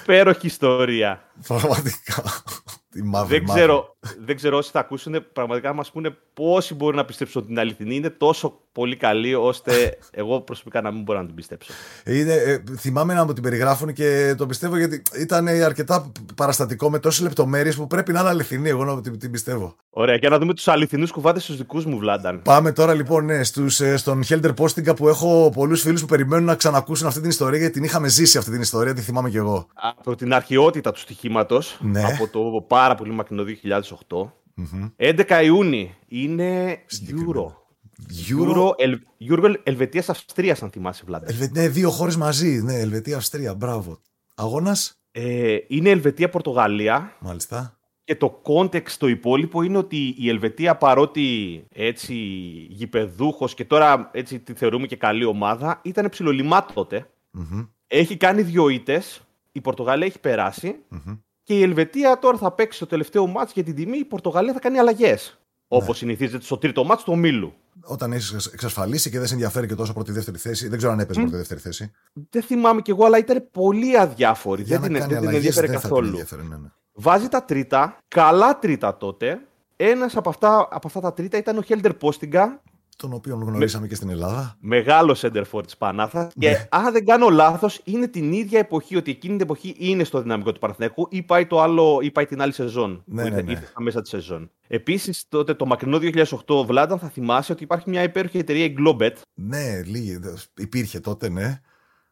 Υπέροχη 0.00 0.46
ιστορία. 0.46 1.22
Πραγματικά. 1.46 2.22
Τη 2.98 3.04
μαύρη, 3.04 3.36
δεν, 3.36 3.44
μαύρη. 3.46 3.62
ξέρω, 3.62 3.96
δεν 4.24 4.36
ξέρω 4.36 4.56
όσοι 4.56 4.70
θα 4.70 4.80
ακούσουν, 4.80 5.24
πραγματικά 5.32 5.72
μας 5.72 5.90
πούνε 5.90 6.16
πόσοι 6.34 6.74
μπορεί 6.74 6.96
να 6.96 7.04
πιστέψουν 7.04 7.46
την 7.46 7.58
αληθινή. 7.58 7.94
Είναι 7.94 8.10
τόσο 8.10 8.60
πολύ 8.72 8.96
καλή, 8.96 9.34
ώστε 9.34 9.98
εγώ 10.10 10.40
προσωπικά 10.40 10.80
να 10.80 10.90
μην 10.90 11.02
μπορώ 11.02 11.18
να 11.18 11.26
την 11.26 11.34
πιστέψω. 11.34 11.72
Είναι, 12.04 12.32
ε, 12.32 12.62
θυμάμαι 12.78 13.14
να 13.14 13.24
μου 13.24 13.32
την 13.32 13.42
περιγράφουν 13.42 13.92
και 13.92 14.34
το 14.36 14.46
πιστεύω 14.46 14.76
γιατί 14.76 15.02
ήταν 15.20 15.48
αρκετά 15.48 16.12
παραστατικό 16.34 16.90
με 16.90 16.98
τόσες 16.98 17.22
λεπτομέρειες 17.22 17.76
που 17.76 17.86
πρέπει 17.86 18.12
να 18.12 18.20
είναι 18.20 18.28
αληθινή. 18.28 18.68
Εγώ 18.68 18.84
να 18.84 19.00
την, 19.00 19.18
την 19.18 19.30
πιστεύω. 19.30 19.76
Ωραία, 19.90 20.18
και 20.18 20.28
να 20.28 20.38
δούμε 20.38 20.54
τους 20.54 20.68
αληθινούς 20.68 21.10
κουβάτες 21.10 21.42
στους 21.42 21.56
δικούς 21.56 21.84
μου, 21.84 21.98
Βλάνταν. 21.98 22.42
Πάμε 22.44 22.72
τώρα 22.72 22.94
λοιπόν 22.94 23.24
ναι, 23.24 23.44
στους, 23.44 23.80
ε, 23.80 23.96
στον 23.96 24.22
Helder 24.28 24.54
Postinga 24.58 24.96
που 24.96 25.08
έχω 25.08 25.50
πολλούς 25.54 25.80
φίλους 25.80 26.00
που 26.00 26.06
περιμένουν 26.06 26.44
να 26.44 26.54
ξανακούσουν 26.54 27.06
αυτή 27.06 27.20
την 27.20 27.28
ιστορία 27.30 27.58
γιατί 27.58 27.72
την 27.72 27.84
είχαμε 27.84 28.08
ζήσει 28.08 28.38
αυτή 28.38 28.50
την 28.50 28.60
ιστορία, 28.60 28.94
τη 28.94 29.00
θυμάμαι 29.00 29.30
κι 29.30 29.36
εγώ. 29.36 29.66
Από 29.74 30.16
την 30.16 30.34
αρχαιότητα 30.34 30.92
του 30.92 30.98
στοιχήματος, 30.98 31.78
ναι. 31.80 32.02
από 32.04 32.28
το 32.28 32.64
πάρα 32.66 32.87
πολύ 32.94 33.12
μακρινό 33.12 33.44
2008. 34.08 34.30
Mm-hmm. 34.58 35.14
11 35.26 35.40
Ιούνιου 35.44 35.88
είναι 36.08 36.78
Euro. 37.08 37.52
Euro, 38.30 38.70
Ελ, 38.76 39.00
Euro 39.28 39.54
Ελβετίας 39.62 40.08
Αυστρίας, 40.08 40.62
αν 40.62 40.70
θυμάσαι, 40.70 41.02
Βλάντα. 41.06 41.26
Ελβε... 41.28 41.50
Ναι, 41.52 41.68
δύο 41.68 41.90
χώρες 41.90 42.16
μαζί. 42.16 42.62
Ναι, 42.62 42.74
Ελβετία 42.74 43.16
Αυστρία. 43.16 43.54
Μπράβο. 43.54 44.00
Αγώνας; 44.34 45.00
Ε, 45.10 45.56
είναι 45.66 45.90
Ελβετία-Πορτογαλία. 45.90 47.16
Μάλιστα. 47.20 47.78
Και 48.04 48.16
το 48.16 48.42
context 48.44 48.90
το 48.98 49.06
υπόλοιπο 49.08 49.62
είναι 49.62 49.78
ότι 49.78 50.14
η 50.18 50.28
Ελβετία 50.28 50.76
παρότι 50.76 51.64
έτσι 51.68 52.14
γηπεδούχος 52.68 53.54
και 53.54 53.64
τώρα 53.64 54.10
έτσι 54.12 54.38
τη 54.38 54.54
θεωρούμε 54.54 54.86
και 54.86 54.96
καλή 54.96 55.24
ομάδα, 55.24 55.80
ήταν 55.84 56.08
ψιλολιμά 56.08 56.66
τότε. 56.74 57.10
Mm-hmm. 57.38 57.68
Έχει 57.86 58.16
κάνει 58.16 58.42
δύο 58.42 58.68
ήττες, 58.68 59.20
η 59.52 59.60
Πορτογαλία 59.60 60.06
έχει 60.06 60.20
περάσει 60.20 60.76
mm-hmm. 60.90 61.18
Και 61.48 61.54
η 61.54 61.62
Ελβετία 61.62 62.18
τώρα 62.18 62.38
θα 62.38 62.52
παίξει 62.52 62.78
το 62.78 62.86
τελευταίο 62.86 63.26
μάτς 63.26 63.52
για 63.52 63.64
την 63.64 63.74
τιμή, 63.74 63.98
η 63.98 64.04
Πορτογαλία 64.04 64.52
θα 64.52 64.58
κάνει 64.58 64.78
αλλαγές. 64.78 65.38
Ναι. 65.38 65.78
Όπως 65.78 65.98
συνηθίζεται 65.98 66.44
στο 66.44 66.58
τρίτο 66.58 66.84
μάτς 66.84 67.02
του 67.02 67.12
ομίλου. 67.12 67.54
Όταν 67.84 68.12
έχεις 68.12 68.46
εξασφαλίσει 68.46 69.10
και 69.10 69.18
δεν 69.18 69.26
σε 69.26 69.32
ενδιαφέρει 69.32 69.66
και 69.66 69.74
τόσο 69.74 69.92
πρώτη-δεύτερη 69.92 70.38
θέση, 70.38 70.68
δεν 70.68 70.78
ξέρω 70.78 70.92
αν 70.92 71.00
έπαιζε 71.00 71.20
mm. 71.20 71.22
πρώτη-δεύτερη 71.22 71.60
θέση. 71.60 71.92
Δεν 72.30 72.42
θυμάμαι 72.42 72.80
κι 72.80 72.90
εγώ, 72.90 73.04
αλλά 73.04 73.18
ήταν 73.18 73.48
πολύ 73.50 73.98
αδιάφορη. 73.98 74.62
Για 74.62 74.78
δεν 74.78 74.92
την, 74.92 75.08
την, 75.08 75.20
δεν 75.20 75.34
ενδιαφέρει 75.34 75.68
καθόλου. 75.68 76.06
Ενδιαφέρει, 76.06 76.42
ναι, 76.42 76.56
ναι. 76.56 76.68
Βάζει 76.92 77.28
τα 77.28 77.44
τρίτα, 77.44 77.98
καλά 78.08 78.58
τρίτα 78.58 78.96
τότε. 78.96 79.40
Ένας 79.76 80.16
από 80.16 80.28
αυτά, 80.28 80.68
από 80.70 80.86
αυτά 80.86 81.00
τα 81.00 81.12
τρίτα 81.12 81.36
ήταν 81.36 81.58
ο 81.58 81.62
Χέλντερ 81.62 81.94
Πόστιγκα. 81.94 82.62
Τον 83.02 83.12
οποίο 83.12 83.34
γνωρίσαμε 83.34 83.82
με... 83.82 83.88
και 83.88 83.94
στην 83.94 84.10
Ελλάδα. 84.10 84.56
Μεγάλο 84.60 85.14
σέντερφορ 85.14 85.64
της 85.64 85.76
Πανάθας. 85.76 86.32
Ναι. 86.36 86.48
Και 86.48 86.66
αν 86.70 86.92
δεν 86.92 87.04
κάνω 87.04 87.28
λάθος, 87.28 87.80
είναι 87.84 88.08
την 88.08 88.32
ίδια 88.32 88.58
εποχή, 88.58 88.96
ότι 88.96 89.10
εκείνη 89.10 89.32
την 89.32 89.42
εποχή 89.42 89.74
είναι 89.78 90.04
στο 90.04 90.22
δυναμικό 90.22 90.52
του 90.52 90.58
Παναθηναϊκού 90.58 91.06
ή 91.10 91.22
πάει, 91.22 91.46
το 91.46 91.62
άλλο, 91.62 91.98
ή 92.02 92.10
πάει 92.10 92.26
την 92.26 92.42
άλλη 92.42 92.52
σεζόν. 92.52 93.02
Ναι, 93.06 93.22
που 93.22 93.34
ναι, 93.34 93.42
ναι. 93.42 93.50
ήρθε 93.50 93.72
μέσα 93.78 94.00
της 94.00 94.10
σεζόν. 94.10 94.50
Επίσης, 94.68 95.28
τότε 95.28 95.54
το 95.54 95.66
μακρινό 95.66 95.98
2008, 96.46 96.64
Βλάνταν, 96.66 96.98
θα 96.98 97.08
θυμάσαι 97.08 97.52
ότι 97.52 97.62
υπάρχει 97.62 97.90
μια 97.90 98.02
υπέροχη 98.02 98.38
εταιρεία, 98.38 98.64
η 98.64 98.74
Globet. 98.78 99.12
Ναι, 99.34 99.82
λίγη. 99.84 100.18
Υπήρχε 100.56 101.00
τότε, 101.00 101.28
ναι. 101.28 101.60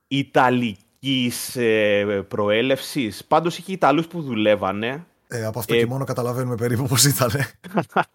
Ιταλικής 0.07 1.57
ε, 1.57 2.25
προέλευσης. 2.29 3.25
Πάντως 3.25 3.59
είχε 3.59 3.73
Ιταλούς 3.73 4.07
που 4.07 4.23
δουλεύανε. 4.23 5.07
Ε, 5.29 5.45
από 5.45 5.59
αυτό 5.59 5.75
ε, 5.75 5.79
και 5.79 5.87
μόνο 5.87 6.05
καταλαβαίνουμε 6.05 6.55
περίπου 6.55 6.87
πώς 6.87 7.05
ήταν. 7.05 7.31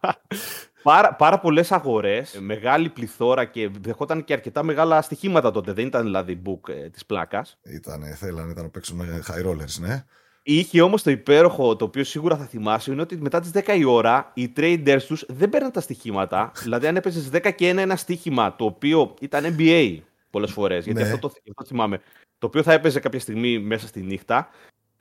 πάρα, 0.83 1.13
πάρα 1.13 1.39
πολλές 1.39 1.71
αγορές, 1.71 2.37
μεγάλη 2.39 2.89
πληθώρα 2.89 3.45
και 3.45 3.69
δεχόταν 3.81 4.23
και 4.23 4.33
αρκετά 4.33 4.63
μεγάλα 4.63 5.01
στοιχήματα 5.01 5.51
τότε. 5.51 5.71
Δεν 5.71 5.85
ήταν 5.85 6.03
δηλαδή 6.03 6.41
book 6.45 6.69
ε, 6.69 6.89
της 6.89 7.05
πλάκας. 7.05 7.57
Ήταν, 7.63 8.03
θέλανε 8.15 8.51
ήταν 8.51 8.63
να 8.63 8.69
παίξουν 8.69 9.01
high 9.01 9.47
rollers, 9.47 9.79
ναι. 9.79 10.05
Είχε 10.43 10.81
όμως 10.81 11.03
το 11.03 11.11
υπέροχο, 11.11 11.75
το 11.75 11.85
οποίο 11.85 12.03
σίγουρα 12.03 12.37
θα 12.37 12.45
θυμάσαι, 12.45 12.91
είναι 12.91 13.01
ότι 13.01 13.17
μετά 13.17 13.39
τις 13.39 13.51
10 13.53 13.75
η 13.77 13.83
ώρα 13.83 14.31
οι 14.33 14.53
traders 14.55 15.01
τους 15.07 15.25
δεν 15.27 15.49
παίρναν 15.49 15.71
τα 15.71 15.81
στοιχήματα. 15.81 16.51
δηλαδή, 16.61 16.87
αν 16.87 16.95
έπαιζες 16.95 17.29
10 17.33 17.51
και 17.55 17.71
1 17.71 17.77
ένα 17.77 17.95
στοίχημα 17.95 18.55
το 18.55 18.65
οποίο 18.65 19.13
ήταν 19.19 19.55
NBA 19.57 19.99
πολλές 20.29 20.51
φορές. 20.51 20.85
Γιατί 20.85 21.01
ναι. 21.01 21.05
αυτό 21.05 21.19
το, 21.19 21.33
αυτό 21.49 21.65
θυμάμαι. 21.65 22.01
Το 22.37 22.47
οποίο 22.47 22.63
θα 22.63 22.73
έπαιζε 22.73 22.99
κάποια 22.99 23.19
στιγμή 23.19 23.59
μέσα 23.59 23.87
στη 23.87 24.01
νύχτα. 24.01 24.49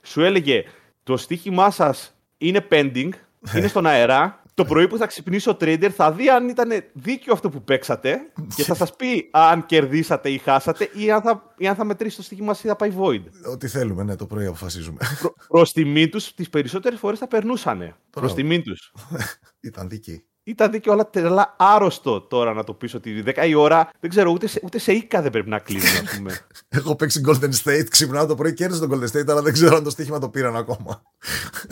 Σου 0.02 0.22
έλεγε 0.22 0.64
το 1.10 1.16
στοίχημά 1.16 1.70
σας 1.70 2.16
είναι 2.38 2.66
pending, 2.70 3.08
ναι. 3.38 3.58
είναι 3.58 3.66
στον 3.66 3.86
αέρα. 3.86 4.42
Το 4.54 4.64
πρωί 4.64 4.88
που 4.88 4.96
θα 4.96 5.06
ξυπνήσει 5.06 5.48
ο 5.48 5.56
trader 5.60 5.88
θα 5.88 6.12
δει 6.12 6.28
αν 6.28 6.48
ήταν 6.48 6.70
δίκαιο 6.92 7.32
αυτό 7.32 7.48
που 7.48 7.62
παίξατε 7.62 8.18
και 8.54 8.62
θα 8.62 8.74
σας 8.74 8.96
πει 8.96 9.28
αν 9.30 9.66
κερδίσατε 9.66 10.30
ή 10.30 10.38
χάσατε 10.38 10.90
ή 10.94 11.10
αν 11.10 11.22
θα, 11.22 11.54
ή 11.56 11.66
αν 11.66 11.74
θα 11.74 11.84
μετρήσει 11.84 12.16
το 12.16 12.22
στοίχημα 12.22 12.52
ή 12.52 12.66
θα 12.68 12.76
πάει 12.76 12.92
void. 12.98 13.22
Ό,τι 13.52 13.68
θέλουμε, 13.68 14.02
ναι, 14.02 14.16
το 14.16 14.26
πρωί 14.26 14.46
αποφασίζουμε. 14.46 14.98
Προ 15.20 15.34
προς 15.48 15.72
τιμή 15.72 16.08
τους, 16.08 16.34
τις 16.34 16.50
περισσότερες 16.50 16.98
φορές 16.98 17.18
θα 17.18 17.28
περνούσανε. 17.28 17.94
Προς 18.10 18.34
τιμή 18.34 18.62
τους. 18.62 18.92
ήταν 19.60 19.88
δίκαιοι 19.88 20.29
ήταν 20.50 20.70
δίκαιο, 20.70 20.92
αλλά 20.92 21.10
τρελά 21.10 21.54
άρρωστο 21.58 22.20
τώρα 22.20 22.54
να 22.54 22.64
το 22.64 22.74
πεις 22.74 22.94
ότι 22.94 23.22
10 23.26 23.46
η 23.48 23.54
ώρα 23.54 23.90
δεν 24.00 24.10
ξέρω, 24.10 24.30
ούτε 24.30 24.46
σε, 24.46 24.60
ούτε 24.64 24.78
σε 24.78 24.92
οίκα 24.92 25.22
δεν 25.22 25.30
πρέπει 25.30 25.48
να 25.48 25.58
κλείνει, 25.58 25.84
ας 25.84 26.16
πούμε. 26.16 26.38
Έχω 26.68 26.96
παίξει 26.96 27.20
Golden 27.26 27.50
State, 27.64 27.86
ξυπνάω 27.90 28.26
το 28.26 28.34
πρωί, 28.34 28.54
κέρδισε 28.54 28.86
τον 28.86 28.90
Golden 28.90 29.16
State, 29.16 29.28
αλλά 29.28 29.42
δεν 29.42 29.52
ξέρω 29.52 29.76
αν 29.76 29.84
το 29.84 29.90
στοίχημα 29.90 30.18
το 30.18 30.28
πήραν 30.28 30.56
ακόμα. 30.56 31.02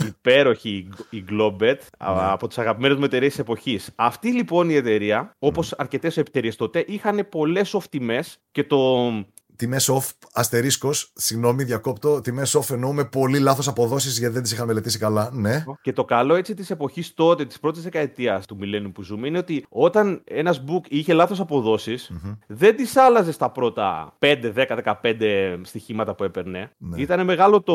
Υπέροχη 0.07 0.89
η 1.09 1.23
Globet 1.29 1.59
ναι. 1.59 1.77
από 1.99 2.47
τις 2.47 2.57
αγαπημένες 2.57 2.97
μου 2.97 3.03
εταιρείες 3.03 3.31
της 3.31 3.39
εποχής. 3.39 3.89
Αυτή 3.95 4.31
λοιπόν 4.31 4.69
η 4.69 4.75
εταιρεία, 4.75 5.35
όπως 5.39 5.69
mm. 5.69 5.77
αρκετές 5.77 6.17
εταιρείες 6.17 6.55
τότε, 6.55 6.83
είχαν 6.87 7.27
πολλές 7.29 7.75
off 7.77 7.99
και 8.51 8.63
το 8.63 9.11
τιμές 9.59 9.89
off, 9.93 10.27
αστερίσκος, 10.33 11.11
συγγνώμη, 11.15 11.63
διακόπτω. 11.63 12.21
Τιμές 12.21 12.57
off 12.57 12.69
εννοούμε 12.69 13.05
πολύ 13.05 13.39
λάθος 13.39 13.67
αποδόσεις 13.67 14.19
γιατί 14.19 14.33
δεν 14.33 14.43
τις 14.43 14.51
είχαν 14.51 14.67
μελετήσει 14.67 14.97
καλά. 14.97 15.29
Ναι. 15.33 15.63
Και 15.81 15.93
το 15.93 16.05
καλό 16.05 16.35
έτσι 16.35 16.53
της 16.53 16.69
εποχής 16.69 17.13
τότε, 17.13 17.45
της 17.45 17.59
πρώτης 17.59 17.83
δεκαετίας 17.83 18.45
του 18.45 18.57
Millennium 18.61 18.91
που 18.93 19.03
ζούμε, 19.03 19.27
είναι 19.27 19.37
ότι 19.37 19.65
όταν 19.69 20.21
ένας 20.25 20.63
book 20.67 20.87
είχε 20.87 21.13
λάθος 21.13 21.39
αποδόσεις, 21.39 22.11
mm-hmm. 22.13 22.37
δεν 22.47 22.75
τις 22.75 22.95
άλλαζε 22.95 23.31
στα 23.31 23.49
πρώτα 23.49 24.17
5, 24.19 24.53
10, 24.55 24.95
15 25.01 25.59
στοιχήματα 25.61 26.15
που 26.15 26.23
έπαιρνε. 26.23 26.71
Ναι. 26.77 27.01
Ήταν 27.01 27.25
μεγάλο 27.25 27.61
το 27.61 27.73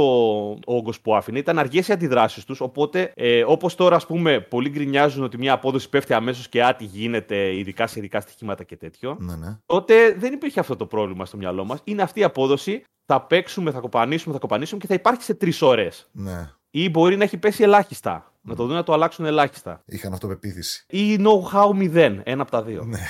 όγκος 0.65 1.01
που 1.01 1.17
άφηνε, 1.17 1.39
ήταν 1.39 1.59
αργές 1.59 1.89
οι 1.89 1.93
αντιδράσεις 1.93 2.45
τους. 2.45 2.61
Οπότε, 2.61 3.13
ε, 3.15 3.45
όπως 3.47 3.75
τώρα, 3.75 3.97
ας 3.97 4.07
πούμε, 4.07 4.41
πολλοί 4.41 4.71
γκρινιάζουν 4.71 5.25
ότι 5.25 5.39
μια 5.39 5.53
απόδοση 5.53 5.89
πέφτει 5.89 6.13
αμέσως 6.13 6.49
και 6.49 6.65
άτι 6.65 6.85
γίνεται, 6.85 7.57
ειδικά 7.57 7.87
σε 7.87 7.99
ειδικά 7.99 8.21
στοιχήματα 8.21 8.65
και 8.65 8.77
τέτοιο. 8.77 9.17
Ναι, 9.21 9.37
ναι. 9.37 9.57
Τότε 9.67 10.15
δεν 10.19 10.33
υπήρχε 10.33 10.61
αυτό 10.61 10.77
το 10.77 10.87
πρόβλημα 10.87 11.25
στο 11.25 11.37
μυαλό 11.37 11.65
μας 11.65 11.74
είναι 11.85 12.03
αυτή 12.03 12.21
η 12.21 12.25
απόδοση. 12.25 12.85
Θα 13.07 13.23
παίξουμε, 13.23 13.71
θα 13.71 13.81
κοπανίσουμε, 13.81 14.35
θα 14.35 14.41
κοπανίσουμε 14.41 14.81
και 14.81 14.87
θα 14.87 14.95
υπάρχει 14.95 15.23
σε 15.23 15.35
τρεις 15.35 15.63
ώρες. 15.63 16.09
Ναι. 16.13 16.51
Ή 16.71 16.91
μπορεί 16.91 17.17
να 17.17 17.25
έχει 17.25 17.37
πέσει 17.37 17.63
ελάχιστα. 17.63 18.33
Να 18.41 18.55
το 18.55 18.67
δουν 18.67 18.75
να 18.75 18.83
το 18.83 18.93
αλλάξουν 18.93 19.25
ελάχιστα. 19.25 19.83
Είχαν 19.85 20.13
αυτοπεποίθηση. 20.13 20.85
Ή 20.89 21.17
know-how 21.19 21.95
0. 21.95 22.21
Ένα 22.23 22.43
από 22.43 22.51
τα 22.51 22.63
δύο. 22.63 22.85
Ναι. 22.85 22.99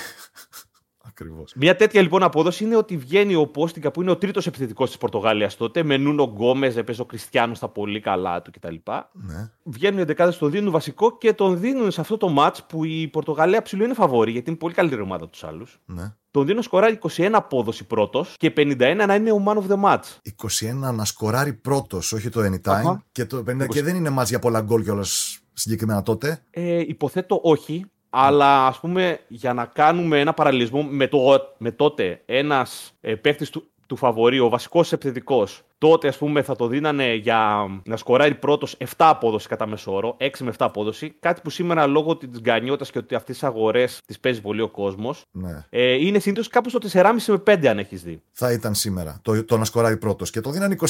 Ακριβώς. 1.06 1.52
Μια 1.56 1.76
τέτοια 1.76 2.02
λοιπόν 2.02 2.22
απόδοση 2.22 2.64
είναι 2.64 2.76
ότι 2.76 2.96
βγαίνει 2.96 3.34
ο 3.34 3.46
Πόστιγκα 3.46 3.90
που 3.90 4.02
είναι 4.02 4.10
ο 4.10 4.16
τρίτος 4.16 4.46
επιθετικός 4.46 4.88
της 4.88 4.98
Πορτογάλια 4.98 5.50
τότε. 5.56 5.82
Με 5.82 5.96
Νούνο 5.96 6.24
Γκόμες, 6.24 6.76
έπαιζε 6.76 7.00
ο 7.00 7.04
Κριστιανός 7.04 7.56
στα 7.56 7.68
πολύ 7.68 8.00
καλά 8.00 8.42
του 8.42 8.50
κτλ. 8.50 8.74
Ναι. 9.12 9.50
Βγαίνουν 9.62 9.98
οι 9.98 10.02
εντεκάδες, 10.02 10.38
τον 10.38 10.50
δίνουν 10.50 10.70
βασικό 10.70 11.18
και 11.18 11.32
τον 11.32 11.60
δίνουν 11.60 11.90
σε 11.90 12.00
αυτό 12.00 12.16
το 12.16 12.34
match 12.38 12.58
που 12.68 12.84
η 12.84 13.08
Πορτογαλία 13.08 13.62
ψηλού 13.62 13.84
είναι 13.84 13.94
φαβόρη 13.94 14.30
γιατί 14.30 14.50
είναι 14.50 14.58
πολύ 14.58 14.74
καλύτερη 14.74 15.00
ομάδα 15.02 15.28
τους 15.28 15.44
άλλους. 15.44 15.80
Ναι. 15.84 16.14
Τον 16.34 16.46
δίνω 16.46 16.62
σκοράρει 16.62 16.98
21 17.16 17.28
απόδοση 17.32 17.84
πρώτος 17.84 18.34
και 18.38 18.52
51 18.56 19.04
να 19.06 19.14
είναι 19.14 19.32
ο 19.32 19.44
man 19.46 19.56
of 19.56 19.72
the 19.72 19.82
match. 19.84 20.02
21 20.90 20.94
να 20.94 21.04
σκοράρει 21.04 21.52
πρώτος, 21.52 22.12
όχι 22.12 22.28
το 22.28 22.40
anytime. 22.40 22.96
Και, 23.12 23.24
το 23.24 23.44
50, 23.50 23.66
και 23.68 23.82
δεν 23.82 23.96
είναι 23.96 24.14
match 24.18 24.26
για 24.26 24.38
πολλά 24.38 24.60
γκολ 24.60 24.82
κιόλας 24.82 25.38
συγκεκριμένα 25.52 26.02
τότε. 26.02 26.42
Ε, 26.50 26.78
υποθέτω 26.78 27.40
όχι. 27.42 27.86
Αλλά 28.10 28.66
ας 28.66 28.80
πούμε 28.80 29.20
για 29.28 29.52
να 29.52 29.64
κάνουμε 29.64 30.20
ένα 30.20 30.34
παραλληλισμό 30.34 30.82
με, 30.82 31.08
το, 31.08 31.18
με 31.58 31.70
τότε 31.70 32.22
ένας 32.26 32.92
ε, 33.00 33.14
παίχτης 33.14 33.50
του, 33.50 33.70
του 33.86 33.96
φαβορή, 33.96 34.38
ο 34.38 34.48
βασικός 34.48 34.92
επιθετικός, 34.92 35.62
τότε 35.78 36.08
ας 36.08 36.16
πούμε 36.16 36.42
θα 36.42 36.56
το 36.56 36.66
δίνανε 36.66 37.14
για 37.14 37.66
να 37.84 37.96
σκοράρει 37.96 38.34
πρώτος 38.34 38.76
7 38.78 38.84
απόδοση 38.96 39.48
κατά 39.48 39.66
μεσόωρο, 39.66 40.16
6 40.20 40.30
με 40.40 40.50
7 40.50 40.54
απόδοση, 40.58 41.14
κάτι 41.20 41.40
που 41.40 41.50
σήμερα 41.50 41.86
λόγω 41.86 42.16
της 42.16 42.40
γκανιώτας 42.40 42.90
και 42.90 42.98
ότι 42.98 43.14
αυτές 43.14 43.38
τις 43.38 43.44
αγορές 43.44 44.00
τις 44.06 44.20
παίζει 44.20 44.40
πολύ 44.40 44.60
ο 44.60 44.68
κόσμος, 44.68 45.24
ναι. 45.30 45.64
ε, 45.70 45.92
είναι 45.92 46.18
συνήθως 46.18 46.48
κάπου 46.48 46.68
στο 46.68 46.78
4,5 46.92 47.02
με 47.26 47.42
5 47.54 47.66
αν 47.66 47.78
έχεις 47.78 48.02
δει. 48.02 48.22
Θα 48.32 48.52
ήταν 48.52 48.74
σήμερα 48.74 49.18
το, 49.22 49.44
το 49.44 49.56
να 49.56 49.64
σκοράρει 49.64 49.96
πρώτος 49.96 50.30
και 50.30 50.40
το 50.40 50.50
δίνανε 50.50 50.76
21 50.80 50.86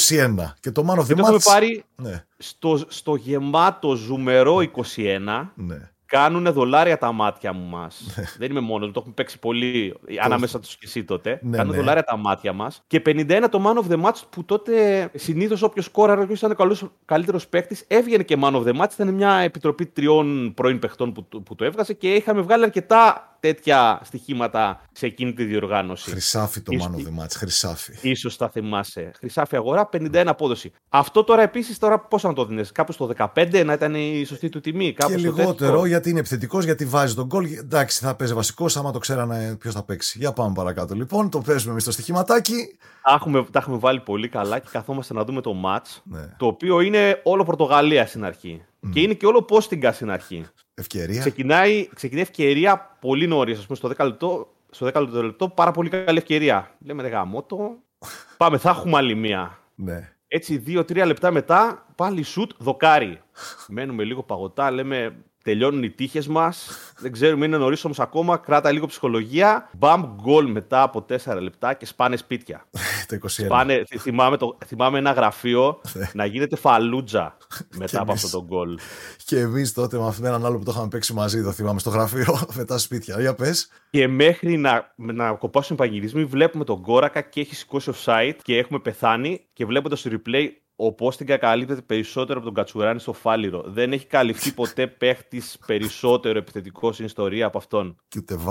και 0.60 0.70
το 0.70 0.84
Man 0.88 0.98
of 0.98 1.06
the 1.06 1.20
Match... 1.20 1.30
Το 1.30 1.38
πάρει 1.44 1.84
ναι. 1.96 2.24
στο, 2.36 2.80
στο 2.88 3.14
γεμάτο 3.14 3.94
ζουμερό 3.94 4.56
21, 4.56 5.48
ναι 5.54 5.88
κάνουν 6.18 6.52
δολάρια 6.52 6.98
τα 6.98 7.12
μάτια 7.12 7.52
μου 7.52 7.64
μας. 7.68 8.14
Ναι. 8.16 8.24
Δεν 8.38 8.50
είμαι 8.50 8.60
μόνος, 8.60 8.86
το 8.86 8.98
έχουμε 8.98 9.14
παίξει 9.14 9.38
πολύ 9.38 9.94
ανάμεσα 10.22 10.60
τους 10.60 10.76
και 10.76 10.84
εσύ 10.86 11.04
τότε. 11.04 11.38
Ναι, 11.42 11.56
κάνουν 11.56 11.72
ναι. 11.72 11.78
δολάρια 11.78 12.02
τα 12.02 12.16
μάτια 12.16 12.52
μας. 12.52 12.82
Και 12.86 13.02
51 13.06 13.44
το 13.50 13.62
man 13.64 13.82
of 13.82 13.92
the 13.92 14.04
match 14.04 14.20
που 14.30 14.44
τότε 14.44 15.10
συνήθως 15.14 15.62
όποιος 15.62 15.88
κόραρο, 15.88 16.22
όποιος 16.22 16.38
ήταν 16.42 16.56
ο 16.58 16.90
καλύτερος 17.04 17.48
παίκτης, 17.48 17.84
έβγαινε 17.88 18.22
και 18.22 18.38
man 18.40 18.52
of 18.54 18.64
the 18.64 18.80
match. 18.80 18.92
Ήταν 18.92 19.14
μια 19.14 19.34
επιτροπή 19.34 19.86
τριών 19.86 20.54
πρώην 20.54 20.78
παιχτών 20.78 21.12
που, 21.12 21.28
που 21.42 21.54
το 21.54 21.64
έβγαζε 21.64 21.92
και 21.92 22.14
είχαμε 22.14 22.40
βγάλει 22.40 22.64
αρκετά 22.64 23.33
τέτοια 23.44 24.00
στοιχήματα 24.04 24.80
σε 24.92 25.06
εκείνη 25.06 25.32
τη 25.32 25.44
διοργάνωση. 25.44 26.10
Χρυσάφι 26.10 26.60
το 26.60 26.72
ίσως, 26.72 26.86
man 26.86 26.90
of 26.90 26.98
the 26.98 27.22
match, 27.22 27.30
χρυσάφι. 27.30 28.14
σω 28.14 28.30
θα 28.30 28.48
θυμάσαι. 28.48 29.10
Χρυσάφι 29.18 29.56
αγορά, 29.56 29.88
51 29.92 30.24
απόδοση. 30.26 30.72
Αυτό 30.88 31.24
τώρα 31.24 31.42
επίσης, 31.42 31.78
τώρα 31.78 31.98
πώ 31.98 32.18
να 32.22 32.32
το 32.32 32.44
δίνεις, 32.44 32.72
κάπου 32.72 32.92
στο 32.92 33.10
15 33.34 33.62
να 33.64 33.72
ήταν 33.72 33.94
η 33.94 34.24
σωστή 34.24 34.48
του 34.48 34.60
τιμή. 34.60 34.92
Κάπου 34.92 35.10
και 35.12 35.18
λιγότερο 35.18 35.86
γιατί 35.86 36.10
είναι 36.10 36.18
επιθετικός, 36.18 36.64
γιατί 36.64 36.84
βάζει 36.84 37.14
τον 37.14 37.26
γκολ. 37.26 37.44
Εντάξει, 37.44 38.04
θα 38.04 38.14
παίζει 38.14 38.34
βασικός, 38.34 38.76
άμα 38.76 38.92
το 38.92 38.98
ξέρανε 38.98 39.56
ποιος 39.60 39.74
θα 39.74 39.82
παίξει. 39.82 40.18
Για 40.18 40.32
πάμε 40.32 40.54
παρακάτω 40.54 40.94
λοιπόν. 40.94 41.30
Το 41.30 41.40
παίζουμε 41.40 41.70
εμείς 41.70 41.82
στο 41.82 41.92
στοιχηματάκι. 41.92 42.76
Τα 43.02 43.12
έχουμε, 43.14 43.44
τα 43.50 43.58
έχουμε 43.58 43.76
βάλει 43.76 44.00
πολύ 44.00 44.28
καλά 44.28 44.58
και 44.58 44.68
καθόμαστε 44.70 45.14
να 45.14 45.24
δούμε 45.24 45.40
το 45.40 45.54
match. 45.64 46.00
Ναι. 46.04 46.34
Το 46.36 46.46
οποίο 46.46 46.80
είναι 46.80 47.20
όλο 47.22 47.44
Πορτογαλία 47.44 48.06
στην 48.06 48.24
αρχή. 48.24 48.62
Mm. 48.86 48.90
Και 48.92 49.00
είναι 49.00 49.14
και 49.14 49.26
όλο 49.26 49.42
Πόστιγκα 49.42 49.92
στην 49.92 50.10
αρχή. 50.10 50.46
Ευκαιρία. 50.74 51.20
Ξεκινάει, 51.20 51.88
ξεκινάει 51.94 52.22
ευκαιρία 52.22 52.96
πολύ 53.00 53.26
νωρίς, 53.26 53.58
ας 53.58 53.64
πούμε, 53.66 53.76
στο 53.76 53.88
10 53.88 54.04
λεπτό. 54.06 54.48
Στο 54.70 54.86
10 54.86 55.08
λεπτό, 55.10 55.48
πάρα 55.48 55.70
πολύ 55.70 55.88
καλή 55.88 56.18
ευκαιρία. 56.18 56.70
Λέμε 56.78 57.02
ρε 57.02 57.08
γαμότο. 57.08 57.76
Πάμε, 58.36 58.58
θα 58.58 58.70
έχουμε 58.70 58.96
άλλη 58.96 59.14
μία. 59.14 59.58
Ναι. 59.74 60.12
Έτσι, 60.28 60.56
δύο-τρία 60.56 61.06
λεπτά 61.06 61.30
μετά, 61.30 61.86
πάλι 61.94 62.22
σουτ, 62.22 62.50
δοκάρι. 62.58 63.20
Μένουμε 63.68 64.04
λίγο 64.04 64.22
παγωτά, 64.22 64.70
λέμε 64.70 65.16
τελειώνουν 65.44 65.82
οι 65.82 65.90
τύχες 65.90 66.26
μας. 66.26 66.70
Δεν 66.98 67.12
ξέρουμε, 67.12 67.46
είναι 67.46 67.56
νωρίς 67.56 67.84
όμως 67.84 68.00
ακόμα. 68.00 68.36
Κράτα 68.36 68.72
λίγο 68.72 68.86
ψυχολογία. 68.86 69.70
Μπαμ 69.78 70.04
γκολ 70.22 70.50
μετά 70.50 70.82
από 70.82 71.06
4 71.24 71.38
λεπτά 71.40 71.74
και 71.74 71.86
σπάνε 71.86 72.16
σπίτια. 72.16 72.66
το 73.08 73.16
21. 73.22 73.28
Σπάνε, 73.28 73.84
θυμάμαι, 73.98 74.36
το, 74.36 74.58
θυμάμαι 74.66 74.98
ένα 74.98 75.12
γραφείο 75.12 75.80
ναι. 75.92 76.10
να 76.14 76.24
γίνεται 76.24 76.56
φαλούτζα 76.56 77.36
μετά 77.76 78.00
από 78.00 78.12
αυτό 78.12 78.30
το 78.30 78.44
γκολ. 78.44 78.78
Και 79.24 79.38
εμείς 79.38 79.72
τότε 79.72 79.98
με 79.98 80.28
έναν 80.28 80.46
άλλο 80.46 80.58
που 80.58 80.64
το 80.64 80.70
είχαμε 80.70 80.88
παίξει 80.88 81.12
μαζί, 81.12 81.42
το 81.42 81.52
θυμάμαι 81.52 81.78
στο 81.78 81.90
γραφείο, 81.90 82.38
μετά 82.58 82.78
σπίτια. 82.78 83.20
Για 83.20 83.34
πες. 83.34 83.68
Και 83.90 84.08
μέχρι 84.08 84.56
να, 84.56 84.94
να 84.96 85.32
κοπάσουν 85.32 85.74
οι 85.74 85.78
παγγελισμοί, 85.78 86.24
βλέπουμε 86.24 86.64
τον 86.64 86.82
κόρακα 86.82 87.20
και 87.20 87.40
έχει 87.40 87.54
σηκώσει 87.54 87.92
offside 87.94 88.34
και 88.42 88.58
έχουμε 88.58 88.78
πεθάνει 88.78 89.40
και 89.52 89.66
βλέποντας 89.66 90.02
το 90.02 90.10
replay 90.12 90.48
ο 90.76 90.92
Πόστιγκα 90.92 91.36
καλύπτεται 91.36 91.80
περισσότερο 91.80 92.38
από 92.38 92.46
τον 92.46 92.54
Κατσουράνη 92.54 93.00
στο 93.00 93.12
Φάληρο. 93.12 93.62
Δεν 93.66 93.92
έχει 93.92 94.06
καλυφθεί 94.06 94.52
ποτέ 94.60 94.86
παίχτης 94.86 95.58
περισσότερο 95.66 96.38
επιθετικό 96.38 96.92
στην 96.92 97.04
ιστορία 97.04 97.46
από 97.46 97.58
αυτόν. 97.58 97.96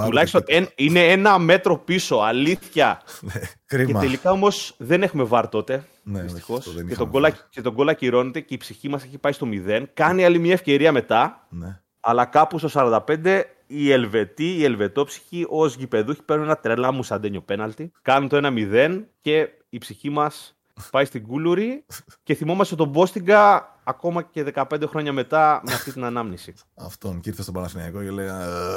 Τουλάχιστον 0.05 0.43
είναι 0.75 1.11
ένα 1.11 1.39
μέτρο 1.39 1.77
πίσω. 1.77 2.15
Αλήθεια. 2.15 3.01
Ναι, 3.21 3.41
κρίμα. 3.65 3.99
Και 3.99 4.05
τελικά 4.05 4.31
όμως 4.31 4.75
δεν 4.77 5.03
έχουμε 5.03 5.23
βάρ 5.23 5.49
τότε. 5.49 5.85
Ναι, 6.03 6.21
Δυστυχώς. 6.21 6.75
Και, 6.87 6.95
τον 6.95 7.09
κόλλα, 7.09 7.29
και 7.49 7.61
τον 7.61 7.73
κόλλα 7.73 7.91
ακυρώνεται 7.91 8.39
και 8.39 8.53
η 8.53 8.57
ψυχή 8.57 8.89
μας 8.89 9.03
έχει 9.03 9.17
πάει 9.17 9.31
στο 9.31 9.47
0. 9.67 9.83
Κάνει 9.93 10.25
άλλη 10.25 10.39
μια 10.39 10.53
ευκαιρία 10.53 10.91
μετά. 10.91 11.47
Ναι. 11.49 11.81
Αλλά 11.99 12.25
κάπου 12.25 12.57
στο 12.57 12.69
45 13.17 13.41
οι 13.67 13.91
Ελβετοί, 13.91 14.55
οι 14.55 14.63
Ελβετόψυχοι 14.63 15.45
ως 15.49 15.75
γηπεδούχοι 15.75 16.21
παίρνουν 16.23 16.45
ένα 16.45 16.57
τρελά 16.57 16.91
μουσαντένιο 16.91 17.41
πέναλτι. 17.41 17.91
Κάνουν 18.01 18.29
το 18.29 18.39
1-0 18.43 19.03
και 19.21 19.49
η 19.69 19.77
ψυχή 19.77 20.09
μας 20.09 20.52
πάει 20.91 21.05
στην 21.05 21.27
Κούλουρη 21.27 21.85
και 22.23 22.33
θυμόμαστε 22.35 22.75
τον 22.75 22.87
Μπόστιγκα 22.87 23.71
ακόμα 23.83 24.21
και 24.21 24.45
15 24.55 24.83
χρόνια 24.87 25.13
μετά 25.13 25.61
με 25.65 25.73
αυτή 25.73 25.91
την 25.91 26.03
ανάμνηση. 26.03 26.53
Αυτόν 26.75 27.19
και 27.19 27.29
ήρθε 27.29 27.41
στον 27.41 27.53
Παναθηναϊκό 27.53 28.03
και 28.03 28.11
λέει 28.11 28.27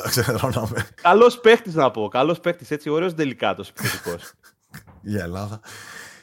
Ξεδρώναμε. 0.08 0.88
Καλός 1.02 1.40
παίχτης 1.40 1.74
να 1.74 1.90
πω. 1.90 2.08
Καλός 2.08 2.40
παίχτης 2.40 2.70
έτσι, 2.70 2.90
ωραίος 2.90 3.14
τελικάτο 3.14 3.64
επιθετικό. 3.68 4.16
Για 5.02 5.22
Ελλάδα. 5.22 5.60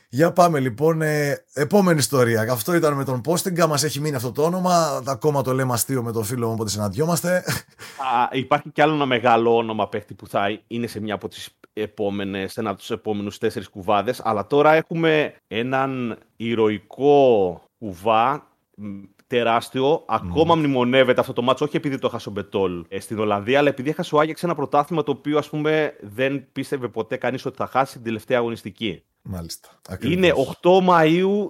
Για 0.09 0.31
πάμε 0.31 0.59
λοιπόν. 0.59 1.01
Ε, 1.01 1.45
επόμενη 1.53 1.99
ιστορία. 1.99 2.51
Αυτό 2.51 2.73
ήταν 2.75 2.93
με 2.93 3.03
τον 3.03 3.21
Πόστιγκα. 3.21 3.67
Μας 3.67 3.83
έχει 3.83 3.99
μείνει 3.99 4.15
αυτό 4.15 4.31
το 4.31 4.43
όνομα. 4.43 5.01
Ακόμα 5.05 5.41
το 5.41 5.53
λέμε 5.53 5.73
αστείο 5.73 6.03
με 6.03 6.11
τον 6.11 6.23
φίλο 6.23 6.47
μου 6.47 6.53
όποτε 6.53 6.69
συναντιόμαστε. 6.69 7.35
Α, 7.35 8.27
υπάρχει 8.31 8.69
κι 8.69 8.81
άλλο 8.81 8.93
ένα 8.93 9.05
μεγάλο 9.05 9.55
όνομα 9.55 9.89
παίχτη 9.89 10.13
που 10.13 10.27
θα 10.27 10.59
είναι 10.67 10.87
σε 10.87 10.99
μια 10.99 11.13
από 11.13 11.27
τις 11.27 11.49
επόμενες, 11.73 12.57
ένα 12.57 12.69
από 12.69 12.79
τους 12.79 12.91
επόμενους 12.91 13.37
τέσσερις 13.37 13.69
κουβάδες. 13.69 14.21
Αλλά 14.23 14.47
τώρα 14.47 14.73
έχουμε 14.73 15.33
έναν 15.47 16.17
ηρωικό 16.35 17.61
κουβά 17.77 18.47
τεράστιο. 19.27 20.03
Ακόμα 20.07 20.55
μνημονεύεται 20.55 21.19
αυτό 21.19 21.33
το 21.33 21.41
μάτσο, 21.41 21.65
όχι 21.65 21.77
επειδή 21.77 21.97
το 21.99 22.07
έχασε 22.07 22.29
ο 22.29 22.31
Μπετόλ 22.31 22.85
ε, 22.87 22.99
στην 22.99 23.19
Ολλανδία, 23.19 23.59
αλλά 23.59 23.69
επειδή 23.69 23.89
έχασε 23.89 24.15
ο 24.15 24.19
Άγιαξ 24.19 24.43
ένα 24.43 24.55
πρωτάθλημα 24.55 25.03
το 25.03 25.11
οποίο 25.11 25.37
ας 25.37 25.49
πούμε, 25.49 25.95
δεν 26.01 26.45
πίστευε 26.51 26.87
ποτέ 26.87 27.17
κανείς 27.17 27.45
ότι 27.45 27.57
θα 27.57 27.67
χάσει 27.67 27.93
την 27.93 28.03
τελευταία 28.03 28.37
αγωνιστική. 28.37 29.03
Μάλιστα. 29.21 29.69
Ακριβώς. 29.89 30.15
Είναι 30.15 30.33
8 30.61 30.79
Μαου 30.83 31.49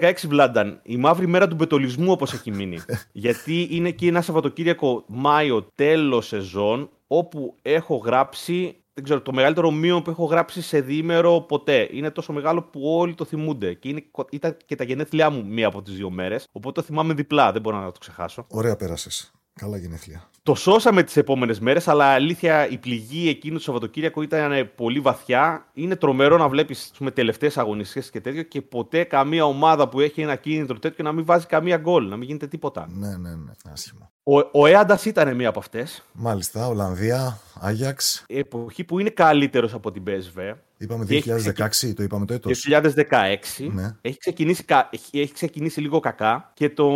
2016, 0.00 0.12
Βλάνταν. 0.26 0.80
Η 0.82 0.96
μαύρη 0.96 1.26
μέρα 1.26 1.48
του 1.48 1.54
μπετολισμού, 1.54 2.12
όπως 2.12 2.32
έχει 2.32 2.50
μείνει. 2.50 2.78
Γιατί 3.12 3.68
είναι 3.70 3.90
και 3.90 4.08
ένα 4.08 4.22
Σαββατοκύριακο 4.22 5.04
Μάιο, 5.06 5.68
τέλος 5.74 6.26
σεζόν, 6.26 6.90
όπου 7.06 7.56
έχω 7.62 7.96
γράψει 7.96 8.83
δεν 8.94 9.04
ξέρω, 9.04 9.20
το 9.20 9.32
μεγαλύτερο 9.32 9.70
μείον 9.70 10.02
που 10.02 10.10
έχω 10.10 10.24
γράψει 10.24 10.62
σε 10.62 10.80
διήμερο 10.80 11.40
ποτέ. 11.40 11.88
Είναι 11.92 12.10
τόσο 12.10 12.32
μεγάλο 12.32 12.62
που 12.62 12.80
όλοι 12.82 13.14
το 13.14 13.24
θυμούνται. 13.24 13.74
Και 13.74 13.88
είναι, 13.88 14.04
ήταν 14.30 14.56
και 14.66 14.74
τα 14.74 14.84
γενέθλιά 14.84 15.30
μου 15.30 15.46
μία 15.46 15.66
από 15.66 15.82
τις 15.82 15.94
δύο 15.94 16.10
μέρες. 16.10 16.48
Οπότε 16.52 16.80
το 16.80 16.86
θυμάμαι 16.86 17.14
διπλά, 17.14 17.52
δεν 17.52 17.60
μπορώ 17.60 17.78
να 17.78 17.92
το 17.92 17.98
ξεχάσω. 17.98 18.46
Ωραία, 18.48 18.76
πέρασες. 18.76 19.32
Καλά 19.54 19.76
γενέθλια. 19.76 20.30
Το 20.46 20.54
σώσαμε 20.54 21.02
τις 21.02 21.16
επόμενες 21.16 21.60
μέρες, 21.60 21.88
αλλά 21.88 22.04
αλήθεια 22.04 22.68
η 22.68 22.78
πληγή 22.78 23.28
εκείνου 23.28 23.56
του 23.56 23.62
Σαββατοκύριακου 23.62 24.22
ήταν 24.22 24.70
πολύ 24.74 25.00
βαθιά. 25.00 25.66
Είναι 25.74 25.96
τρομερό 25.96 26.36
να 26.36 26.48
βλέπεις 26.48 26.92
τελευταίες 27.14 27.58
αγωνιστικές 27.58 28.10
και 28.10 28.20
τέτοιο 28.20 28.42
και 28.42 28.62
ποτέ 28.62 29.04
καμία 29.04 29.44
ομάδα 29.44 29.88
που 29.88 30.00
έχει 30.00 30.20
ένα 30.20 30.36
κίνητρο 30.36 30.78
τέτοιο 30.78 31.04
να 31.04 31.12
μην 31.12 31.24
βάζει 31.24 31.46
καμία 31.46 31.76
γκολ, 31.76 32.08
να 32.08 32.16
μην 32.16 32.26
γίνεται 32.26 32.46
τίποτα. 32.46 32.88
Ναι, 32.90 33.16
ναι, 33.16 33.34
ναι. 33.34 33.52
Άσχημα. 33.72 34.10
Ο, 34.22 34.38
ο 34.52 34.66
Έαντας 34.66 35.04
ήταν 35.04 35.34
μία 35.34 35.48
από 35.48 35.58
αυτές. 35.58 36.02
Μάλιστα, 36.12 36.66
Ολλανδία, 36.66 37.38
Άγιαξ. 37.60 38.24
Εποχή 38.26 38.84
που 38.84 38.98
είναι 38.98 39.10
καλύτερος 39.10 39.74
από 39.74 39.90
την 39.90 40.02
PSV. 40.06 40.54
Είπαμε 40.76 41.06
2016, 41.08 41.94
το 41.94 42.02
είπαμε 42.02 42.26
το 42.26 42.34
έτος. 42.34 42.66
2016. 42.70 43.68
Ναι. 43.72 43.96
Έχει, 44.00 44.18
ξεκινήσει, 44.18 44.64
έχει 45.10 45.32
ξεκινήσει 45.32 45.80
λίγο 45.80 46.00
κακά 46.00 46.50
και 46.54 46.70
το, 46.70 46.88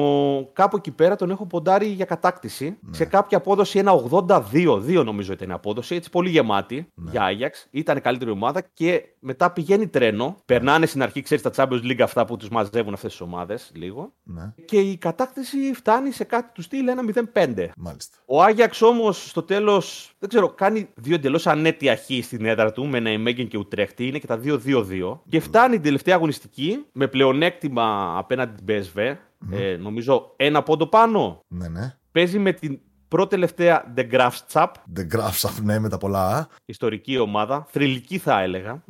κάπου 0.52 0.76
εκεί 0.76 0.90
πέρα 0.90 1.16
τον 1.16 1.30
έχω 1.30 1.46
ποντάρει 1.46 1.87
για 1.87 2.04
κατάκτηση. 2.04 2.76
Ναι. 2.80 2.96
Σε 2.96 3.04
κάποια 3.04 3.38
απόδοση 3.38 3.79
ένα 3.79 3.92
82, 4.11 4.42
2 4.53 5.05
νομίζω 5.05 5.33
ήταν 5.33 5.48
η 5.48 5.53
απόδοση, 5.53 5.94
έτσι 5.94 6.11
πολύ 6.11 6.31
γεμάτη 6.31 6.90
ναι. 6.94 7.11
για 7.11 7.22
Άγιαξ. 7.22 7.68
Ήταν 7.70 8.01
καλύτερη 8.01 8.31
ομάδα 8.31 8.61
και 8.72 9.03
μετά 9.20 9.53
πηγαίνει 9.53 9.88
τρένο. 9.88 10.37
Περνάνε 10.44 10.87
στην 10.87 11.03
αρχή, 11.03 11.22
ξέρεις 11.22 11.42
τα 11.42 11.51
Champions 11.57 11.83
League 11.83 12.01
αυτά 12.01 12.24
που 12.24 12.37
τους 12.37 12.48
μαζεύουν 12.48 12.92
αυτές 12.94 13.11
τις 13.11 13.20
ομάδες 13.20 13.70
λίγο. 13.74 14.12
Ναι. 14.22 14.55
Και 14.64 14.81
η 14.81 14.96
κατάκτηση 14.96 15.72
φτάνει 15.74 16.11
σε 16.11 16.24
κάτι 16.24 16.53
του 16.55 16.62
στυλ 16.62 16.88
ένα 16.88 17.03
0-5. 17.33 17.68
Μάλιστα. 17.77 18.16
Ο 18.27 18.42
Άγιαξ 18.42 18.83
όμως 18.83 19.29
στο 19.29 19.42
τέλος, 19.42 20.12
δεν 20.18 20.29
ξέρω, 20.29 20.48
κάνει 20.48 20.88
δύο 20.94 21.14
εντελώς 21.14 21.46
ανέτεια 21.46 21.96
χ 21.96 22.05
στην 22.22 22.44
έδρα 22.44 22.72
του 22.72 22.87
με 22.87 23.01
Ναϊμέγγεν 23.01 23.48
και 23.48 23.59
Ουτρέχτη. 23.59 24.07
Είναι 24.07 24.18
και 24.18 24.27
τα 24.27 24.40
2-2-2. 24.44 25.18
Και 25.29 25.40
φτάνει 25.40 25.74
την 25.74 25.83
τελευταία 25.83 26.14
αγωνιστική 26.14 26.85
με 26.92 27.07
πλεονέκτημα 27.07 28.14
απέναντι 28.18 28.62
την 28.64 28.85
PSV. 28.94 29.16
Ε, 29.51 29.77
νομίζω 29.77 30.33
ένα 30.37 30.62
πόντο 30.62 30.87
πάνω. 30.87 31.44
Ναι, 31.48 31.68
ναι. 31.68 31.94
Παίζει 32.12 32.38
με 32.38 32.53
την 32.53 32.81
πρώτη 33.08 33.28
τελευταία 33.28 33.94
The 33.96 34.10
Graphs 34.10 34.40
Chap. 34.52 34.68
The 34.96 35.16
Graphs 35.16 35.50
ναι, 35.62 35.78
με 35.78 35.88
τα 35.88 35.98
πολλά. 35.98 36.48
Ιστορική 36.64 37.18
ομάδα. 37.18 37.66
Θρηλυκή 37.70 38.18
θα 38.18 38.40
ελεγα 38.40 38.84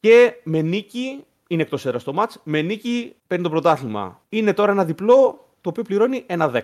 Και 0.00 0.32
με 0.44 0.62
νίκη, 0.62 1.24
είναι 1.48 1.62
εκτός 1.62 1.86
έδρας 1.86 2.04
το 2.04 2.12
match, 2.16 2.34
με 2.42 2.62
νίκη 2.62 3.14
παίρνει 3.26 3.44
το 3.44 3.50
πρωτάθλημα. 3.50 4.20
Είναι 4.28 4.52
τώρα 4.52 4.72
ένα 4.72 4.84
διπλό 4.84 5.48
το 5.60 5.68
οποίο 5.68 5.82
πληρώνει 5.82 6.24
ένα 6.26 6.50
10. 6.54 6.60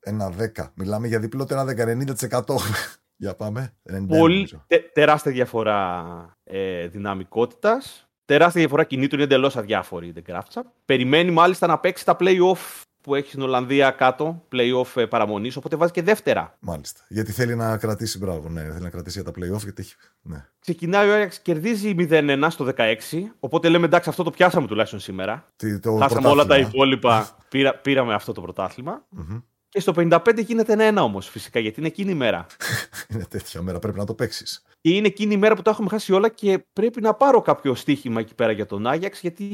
Ένα 0.00 0.32
10. 0.56 0.70
Μιλάμε 0.74 1.06
για 1.06 1.18
διπλό 1.18 1.46
ένα 1.50 1.64
10, 1.64 2.40
90%. 2.44 2.56
για 3.16 3.34
πάμε. 3.34 3.72
90, 3.92 4.04
Πολύ 4.08 4.48
τε, 4.66 4.78
τεράστια 4.78 5.32
διαφορά 5.32 6.36
ε, 6.44 6.86
δυναμικότητας. 6.86 8.08
Τεράστια 8.24 8.60
διαφορά 8.60 8.84
κινήτων 8.84 9.18
είναι 9.18 9.26
εντελώς 9.26 9.56
αδιάφορη 9.56 10.06
η 10.06 10.12
The 10.16 10.32
Graphs 10.32 10.62
Περιμένει 10.84 11.30
μάλιστα 11.30 11.66
να 11.66 11.78
παίξει 11.78 12.04
τα 12.04 12.16
playoff 12.20 12.82
που 13.06 13.14
έχει 13.14 13.28
στην 13.28 13.42
Ολλανδία 13.42 13.90
κάτω, 13.90 14.42
playoff 14.52 15.00
ε, 15.00 15.06
παραμονής, 15.06 15.56
οπότε 15.56 15.76
βάζει 15.76 15.92
και 15.92 16.02
δεύτερα. 16.02 16.56
Μάλιστα. 16.60 17.00
Γιατί 17.08 17.32
θέλει 17.32 17.56
να 17.56 17.76
κρατήσει, 17.76 18.18
μπράβο, 18.18 18.48
ναι, 18.48 18.60
θέλει 18.62 18.82
να 18.82 18.90
κρατήσει 18.90 19.20
για 19.20 19.32
τα 19.32 19.38
playoff. 19.38 19.62
Γιατί 19.62 19.82
έχει... 19.82 19.94
ναι. 20.22 20.46
Ξεκινάει 20.58 21.08
ο 21.08 21.14
Άγιαξ, 21.14 21.40
κερδίζει 21.40 21.94
0-1 21.98 22.46
στο 22.50 22.68
16, 22.76 22.94
οπότε 23.38 23.68
λέμε 23.68 23.86
εντάξει, 23.86 24.08
αυτό 24.08 24.22
το 24.22 24.30
πιάσαμε 24.30 24.66
τουλάχιστον 24.66 25.00
σήμερα. 25.00 25.44
Τι, 25.56 25.78
το 25.78 25.96
Χάσαμε 25.96 26.28
όλα 26.28 26.46
τα 26.46 26.58
υπόλοιπα, 26.58 27.36
πήρα, 27.48 27.74
πήραμε 27.74 28.14
αυτό 28.14 28.32
το 28.32 28.40
πρωτάθλημα. 28.40 29.06
Mm-hmm. 29.18 29.42
Και 29.68 29.80
στο 29.80 29.92
55 29.96 30.44
γίνεται 30.44 30.72
ένα-ένα 30.72 31.02
όμως, 31.02 31.28
φυσικά, 31.28 31.60
γιατί 31.60 31.80
είναι 31.80 31.88
εκείνη 31.88 32.10
η 32.10 32.14
μέρα. 32.14 32.46
είναι 33.12 33.24
τέτοια 33.28 33.62
μέρα, 33.62 33.78
πρέπει 33.78 33.98
να 33.98 34.04
το 34.04 34.14
παίξεις. 34.14 34.62
Και 34.80 34.90
είναι 34.90 35.06
εκείνη 35.06 35.34
η 35.34 35.36
μέρα 35.36 35.54
που 35.54 35.62
τα 35.62 35.70
έχουμε 35.70 35.88
χάσει 35.88 36.12
όλα 36.12 36.28
και 36.28 36.64
πρέπει 36.72 37.00
να 37.00 37.14
πάρω 37.14 37.40
κάποιο 37.40 37.74
στοίχημα 37.74 38.20
εκεί 38.20 38.34
πέρα 38.34 38.52
για 38.52 38.66
τον 38.66 38.86
Άγιαξ, 38.86 39.20
γιατί 39.20 39.44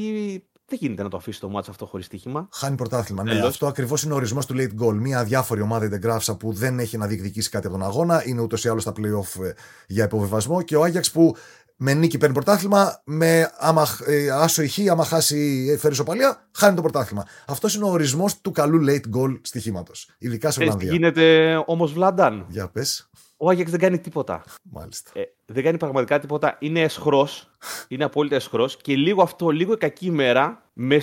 δεν 0.65 0.77
γίνεται 0.81 1.03
να 1.03 1.09
το 1.09 1.17
αφήσει 1.17 1.39
το 1.39 1.49
μάτσο 1.49 1.71
αυτό 1.71 1.85
χωρίς 1.85 2.05
στοίχημα. 2.05 2.47
Χάνει 2.51 2.75
πρωτάθλημα. 2.75 3.23
Ναι, 3.23 3.39
αυτό 3.39 3.67
ακριβώς 3.67 4.03
είναι 4.03 4.13
ο 4.13 4.15
ορισμός 4.15 4.45
του 4.45 4.55
late 4.57 4.83
goal. 4.83 4.93
Μια 4.93 5.19
αδιάφορη 5.19 5.61
ομάδα 5.61 5.85
η 5.85 5.87
Ντεγκράφσα 5.87 6.37
που 6.37 6.53
δεν 6.53 6.79
έχει 6.79 6.97
να 6.97 7.07
διεκδικήσει 7.07 7.49
κάτι 7.49 7.67
από 7.67 7.77
τον 7.77 7.85
αγώνα. 7.85 8.23
Είναι 8.25 8.41
ούτως 8.41 8.63
ή 8.63 8.69
άλλως 8.69 8.81
στα 8.81 8.91
playoff 8.97 9.43
ε, 9.43 9.51
για 9.87 10.03
υποβιβασμό. 10.03 10.61
Και 10.61 10.75
ο 10.75 10.83
Άγιαξ 10.83 11.11
που 11.11 11.35
με 11.75 11.93
νίκη 11.93 12.17
παίρνει 12.17 12.33
πρωτάθλημα, 12.33 13.01
με 13.05 13.51
άμα, 13.57 13.87
ε, 14.05 14.29
άσο 14.29 14.61
ηχή, 14.61 14.89
άμα 14.89 15.05
χάσει 15.05 15.67
ε, 15.69 15.77
φέρει 15.77 15.95
σοπαλία, 15.95 16.47
χάνει 16.51 16.75
το 16.75 16.81
πρωτάθλημα. 16.81 17.25
Αυτός 17.47 17.75
είναι 17.75 17.85
ο 17.85 17.89
ορισμός 17.89 18.41
του 18.41 18.51
καλού 18.51 18.85
late 18.89 19.17
goal 19.17 19.39
στοιχήματος. 19.41 20.09
Ειδικά 20.17 20.51
σε 20.51 20.61
Ολλανδία. 20.61 20.91
Γίνεται 20.91 21.55
όμως 21.65 21.93
Βλάνταν; 21.93 22.45
Για 22.49 22.69
πες. 22.69 23.09
Ο 23.43 23.49
Άγιαξ 23.49 23.71
δεν 23.71 23.79
κάνει 23.79 23.99
τίποτα. 23.99 24.43
Μάλιστα. 24.63 25.11
Ε, 25.13 25.23
δεν 25.45 25.63
κάνει 25.63 25.77
πραγματικά 25.77 26.19
τίποτα. 26.19 26.57
Είναι 26.59 26.81
εσχρός. 26.81 27.49
είναι 27.87 28.03
απόλυτα 28.03 28.35
εσχρός. 28.35 28.77
Και 28.77 28.95
λίγο 28.95 29.21
αυτό, 29.21 29.49
λίγο 29.49 29.73
η 29.73 29.77
κακή 29.77 30.05
ημέρα, 30.05 30.69
με 30.73 31.01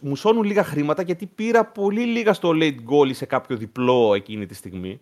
μου 0.00 0.16
σώνουν 0.16 0.42
λίγα 0.42 0.64
χρήματα 0.64 1.02
γιατί 1.02 1.26
πήρα 1.26 1.64
πολύ 1.66 2.04
λίγα 2.04 2.32
στο 2.32 2.50
late 2.54 2.76
goal 2.90 3.14
σε 3.14 3.26
κάποιο 3.26 3.56
διπλό 3.56 4.14
εκείνη 4.14 4.46
τη 4.46 4.54
στιγμή 4.54 5.00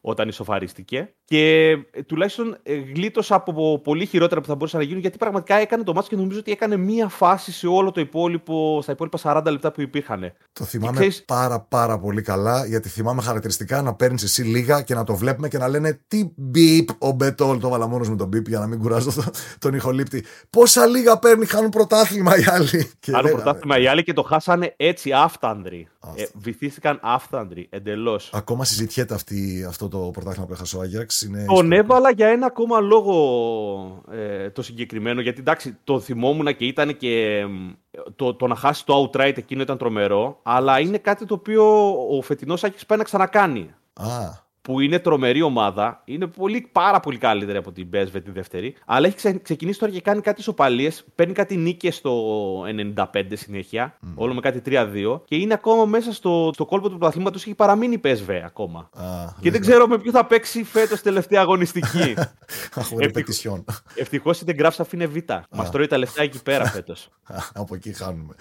όταν 0.00 0.28
ισοφαρίστηκε. 0.28 1.14
Και 1.24 1.70
ε, 1.90 2.02
τουλάχιστον 2.06 2.58
ε, 2.62 2.74
γλίτωσα 2.74 3.34
από 3.34 3.80
πολύ 3.84 4.06
χειρότερα 4.06 4.40
που 4.40 4.46
θα 4.46 4.54
μπορούσαν 4.54 4.80
να 4.80 4.86
γίνουν 4.86 5.00
γιατί 5.00 5.18
πραγματικά 5.18 5.54
έκανε 5.54 5.82
το 5.82 5.92
μάτσο 5.94 6.08
και 6.08 6.16
νομίζω 6.16 6.38
ότι 6.38 6.52
έκανε 6.52 6.76
μία 6.76 7.08
φάση 7.08 7.52
σε 7.52 7.66
όλο 7.66 7.90
το 7.90 8.00
υπόλοιπο, 8.00 8.80
στα 8.82 8.92
υπόλοιπα 8.92 9.18
40 9.22 9.42
λεπτά 9.50 9.72
που 9.72 9.80
υπήρχαν. 9.80 10.32
Το 10.52 10.64
θυμάμαι 10.64 10.92
ξέρεις... 10.92 11.24
πάρα 11.24 11.60
πάρα 11.60 11.98
πολύ 11.98 12.22
καλά 12.22 12.66
γιατί 12.66 12.88
θυμάμαι 12.88 13.22
χαρακτηριστικά 13.22 13.82
να 13.82 13.94
παίρνεις 13.94 14.22
εσύ 14.22 14.42
λίγα 14.42 14.82
και 14.82 14.94
να 14.94 15.04
το 15.04 15.14
βλέπουμε 15.14 15.48
και 15.48 15.58
να 15.58 15.68
λένε 15.68 16.00
τι 16.08 16.32
μπίπ 16.36 16.88
ο 16.98 17.10
Μπετόλ. 17.10 17.58
Το 17.58 17.68
βάλα 17.68 17.86
μόνος 17.86 18.08
με 18.08 18.16
τον 18.16 18.28
μπίπ 18.28 18.48
για 18.48 18.58
να 18.58 18.66
μην 18.66 18.78
κουράζω 18.78 19.12
τον, 19.12 19.30
τον 19.58 19.74
ηχολήπτη. 19.74 20.24
Πόσα 20.50 20.86
λίγα 20.86 21.18
παίρνει, 21.18 21.46
χάνουν 21.46 21.70
πρωτάθλημα 21.70 22.38
οι 22.38 22.44
άλλοι. 22.46 22.90
Χάνουν 23.10 23.30
πρωτάθλημα 23.32 23.78
οι 23.78 23.86
άλλοι 23.86 24.02
και 24.02 24.12
το 24.12 24.22
χάσανε 24.22 24.74
έτσι 24.76 25.12
άφτανδροι. 25.12 25.88
Ε, 26.16 26.24
βυθίστηκαν 26.34 26.98
άφθαντροι 27.02 27.66
εντελώς. 27.70 28.30
Ακόμα 28.32 28.64
συζητιέται 28.64 29.14
αυτή, 29.14 29.64
αυτό 29.68 29.88
το 29.88 29.98
πρωτάθλημα 29.98 30.46
που 30.46 30.52
έχασε 30.52 30.76
ο 30.76 30.80
Άγιαξ. 30.80 31.13
Είναι 31.22 31.44
Τον 31.44 31.72
έβαλα 31.72 32.10
για 32.10 32.26
ένα 32.26 32.46
ακόμα 32.46 32.80
λόγο 32.80 34.02
ε, 34.12 34.50
το 34.50 34.62
συγκεκριμένο. 34.62 35.20
Γιατί 35.20 35.40
εντάξει, 35.40 35.78
το 35.84 36.00
θυμόμουν 36.00 36.56
και 36.56 36.64
ήταν 36.64 36.96
και. 36.96 37.44
Το, 38.16 38.34
το 38.34 38.46
να 38.46 38.54
χάσει 38.54 38.86
το 38.86 39.02
outright 39.02 39.36
εκείνο 39.36 39.62
ήταν 39.62 39.78
τρομερό. 39.78 40.40
Αλλά 40.42 40.80
είναι 40.80 40.98
κάτι 40.98 41.26
το 41.26 41.34
οποίο 41.34 41.90
ο 42.16 42.22
φετινός 42.22 42.64
Άγιαξ 42.64 42.86
πάει 42.86 42.98
να 42.98 43.04
ξανακάνει. 43.04 43.74
Α 43.92 44.43
που 44.64 44.80
είναι 44.80 44.98
τρομερή 44.98 45.42
ομάδα. 45.42 46.02
Είναι 46.04 46.26
πολύ, 46.26 46.68
πάρα 46.72 47.00
πολύ 47.00 47.18
καλύτερη 47.18 47.58
από 47.58 47.72
την 47.72 47.88
BSV 47.92 48.22
τη 48.24 48.30
δεύτερη. 48.30 48.74
Αλλά 48.86 49.06
έχει 49.06 49.40
ξεκινήσει 49.40 49.78
τώρα 49.78 49.92
και 49.92 50.00
κάνει 50.00 50.20
κάτι 50.20 50.40
ισοπαλίε. 50.40 50.90
Παίρνει 51.14 51.32
κάτι 51.32 51.56
νίκες 51.56 51.96
στο 51.96 52.12
95 52.94 53.22
συνέχεια. 53.32 53.98
Mm. 54.04 54.08
Όλο 54.14 54.34
με 54.34 54.40
κάτι 54.40 54.62
3-2. 54.66 55.20
Και 55.24 55.36
είναι 55.36 55.54
ακόμα 55.54 55.84
μέσα 55.84 56.12
στο, 56.12 56.50
στο 56.54 56.64
κόλπο 56.64 56.88
του 56.88 56.98
πρωταθλήματος. 56.98 57.42
Έχει 57.42 57.54
παραμείνει 57.54 57.94
η 57.94 58.00
BSV 58.04 58.40
ακόμα. 58.44 58.90
Ah, 58.98 59.32
και 59.40 59.50
δεν 59.50 59.60
ξέρω 59.60 59.86
με 59.86 59.98
ποιο 59.98 60.10
θα 60.10 60.26
παίξει 60.26 60.64
φέτος 60.64 61.00
τελευταία 61.00 61.40
αγωνιστική. 61.40 62.14
Ευτυχώς 63.94 64.40
η 64.40 64.44
Degraft 64.46 64.78
αφήνει 64.78 65.06
Β. 65.06 65.16
Μας 65.50 65.70
τρώει 65.70 65.86
τα 65.86 65.98
λεφτά 65.98 66.22
εκεί 66.22 66.42
πέρα 66.42 66.64
φέτος. 66.76 67.08
από 67.54 67.74
εκεί 67.74 67.92
χάνουμε. 67.92 68.34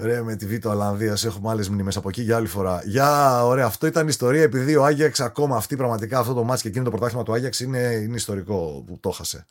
Ρε, 0.00 0.22
με 0.22 0.36
τη 0.36 0.46
Β' 0.46 0.66
Ολλανδίας 0.66 1.24
έχουμε 1.24 1.50
άλλες 1.50 1.68
μνήμες 1.68 1.96
από 1.96 2.08
εκεί 2.08 2.22
για 2.22 2.36
άλλη 2.36 2.46
φορά. 2.46 2.82
Για 2.84 3.40
ωραία, 3.44 3.66
αυτό 3.66 3.86
ήταν 3.86 4.08
ιστορία 4.08 4.42
επειδή 4.42 4.76
ο 4.76 4.84
Άγιαξ 4.84 5.20
ακόμα 5.20 5.56
αυτή 5.56 5.76
πραγματικά 5.76 6.18
αυτό 6.18 6.34
το 6.34 6.44
μάτς 6.44 6.62
και 6.62 6.68
εκείνο 6.68 6.84
το 6.84 6.90
πρωτάθλημα 6.90 7.22
του 7.22 7.32
Άγιαξ 7.32 7.60
είναι, 7.60 7.78
είναι 7.78 8.16
ιστορικό 8.16 8.84
που 8.86 8.98
το 9.00 9.10
χάσε. 9.10 9.46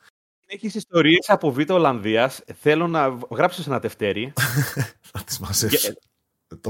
Έχεις 0.46 0.74
ιστορίες 0.74 1.28
από 1.28 1.52
Β' 1.52 1.70
Ολλανδίας. 1.70 2.40
Θέλω 2.60 2.86
να 2.86 3.18
γράψεις 3.30 3.66
ένα 3.66 3.80
τευτέρι. 3.80 4.32
Θα 5.12 5.22
τις 5.24 5.38
μαζέψω. 5.38 5.92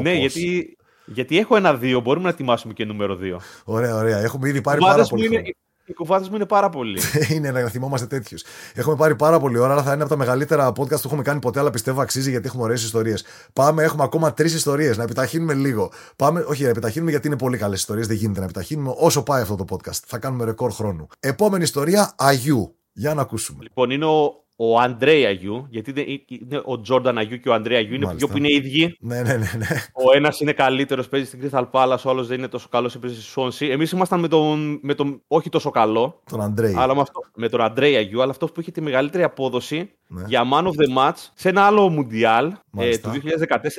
ναι, 0.01 0.13
γιατί, 0.13 0.77
γιατί 1.07 1.39
έχω 1.39 1.57
ένα-δύο. 1.57 2.01
Μπορούμε 2.01 2.25
να 2.25 2.31
ετοιμάσουμε 2.31 2.73
και 2.73 2.85
νούμερο 2.85 3.17
δύο. 3.17 3.41
Ωραία, 3.65 3.95
ωραία. 3.95 4.19
Έχουμε 4.19 4.49
ήδη 4.49 4.61
πάρει 4.61 4.81
πάρα 4.81 5.05
πολύ. 5.05 5.27
Είναι, 5.27 5.43
οι 5.91 5.95
κουβάδε 5.95 6.27
μου 6.29 6.35
είναι 6.35 6.47
πάρα 6.47 6.69
πολύ. 6.69 7.01
είναι 7.35 7.51
να 7.51 7.69
θυμόμαστε 7.69 8.07
τέτοιους. 8.07 8.45
Έχουμε 8.75 8.97
πάρει 8.97 9.17
πάρα 9.17 9.41
πολύ 9.41 9.59
ώρα, 9.59 9.73
αλλά 9.73 9.83
θα 9.83 9.93
είναι 9.93 10.01
από 10.01 10.11
τα 10.11 10.17
μεγαλύτερα 10.17 10.69
podcast 10.69 10.89
που 10.89 11.01
έχουμε 11.05 11.23
κάνει 11.23 11.41
ποτέ, 11.41 11.59
αλλά 11.59 11.71
πιστεύω 11.71 12.01
αξίζει 12.01 12.31
γιατί 12.31 12.47
έχουμε 12.47 12.63
ωραίες 12.63 12.83
ιστορίες. 12.83 13.25
Πάμε, 13.53 13.83
έχουμε 13.83 14.03
ακόμα 14.03 14.33
τρεις 14.33 14.55
ιστορίες. 14.55 14.97
Να 14.97 15.03
επιταχύνουμε 15.03 15.55
λίγο. 15.55 15.93
Πάμε, 16.17 16.45
όχι, 16.49 16.63
να 16.63 16.69
επιταχύνουμε 16.69 17.11
γιατί 17.11 17.27
είναι 17.27 17.37
πολύ 17.37 17.57
καλές 17.57 17.79
ιστορίες. 17.79 18.07
Δεν 18.07 18.17
γίνεται 18.17 18.39
να 18.39 18.45
επιταχύνουμε 18.45 18.95
όσο 18.97 19.23
πάει 19.23 19.43
αυτό 19.43 19.55
το 19.55 19.65
podcast. 19.71 20.01
Θα 20.07 20.19
κάνουμε 20.19 20.45
ρεκόρ 20.45 20.73
χρόνου. 20.73 21.07
Επόμενη 21.21 21.63
ιστορία 21.63 22.15
Αγίου. 22.17 22.75
Για 22.93 23.15
να 23.15 23.23
ακούσουμε. 23.23 23.59
Λοιπόν, 23.63 23.91
είναι 23.91 24.05
ο, 24.05 24.45
ο 24.63 24.79
Αντρέι 24.79 25.25
Αγιού, 25.25 25.67
γιατί 25.71 25.91
είναι 26.27 26.63
ο 26.65 26.81
Τζόρνταν 26.81 27.19
Αγιού 27.19 27.37
και 27.37 27.49
ο 27.49 27.55
Αντρέι 27.55 27.77
Αγιού, 27.77 27.95
είναι 27.95 28.15
πιο 28.15 28.29
που 28.29 28.37
είναι 28.37 28.53
ίδιοι. 28.53 28.97
Ναι, 29.01 29.23
ναι, 29.23 29.33
ναι, 29.33 29.51
ναι. 29.57 29.67
Ο 29.93 30.17
ένας 30.17 30.41
είναι 30.41 30.53
καλύτερος, 30.53 31.09
παίζει 31.09 31.27
στην 31.27 31.41
Crystal 31.43 31.65
Palace, 31.71 32.03
ο 32.05 32.11
άλλος 32.11 32.27
δεν 32.27 32.39
είναι 32.39 32.49
τόσο 32.49 32.69
καλός, 32.71 32.99
παίζει 32.99 33.23
στη 33.23 33.33
Swansea. 33.37 33.69
Εμείς 33.71 33.91
ήμασταν 33.91 34.21
με 34.21 34.29
τον, 34.29 34.79
με 34.83 34.95
τον 34.95 35.23
όχι 35.27 35.49
τόσο 35.49 35.71
καλό. 35.71 36.21
Τον 36.31 36.41
Αντρέι. 36.41 36.75
Αλλά 36.79 36.95
με, 36.95 37.01
αυτό, 37.01 37.21
με 37.35 37.49
τον 37.49 37.61
Αντρέι 37.61 37.95
Αγιού, 37.97 38.23
αλλά 38.23 38.31
αυτός 38.31 38.53
που 38.53 38.61
είχε 38.61 38.71
τη 38.71 38.81
μεγαλύτερη 38.81 39.23
απόδοση 39.23 39.91
ναι. 40.07 40.23
για 40.27 40.43
Man 40.53 40.65
of 40.65 40.71
the 40.71 40.99
Match 40.99 41.29
σε 41.35 41.49
ένα 41.49 41.63
άλλο 41.63 41.89
Μουντιάλ 41.89 42.53
ε, 42.77 42.99
του 42.99 43.11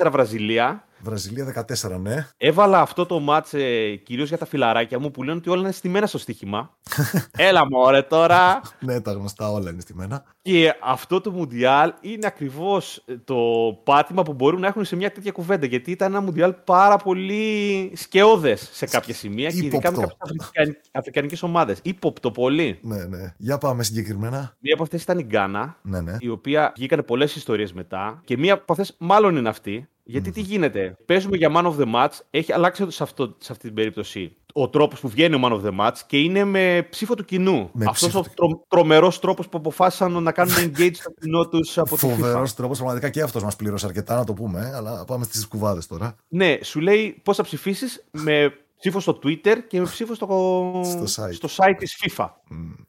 2014 0.06 0.10
Βραζιλία. 0.10 0.84
Βραζιλία 1.02 1.66
14, 1.82 2.00
ναι. 2.00 2.26
Έβαλα 2.36 2.80
αυτό 2.80 3.06
το 3.06 3.20
μάτς 3.20 3.54
ε, 3.54 3.94
κυρίως 3.96 4.28
για 4.28 4.38
τα 4.38 4.46
φιλαράκια 4.46 4.98
μου 4.98 5.10
που 5.10 5.22
λένε 5.22 5.38
ότι 5.38 5.50
όλα 5.50 5.60
είναι 5.60 5.72
στημένα 5.72 6.06
στο 6.06 6.18
στοίχημα. 6.18 6.76
Έλα 7.48 7.66
μωρέ 7.70 8.02
τώρα. 8.02 8.60
ναι, 8.80 9.00
τα 9.00 9.12
γνωστά 9.12 9.50
όλα 9.50 9.70
είναι 9.70 9.80
στημένα. 9.80 10.24
Και 10.42 10.74
αυτό 10.82 11.20
το 11.20 11.30
Μουντιάλ 11.30 11.92
είναι 12.00 12.26
ακριβώς 12.26 13.04
το 13.24 13.36
πάτημα 13.84 14.22
που 14.22 14.32
μπορούν 14.32 14.60
να 14.60 14.66
έχουν 14.66 14.84
σε 14.84 14.96
μια 14.96 15.12
τέτοια 15.12 15.32
κουβέντα. 15.32 15.66
Γιατί 15.66 15.90
ήταν 15.90 16.12
ένα 16.12 16.20
Μουντιάλ 16.20 16.54
πάρα 16.64 16.96
πολύ 16.96 17.92
σκεώδες 17.94 18.68
σε 18.72 18.86
κάποια 18.86 19.14
σημεία 19.14 19.50
και 19.50 19.56
ειδικά 19.56 19.90
με 19.90 20.06
κάποιες 20.18 20.80
αφρικανικές 20.92 21.42
ομάδες. 21.42 21.78
Ήποπτο 21.82 22.30
πολύ. 22.30 22.78
Ναι, 22.82 23.04
ναι. 23.04 23.34
Για 23.36 23.58
πάμε 23.58 23.82
συγκεκριμένα. 23.82 24.56
Μία 24.58 24.74
από 24.74 24.82
αυτές 24.82 25.02
ήταν 25.02 25.18
η 25.18 25.22
Γκάνα, 25.22 25.76
ναι, 25.82 26.00
ναι. 26.00 26.16
η 26.18 26.28
οποία 26.28 26.72
βγήκαν 26.76 27.04
πολλές 27.04 27.36
ιστορίες 27.36 27.72
μετά. 27.72 28.20
Και 28.24 28.38
μία 28.38 28.54
από 28.54 28.72
αυτές 28.72 28.94
μάλλον 28.98 29.36
είναι 29.36 29.48
αυτή. 29.48 29.88
Γιατί 30.04 30.30
τι 30.30 30.40
γίνεται, 30.40 30.96
παίζουμε 31.04 31.36
για 31.36 31.50
man 31.54 31.64
of 31.64 31.76
the 31.78 31.94
match, 31.94 32.18
έχει 32.30 32.52
αλλάξει 32.52 32.90
σε, 32.90 33.02
αυτό, 33.02 33.36
σε 33.38 33.52
αυτή 33.52 33.66
την 33.66 33.74
περίπτωση 33.74 34.36
ο 34.52 34.68
τρόπος 34.68 35.00
που 35.00 35.08
βγαίνει 35.08 35.34
ο 35.34 35.40
man 35.44 35.52
of 35.52 35.64
the 35.64 35.80
match 35.80 35.96
και 36.06 36.18
είναι 36.18 36.44
με 36.44 36.86
ψήφο 36.90 37.14
του 37.14 37.24
κοινού. 37.24 37.70
Αυτός 37.86 38.14
ο 38.14 38.20
τρο, 38.20 38.64
τρομερός 38.68 39.20
τρόπος 39.20 39.48
που 39.48 39.58
αποφάσισαν 39.58 40.22
να 40.22 40.32
κάνουν 40.32 40.54
engage 40.66 40.94
στο 40.94 41.10
κοινό 41.20 41.48
τους 41.48 41.78
από 41.78 41.90
το 41.90 41.96
Φοβερός 41.96 42.54
τρόπος, 42.54 42.76
πραγματικά 42.76 43.10
και 43.10 43.22
αυτός 43.22 43.42
μας 43.42 43.56
πλήρωσε 43.56 43.86
αρκετά 43.86 44.16
να 44.16 44.24
το 44.24 44.32
πούμε, 44.32 44.72
αλλά 44.74 45.04
πάμε 45.04 45.24
στις 45.24 45.46
κουβάδες 45.46 45.86
τώρα. 45.86 46.16
Ναι, 46.28 46.58
σου 46.62 46.80
λέει 46.80 47.20
πώς 47.22 47.36
θα 47.36 47.42
ψηφίσεις 47.42 48.04
με 48.10 48.52
ψήφο 48.82 49.00
στο 49.00 49.18
Twitter 49.22 49.56
και 49.68 49.78
με 49.78 49.84
ψήφο 49.84 50.14
στο, 50.14 50.26
στο, 50.84 51.24
site. 51.24 51.32
στο 51.32 51.48
site 51.56 51.74
της 51.78 51.96
FIFA. 52.02 52.28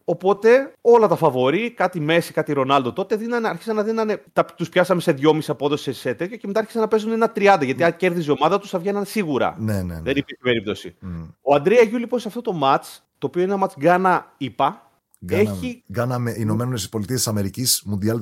Οπότε 0.03 0.73
όλα 0.81 1.07
τα 1.07 1.15
φαβορεί, 1.15 1.71
κάτι 1.71 1.99
Μέση, 1.99 2.33
κάτι 2.33 2.53
Ρονάλντο 2.53 2.93
τότε 2.93 3.15
δίνανε, 3.15 3.47
άρχισαν 3.47 3.75
να 3.75 3.83
δίνανε, 3.83 4.23
τα, 4.33 4.45
τους 4.45 4.69
πιάσαμε 4.69 5.01
σε 5.01 5.15
2,5 5.21 5.39
απόδοση 5.47 5.93
σε 5.93 6.13
τέτοιο 6.13 6.37
και 6.37 6.47
μετά 6.47 6.59
άρχισαν 6.59 6.81
να 6.81 6.87
παίζουν 6.87 7.11
ένα 7.11 7.31
30 7.35 7.59
γιατί 7.63 7.83
αν 7.83 7.95
κέρδιζε 7.95 8.31
η 8.31 8.35
ομάδα 8.39 8.59
τους 8.59 8.69
θα 8.69 8.79
βγαίναν 8.79 9.05
σίγουρα. 9.05 9.55
Ναι, 9.59 9.73
ναι, 9.73 9.81
ναι. 9.81 9.93
Δεν 9.93 10.15
υπήρχε 10.15 10.41
περίπτωση. 10.43 10.95
Ο 11.41 11.55
Αντρέα 11.55 11.81
Γιού 11.81 11.97
λοιπόν 11.97 12.19
σε 12.19 12.27
αυτό 12.27 12.41
το 12.41 12.59
match, 12.63 12.99
το 13.17 13.27
οποίο 13.27 13.41
είναι 13.41 13.53
ένα 13.53 13.65
match 13.65 13.73
Γκάνα 13.79 14.33
είπα, 14.37 14.91
Γκάνα, 15.25 15.51
έχει... 15.51 15.83
Γκάνα 15.91 16.19
με 16.19 16.33
Ηνωμένε 16.37 16.79
Πολιτείες 16.91 17.23
τη 17.23 17.29
Αμερικής, 17.29 17.83
Μουντιάλ 17.85 18.19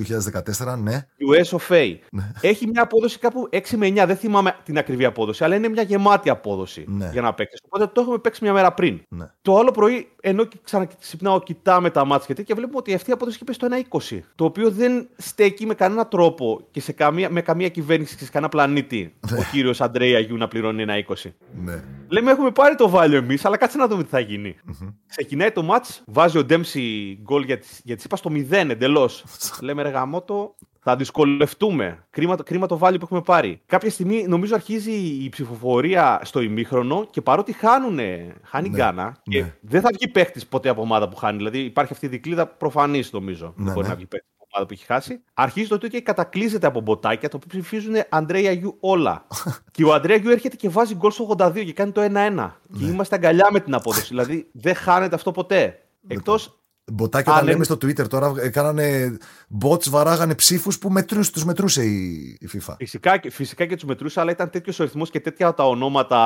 2014, 0.57 0.77
ναι. 0.77 1.07
US 1.33 1.57
of 1.57 1.73
A. 1.73 1.95
Ναι. 2.11 2.31
Έχει 2.41 2.67
μια 2.67 2.81
απόδοση 2.81 3.19
κάπου 3.19 3.49
6 3.51 3.59
με 3.75 3.87
9. 3.87 4.03
Δεν 4.07 4.15
θυμάμαι 4.15 4.55
την 4.63 4.77
ακριβή 4.77 5.05
απόδοση, 5.05 5.43
αλλά 5.43 5.55
είναι 5.55 5.67
μια 5.67 5.81
γεμάτη 5.81 6.29
απόδοση 6.29 6.85
ναι. 6.87 7.09
για 7.11 7.21
να 7.21 7.33
παίξεις. 7.33 7.59
Οπότε 7.65 7.91
το 7.93 8.01
έχουμε 8.01 8.17
παίξει 8.17 8.43
μια 8.43 8.53
μέρα 8.53 8.73
πριν. 8.73 9.01
Ναι. 9.09 9.25
Το 9.41 9.57
άλλο 9.57 9.71
πρωί, 9.71 10.07
ενώ 10.21 10.47
ξαναξυπνάω, 10.63 11.41
κοιτάμε 11.41 11.89
τα 11.89 12.05
μάτια 12.05 12.25
και 12.27 12.33
τέτοια, 12.33 12.55
βλέπουμε 12.55 12.77
ότι 12.77 12.93
αυτή 12.93 13.09
η 13.09 13.13
απόδοση 13.13 13.35
έχει 13.41 13.59
πέσει 13.59 13.85
στο 13.89 14.17
1,20. 14.17 14.19
Το 14.35 14.45
οποίο 14.45 14.71
δεν 14.71 15.07
στέκει 15.17 15.65
με 15.65 15.73
κανένα 15.73 16.07
τρόπο 16.07 16.67
και 16.71 16.81
σε 16.81 16.91
καμία, 16.91 17.29
με 17.29 17.41
καμία 17.41 17.69
κυβέρνηση 17.69 18.15
και 18.17 18.23
σε 18.23 18.31
κανένα 18.31 18.51
πλανήτη 18.51 19.13
ναι. 19.31 19.37
ο 19.37 19.41
κύριος 19.51 19.81
Αντρέα 19.81 20.19
Γιού 20.19 20.37
να 20.37 20.47
πληρώνει 20.47 20.81
ένα 20.81 20.93
20. 21.07 21.31
Ναι. 21.63 21.83
Λέμε, 22.11 22.31
έχουμε 22.31 22.51
πάρει 22.51 22.75
το 22.75 22.91
value 22.95 23.11
εμείς, 23.11 23.45
αλλά 23.45 23.57
κάτσε 23.57 23.77
να 23.77 23.87
δούμε 23.87 24.03
τι 24.03 24.09
θα 24.09 24.19
γίνει. 24.19 24.55
Mm-hmm. 24.67 24.93
Ξεκινάει 25.07 25.51
το 25.51 25.67
match, 25.71 25.99
βάζει 26.05 26.37
ο 26.37 26.43
Ντέμψι 26.43 27.17
γκολ 27.21 27.43
για, 27.43 27.59
για 27.83 27.95
τη 27.95 28.01
είπα 28.05 28.15
στο 28.15 28.31
0 28.33 28.51
εντελώς. 28.51 29.23
Λέμε, 29.65 29.81
ρε 29.81 29.89
γαμότο, 29.89 30.55
θα 30.79 30.95
δυσκολευτούμε. 30.95 32.05
Κρίμα, 32.09 32.35
κρίμα 32.35 32.67
το 32.67 32.79
value 32.81 32.95
που 32.99 33.03
έχουμε 33.03 33.21
πάρει. 33.21 33.61
Κάποια 33.65 33.89
στιγμή 33.89 34.25
νομίζω 34.27 34.55
αρχίζει 34.55 34.91
η 35.23 35.29
ψηφοφορία 35.29 36.21
στο 36.23 36.41
ημίχρονο 36.41 37.07
και 37.09 37.21
παρότι 37.21 37.51
χάνουν, 37.51 37.99
χάνει 38.43 38.69
ναι, 38.69 38.75
Γκάνα 38.77 39.17
και 39.23 39.41
ναι. 39.41 39.55
δεν 39.61 39.81
θα 39.81 39.89
βγει 39.93 40.07
παίχτη 40.07 40.41
ποτέ 40.49 40.69
από 40.69 40.81
ομάδα 40.81 41.09
που 41.09 41.15
χάνει. 41.15 41.37
Δηλαδή 41.37 41.59
υπάρχει 41.59 41.93
αυτή 41.93 42.05
η 42.05 42.09
δικλίδα 42.09 42.47
προφανής 42.47 43.11
νομίζω. 43.11 43.53
Ναι, 43.55 43.63
δεν 43.63 43.73
μπορεί 43.73 43.85
ναι. 43.85 43.91
να 43.91 43.95
βγει 43.95 44.07
παίχτη 44.07 44.27
από 44.35 44.40
ομάδα 44.51 44.67
που 44.67 44.73
έχει 44.73 44.85
χάσει. 44.85 45.23
Αρχίζει 45.33 45.67
το 45.67 45.77
και 45.77 46.01
κατακλείζεται 46.01 46.67
από 46.67 46.81
μποτάκια 46.81 47.29
το 47.29 47.37
οποίο 47.37 47.59
ψηφίζουν 47.59 47.95
Αντρέα 48.09 48.51
Γιου 48.51 48.77
όλα. 48.79 49.27
και 49.71 49.83
ο 49.83 49.93
Αντρέα 49.93 50.15
Γιου 50.15 50.31
έρχεται 50.31 50.55
και 50.55 50.69
βάζει 50.69 50.95
γκολ 50.95 51.11
στο 51.11 51.35
82 51.37 51.65
και 51.65 51.73
κάνει 51.73 51.91
το 51.91 52.01
1-1. 52.01 52.51
Και 52.79 52.85
είμαστε 52.85 53.15
αγκαλιά 53.15 53.47
με 53.51 53.59
την 53.59 53.73
απόδοση. 53.73 54.07
δηλαδή 54.07 54.49
δεν 54.51 54.75
χάνεται 54.75 55.15
αυτό 55.15 55.31
ποτέ. 55.31 55.85
Εκτός 56.07 56.60
Μποτάκια 56.91 57.33
τα 57.33 57.43
λέμε 57.43 57.63
στο 57.63 57.75
Twitter 57.75 58.07
τώρα, 58.07 58.49
κάνανε 58.49 59.17
bots, 59.63 59.89
βαράγανε 59.89 60.35
ψήφους 60.35 60.79
που 60.79 60.89
μετρούσε, 60.89 61.31
τους 61.31 61.45
μετρούσε 61.45 61.83
η, 61.83 62.37
η 62.39 62.49
FIFA. 62.53 62.73
Φυσικά, 62.77 63.19
φυσικά 63.29 63.65
και 63.65 63.75
τους 63.75 63.83
μετρούσε, 63.83 64.19
αλλά 64.19 64.31
ήταν 64.31 64.49
τέτοιος 64.49 64.79
ο 64.79 64.83
αριθμό 64.83 65.05
και 65.05 65.19
τέτοια 65.19 65.53
τα 65.53 65.67
ονόματα. 65.67 66.17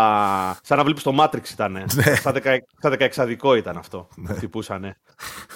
Σαν 0.64 0.78
να 0.78 0.84
βλέπεις 0.84 1.04
το 1.04 1.16
Matrix 1.20 1.50
ήταν. 1.52 1.84
στα, 2.20 2.32
δεκα, 2.32 2.66
στα 2.78 2.90
δεκαεξαδικό 2.90 3.56
ήταν 3.56 3.78
αυτό. 3.78 4.08
Ναι. 4.16 4.34
Χτυπούσανε. 4.34 4.98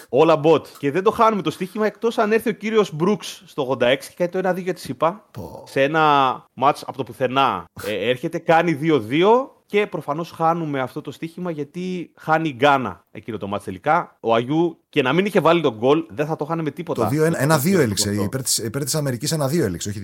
Όλα 0.10 0.40
bot. 0.44 0.68
Και 0.68 0.92
δεν 0.92 1.04
το 1.04 1.12
χάνουμε 1.12 1.42
το 1.42 1.52
στοίχημα 1.52 1.86
εκτός 1.86 2.18
αν 2.18 2.32
έρθει 2.32 2.50
ο 2.50 2.54
κύριος 2.54 2.96
Brooks 3.00 3.42
στο 3.46 3.78
86 3.80 3.98
και 4.16 4.28
κάνει 4.28 4.44
το 4.44 4.50
1-2 4.50 4.62
για 4.64 4.74
της 4.74 4.84
ΣΥΠΑ. 4.84 5.26
Σε 5.64 5.84
ένα 5.84 6.34
match 6.62 6.82
από 6.86 6.98
το 6.98 7.04
πουθενά. 7.04 7.66
Ε, 7.84 8.10
έρχεται, 8.10 8.38
κάνει 8.38 8.80
2-2 8.82 9.59
και 9.70 9.88
προφανώς 9.88 10.32
χάνουμε 10.32 10.80
αυτό 10.80 11.02
το 11.02 11.12
στοίχημα 11.12 11.52
γιατί 11.52 12.12
χάνει 12.16 12.50
η 12.50 12.56
Γκάνα 12.58 13.06
εκείνο 13.12 13.38
το 13.38 13.48
μάτς 13.48 13.64
τελικά. 13.64 14.18
Ο 14.20 14.34
Αγιού 14.34 14.80
και 14.90 15.02
να 15.02 15.14
μην 15.14 15.26
είχε 15.26 15.40
βάλει 15.40 15.62
τον 15.62 15.76
γκολ 15.78 16.06
δεν 16.10 16.26
θα 16.26 16.36
το 16.36 16.46
χάνε 16.46 16.62
με 16.62 16.72
τίποτα. 16.72 17.10
Το 17.10 17.16
1-2 17.16 17.80
έληξε. 17.80 18.14
Υπέρ 18.14 18.44
τη 18.44 18.64
υπέρ 18.64 18.84
της 18.84 18.96
Αμερικής 18.96 19.36
1-2 19.40 19.60
έληξε, 19.60 19.90
όχι 19.90 20.00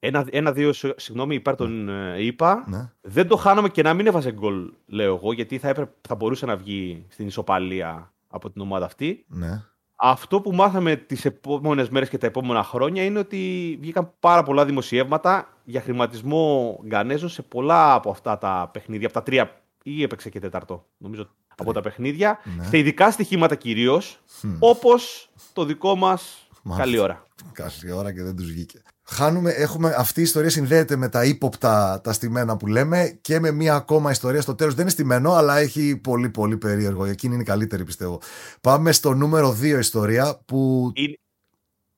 2-2. 0.00 0.10
1-2, 0.32 0.72
συγγνώμη, 0.96 1.34
υπέρ 1.34 1.56
των 1.56 1.88
ε, 1.88 2.24
ΙΠΑ. 2.24 2.64
Ναι. 2.66 2.90
Δεν 3.00 3.28
το 3.28 3.36
χάναμε 3.36 3.68
και 3.68 3.82
να 3.82 3.94
μην 3.94 4.06
έβαζε 4.06 4.32
γκολ, 4.32 4.72
λέω 4.86 5.14
εγώ, 5.14 5.32
γιατί 5.32 5.58
θα, 5.58 5.68
έπρεπε, 5.68 5.92
θα 6.08 6.14
μπορούσε 6.14 6.46
να 6.46 6.56
βγει 6.56 7.04
στην 7.08 7.26
ισοπαλία 7.26 8.12
από 8.28 8.50
την 8.50 8.60
ομάδα 8.60 8.84
αυτή. 8.84 9.24
Ναι. 9.28 9.62
Αυτό 9.96 10.40
που 10.40 10.52
μάθαμε 10.52 10.96
τις 10.96 11.24
επόμενες 11.24 11.88
μέρες 11.88 12.08
και 12.08 12.18
τα 12.18 12.26
επόμενα 12.26 12.62
χρόνια 12.62 13.04
είναι 13.04 13.18
ότι 13.18 13.76
βγήκαν 13.80 14.12
πάρα 14.20 14.42
πολλά 14.42 14.64
δημοσιεύματα 14.64 15.55
για 15.68 15.80
χρηματισμό 15.80 16.78
Γκανέζων 16.86 17.28
σε 17.28 17.42
πολλά 17.42 17.94
από 17.94 18.10
αυτά 18.10 18.38
τα 18.38 18.70
παιχνίδια, 18.72 19.06
από 19.06 19.14
τα 19.14 19.22
τρία 19.22 19.62
ή 19.82 20.02
έπαιξε 20.02 20.30
και 20.30 20.40
τέταρτο, 20.40 20.86
νομίζω, 20.96 21.28
από 21.56 21.72
τα 21.72 21.80
παιχνίδια, 21.80 22.38
Ναι. 22.56 22.64
σε 22.64 22.78
ειδικά 22.78 23.10
στοιχήματα 23.10 23.54
κυρίως, 23.54 24.20
όπως 24.58 25.30
το 25.52 25.64
δικό 25.64 25.96
μας 25.96 26.48
καλή 26.76 26.98
ώρα. 26.98 27.26
Καλή 27.52 27.92
ώρα 27.92 28.12
και 28.12 28.22
δεν 28.22 28.36
τους 28.36 28.46
βγήκε. 28.46 28.82
Χάνουμε, 29.08 29.50
έχουμε, 29.50 29.94
αυτή 29.98 30.20
η 30.20 30.22
ιστορία 30.22 30.50
συνδέεται 30.50 30.96
με 30.96 31.08
τα 31.08 31.24
ύποπτα 31.24 32.00
τα 32.04 32.12
στημένα 32.12 32.56
που 32.56 32.66
λέμε 32.66 33.18
και 33.20 33.40
με 33.40 33.50
μία 33.50 33.74
ακόμα 33.74 34.10
ιστορία 34.10 34.40
στο 34.40 34.54
τέλος. 34.54 34.72
Δεν 34.74 34.82
είναι 34.82 34.90
στημένο, 34.90 35.32
αλλά 35.32 35.58
έχει 35.58 35.96
πολύ 35.96 36.28
πολύ 36.28 36.56
περίεργο. 36.56 37.04
Εκείνη 37.04 37.34
είναι 37.34 37.42
η 37.42 37.46
καλύτερη 37.46 37.84
πιστεύω. 37.84 38.20
Πάμε 38.60 38.92
στο 38.92 39.14
νούμερο 39.14 39.50
2 39.50 39.62
ιστορία 39.78 40.40
που... 40.44 40.90
Είναι, 40.94 41.14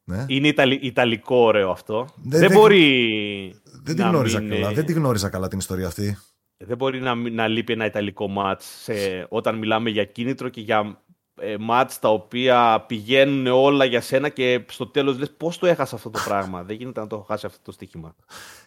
Ναι. 0.08 0.24
είναι 0.28 0.48
ιταλι- 0.48 0.84
ιταλικό 0.84 1.36
ωραίο 1.36 1.70
αυτό. 1.70 2.06
Δεν- 2.16 2.40
Δεν, 2.40 2.48
δεν- 2.48 2.58
μπορεί. 2.58 3.54
Δεν 3.82 3.96
τη 3.96 4.02
να 4.02 4.08
γνώριζα 4.08 4.40
μην, 4.40 4.50
καλά. 4.50 4.68
ε, 4.70 4.72
Δεν 4.74 4.84
τη 4.84 4.92
γνώριζα 4.92 5.28
καλά 5.28 5.48
την 5.48 5.58
ιστορία 5.58 5.86
αυτή. 5.86 6.18
Δεν 6.56 6.76
μπορεί 6.76 7.00
να, 7.00 7.14
μην- 7.14 7.34
να 7.34 7.48
λείπει 7.48 7.72
ένα 7.72 7.84
ιταλικό 7.86 8.28
μάτς 8.28 8.64
σε, 8.82 9.26
όταν 9.28 9.58
μιλάμε 9.58 9.90
για 9.90 10.04
κίνητρο 10.04 10.48
και 10.48 10.60
για 10.60 11.02
ε, 11.40 11.56
μάτς 11.58 11.98
τα 11.98 12.08
οποία 12.10 12.84
πηγαίνουν 12.88 13.46
όλα 13.46 13.84
για 13.84 14.00
σένα 14.00 14.28
και 14.28 14.64
στο 14.70 14.86
τέλος 14.86 15.18
λες 15.18 15.30
πώς 15.36 15.58
το 15.58 15.66
έχασα 15.66 15.94
αυτό 15.94 16.10
το 16.10 16.18
πράγμα; 16.24 16.62
Δεν 16.64 16.76
γίνεται 16.76 17.00
να 17.00 17.06
το 17.06 17.16
έχω 17.16 17.24
χάσει 17.24 17.46
αυτό 17.46 17.58
το 17.62 17.72
στοίχημα. 17.72 18.14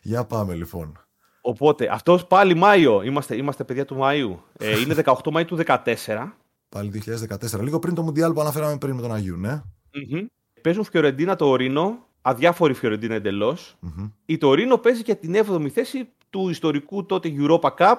Για 0.01 0.25
πάμε 0.25 0.54
λοιπόν. 0.56 1.06
Οπότε, 1.41 1.89
αυτός 1.91 2.25
πάλι 2.27 2.54
Μάιο, 2.56 3.01
είμαστε, 3.01 3.36
είμαστε 3.36 3.63
παιδιά 3.63 3.86
του 3.86 3.97
Μαΐου. 4.01 4.38
Ε, 4.58 4.80
είναι 4.80 4.93
18 4.93 5.13
Μαΐου 5.34 5.45
του 5.45 5.56
2014. 5.56 6.38
Πάλι 6.69 6.89
2014. 6.89 7.62
Λίγο 7.62 7.80
πριν 7.80 7.93
το 7.95 8.01
Μουντιάλ 8.01 8.34
που 8.34 8.41
αναφέραμε 8.41 8.77
πριν 8.77 8.95
με 8.95 9.01
τον 9.01 9.13
Αγίου, 9.13 9.38
ναι. 9.38 9.62
Μμμ. 9.93 10.25
Παίζουν 10.62 10.84
Φιωρεντίνα 10.84 11.36
το 11.36 11.45
Ορίνο, 11.45 12.08
αδιάφορη 12.21 12.74
Φιωρεντίνα 12.74 13.15
εντελώς. 13.15 13.76
Μμμ. 13.80 14.10
Η 14.26 14.38
Τωρίνο 14.38 14.78
παίζει 14.78 15.02
για 15.02 15.15
την 15.15 15.36
7η 15.36 15.67
θέση 15.69 16.10
του 16.30 16.50
ιστορικού 16.50 17.06
τότε 17.06 17.34
Europa 17.38 17.69
Cup, 17.78 17.95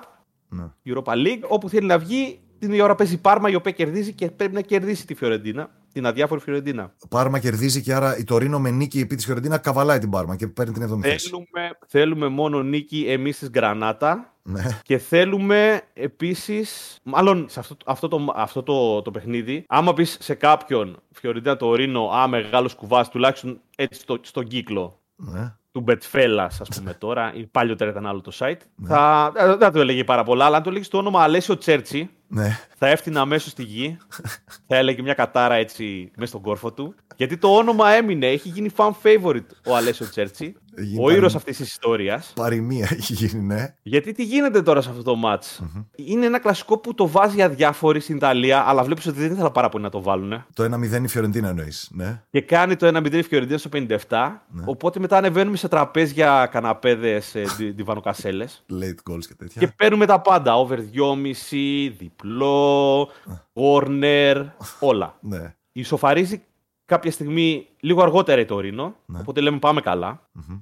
ναι. 0.48 0.64
Europa 0.86 1.12
League, 1.12 1.42
όπου 1.48 1.68
θέλει 1.68 1.86
να 1.86 1.98
βγει. 1.98 2.40
Την 2.58 2.70
ίδια 2.70 2.84
ώρα 2.84 2.94
παίζει 2.94 3.14
η 3.14 3.18
Πάρμα, 3.18 3.50
η 3.50 3.54
οποία 3.54 3.72
κερδίζει 3.72 4.12
και 4.12 4.30
πρέπει 4.30 4.54
να 4.54 4.60
κερδίσει 4.60 5.06
τη 5.06 5.14
Φιωρεντίνα, 5.14 5.70
την 5.92 6.06
αδιάφορη 6.06 6.40
Φιωρεντίνα. 6.40 6.92
Πάρμα 7.08 7.38
κερδίζει 7.38 7.82
και 7.82 7.94
άρα 7.94 8.16
η 8.18 8.24
Τωρίνο 8.24 8.58
με 8.60 8.70
νίκη 8.70 9.00
επί 9.00 9.14
της 9.14 9.24
Φιωρεντίνα 9.24 9.58
καβαλάει 9.58 9.98
την 9.98 10.10
Πάρμα 10.10 10.36
και 10.36 10.46
παίρνει 10.46 10.72
την 10.72 10.82
7η 10.82 11.00
θέση. 11.02 11.28
Θέλουμε, 11.28 11.78
θέλουμε 11.86 12.28
μόνο 12.28 12.62
νίκη 12.62 13.04
εμείς 13.08 13.38
της 13.38 13.50
Γκρανάτα 13.50 14.32
Ναι. 14.42 14.62
και 14.82 14.98
θέλουμε 14.98 15.80
επίσης, 15.94 16.98
μάλλον 17.02 17.46
σε 17.48 17.60
αυτό, 17.60 17.76
αυτό, 17.86 18.08
το, 18.08 18.32
αυτό 18.34 18.62
το, 18.62 19.02
το 19.02 19.10
παιχνίδι, 19.10 19.64
άμα 19.68 19.92
πεις 19.94 20.16
σε 20.20 20.34
κάποιον 20.34 20.96
Φιωρεντίνα 21.10 21.56
το 21.56 21.74
Ρήνο, 21.74 22.08
α, 22.08 22.28
μεγάλος 22.28 22.74
κουβάς, 22.74 23.08
τουλάχιστον 23.08 23.60
έτσι 23.76 24.00
στο, 24.00 24.18
στον 24.22 24.46
κύκλο, 24.46 25.00
ναι. 25.16 25.54
του 25.72 25.84
Betfellas, 25.88 26.48
ας 26.60 26.68
πούμε 26.76 26.94
τώρα, 26.94 27.34
ή 27.34 27.46
παλιότερα 27.46 27.90
ήταν 27.90 28.06
άλλο 28.06 28.20
το 28.20 28.32
site, 28.38 28.56
ναι. 28.74 28.88
θα, 28.88 29.32
ε, 29.36 29.56
δεν 29.56 29.72
το 29.72 29.80
έλεγε 29.80 30.04
πάρα 30.04 30.24
πολλά, 30.24 30.44
αλλά 30.44 30.56
αν 30.56 30.62
το 30.62 30.68
έλεγες 30.70 30.88
το 30.88 30.98
όνομα 30.98 31.22
Αλέσιο 31.22 31.58
Τσέρτσι, 31.58 32.10
ναι. 32.34 32.58
θα 32.78 32.88
έφτιανε 32.88 33.18
αμέσως 33.18 33.52
στη 33.52 33.62
γη, 33.62 33.98
θα 34.68 34.76
έλεγε 34.76 35.02
μια 35.02 35.14
κατάρα 35.14 35.54
έτσι 35.54 36.10
μέσα 36.16 36.30
στον 36.30 36.42
κόρφο 36.42 36.72
του. 36.72 36.94
Γιατί 37.16 37.36
το 37.36 37.48
όνομα 37.48 37.90
έμεινε, 37.90 38.26
έχει 38.26 38.48
γίνει 38.48 38.70
fan 38.76 38.90
favorite 39.02 39.46
ο 39.66 39.76
Αλέσιο 39.76 40.08
Τσέρτσι. 40.08 40.56
Ο 41.00 41.10
ήρωας 41.10 41.34
αυτής 41.34 41.56
της 41.56 41.68
ιστορίας. 41.68 42.32
Παροιμία 42.34 42.88
έχει 42.92 43.12
γίνει, 43.12 43.42
ναι. 43.42 43.74
Γιατί 43.82 44.12
τι 44.12 44.24
γίνεται 44.24 44.62
τώρα 44.62 44.80
σε 44.80 44.90
αυτό 44.90 45.02
το 45.02 45.16
match; 45.24 45.64
mm 45.64 45.84
Είναι 45.94 46.26
ένα 46.26 46.38
κλασικό 46.38 46.78
που 46.78 46.94
το 46.94 47.08
βάζει 47.08 47.42
αδιάφορη 47.42 48.00
στην 48.00 48.16
Ιταλία, 48.16 48.64
αλλά 48.66 48.82
βλέπεις 48.82 49.06
ότι 49.06 49.20
δεν 49.20 49.32
ήθελα 49.32 49.50
πάρα 49.50 49.68
πολύ 49.68 49.84
να 49.84 49.90
το 49.90 50.02
βάλουν. 50.02 50.44
Το 50.54 50.64
1-0 50.64 51.02
η 51.02 51.08
Φιωρεντίνα 51.08 51.48
εννοείς. 51.48 51.90
Ναι. 51.92 52.22
Και 52.30 52.40
κάνει 52.40 52.76
το 52.76 52.86
1-0 52.86 53.12
η 53.12 53.22
Φιωρεντίνα 53.22 53.58
στο 53.58 53.70
57. 53.72 53.88
Ναι. 53.88 54.62
Οπότε 54.64 55.00
μετά 55.00 55.16
ανεβαίνουμε 55.16 55.56
σε 55.56 55.68
τραπέζια 55.68 56.48
καναπέδες 56.52 57.34
ε, 57.34 57.44
διβανοκασέλες. 57.74 58.64
Late 58.70 59.12
goals 59.12 59.24
και 59.26 59.34
τέτοια. 59.34 59.60
Και 59.60 59.72
παίρνουμε 59.76 60.06
τα 60.06 60.20
πάντα. 60.20 60.56
Over 60.56 60.78
2,5, 60.78 62.06
διπλό, 62.22 63.08
corner, 63.54 64.46
όλα. 64.80 65.18
Ναι. 65.20 65.54
Ισοφαρίζει 65.72 66.42
κάποια 66.84 67.10
στιγμή 67.10 67.68
λίγο 67.80 68.02
αργότερα 68.02 68.40
η 68.40 68.44
Τωρίνο. 68.44 68.94
Ναι. 69.06 69.18
Οπότε 69.18 69.40
λέμε 69.40 69.58
πάμε 69.58 69.80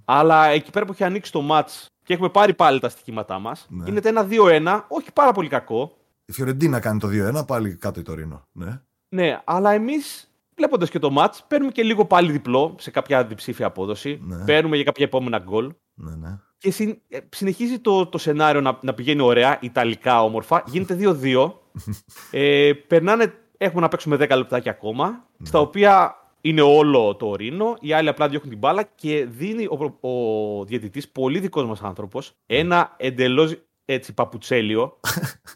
Αλλά 0.05 0.47
εκεί 0.47 0.71
πέρα 0.71 0.85
που 0.85 0.93
έχει 0.93 1.05
ανοίξει 1.05 1.33
το 1.33 1.41
ματ 1.41 1.71
και 2.03 2.13
έχουμε 2.13 2.29
πάρει 2.29 2.55
πάλι 2.55 2.81
τα 2.81 2.89
στοιχήματά 2.89 3.39
μας, 3.39 3.67
ναι. 3.71 3.85
γίνεται 3.85 4.09
ένα 4.09 4.27
2-1, 4.31 4.85
όχι 4.89 5.13
πάρα 5.13 5.33
πολύ 5.33 5.49
κακό. 5.49 5.97
Η 6.25 6.33
Φιωρεντίνα 6.33 6.81
κάνει 6.81 6.99
το 6.99 7.09
2-1, 7.39 7.47
πάλι 7.47 7.77
κάτω 7.77 8.01
η 8.01 8.03
Τωρίνο. 8.03 8.49
Ναι, 8.53 8.81
ναι 9.09 9.41
αλλά 9.45 9.71
εμείς 9.73 10.31
βλέποντας 10.57 10.91
και 10.91 10.99
το 10.99 11.11
ματ, 11.11 11.35
παίρνουμε 11.49 11.73
και 11.73 11.83
λίγο 11.83 12.05
πάλι 12.05 12.33
διπλό 12.33 12.75
σε 12.79 12.91
κάποια 12.91 13.25
διψήφια 13.25 13.67
απόδοση. 13.67 14.21
Ναι. 14.23 14.45
Παίρνουμε 14.45 14.75
για 14.77 14.85
κάποια 14.85 15.05
επόμενα 15.05 15.39
γκολ. 15.39 15.73
Ναι, 15.95 16.15
ναι. 16.15 16.39
Και 16.61 16.99
ε, 17.09 17.19
συνεχίζει 17.29 17.79
το, 17.79 18.07
το 18.07 18.19
σενάριο 18.19 18.61
να, 18.61 18.79
να 18.83 18.95
πηγαίνει 18.95 19.23
ωραία, 19.23 19.59
ιταλικά 19.61 20.23
όμορφα. 20.23 20.63
Γίνεται 20.67 20.99
2-2. 21.01 21.53
ε, 22.31 22.73
περνάνε, 22.87 23.35
έχουμε 23.57 23.81
να 23.81 23.89
παίξουμε 23.89 24.17
10 24.17 24.37
λεπτάκια 24.37 24.71
ακόμα, 24.71 25.29
ναι. 25.37 25.47
στα 25.47 25.61
οποία 25.61 26.15
είναι 26.41 26.61
όλο 26.61 27.17
το 27.17 27.27
ορίνο, 27.27 27.77
οι 27.81 27.93
άλλοι 27.93 28.09
απλά 28.09 28.29
διώχνουν 28.29 28.51
την 28.51 28.59
μπάλα 28.59 28.83
και 28.83 29.27
δίνει 29.31 29.65
ο, 29.65 30.09
ο 30.09 30.65
διαιτητής, 30.65 31.09
πολύ 31.09 31.39
δικός 31.39 31.65
μας 31.65 31.83
άνθρωπος, 31.83 32.33
ένα 32.47 32.95
εντελώς 32.97 33.57
έτσι 33.85 34.15
παπουτσέλιο, 34.15 35.01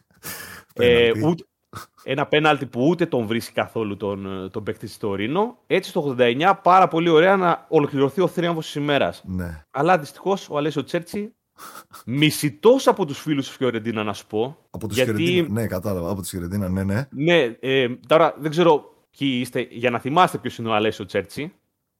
ε, 0.74 1.10
ένα 2.02 2.26
πέναλτι 2.26 2.66
που 2.66 2.86
ούτε 2.88 3.06
τον 3.06 3.26
βρίσκει 3.26 3.52
καθόλου 3.52 3.96
τον, 3.96 4.50
τον 4.52 4.62
παίκτη 4.62 4.86
στο 4.86 5.08
ορίνο. 5.08 5.58
Έτσι 5.66 5.90
στο 5.90 6.16
89 6.18 6.52
πάρα 6.62 6.88
πολύ 6.88 7.08
ωραία 7.08 7.36
να 7.36 7.66
ολοκληρωθεί 7.68 8.20
ο 8.20 8.28
θρίαμβος 8.28 8.64
της 8.64 8.74
ημέρας. 8.74 9.22
Ναι. 9.26 9.64
Αλλά 9.70 9.98
δυστυχώς 9.98 10.48
ο 10.50 10.56
Αλέσιο 10.56 10.84
Τσέρτσι 10.84 11.32
Μισητός 12.06 12.86
από 12.86 13.04
τους 13.06 13.20
φίλους 13.20 13.48
του 13.48 13.52
Φιωρεντίνα, 13.52 14.02
να 14.02 14.12
σου 14.12 14.26
πω. 14.26 14.56
Από 14.70 14.88
τους 14.88 14.96
γιατί... 14.96 15.46
ναι, 15.50 15.66
κατάλαβα. 15.66 16.10
Από 16.10 16.20
τους 16.20 16.30
Φιωρεντίνα, 16.30 16.68
ναι, 16.68 16.84
ναι. 16.84 17.08
Ναι, 17.10 17.56
ε, 17.60 17.88
τώρα 18.06 18.34
δεν 18.38 18.50
ξέρω 18.50 18.94
ποιοι 19.18 19.38
είστε, 19.40 19.66
για 19.70 19.90
να 19.90 19.98
θυμάστε 19.98 20.38
ποιος 20.38 20.58
είναι 20.58 20.68
ο 20.68 20.74
Αλέσιο 20.74 21.04
Τσέρτσι. 21.04 21.52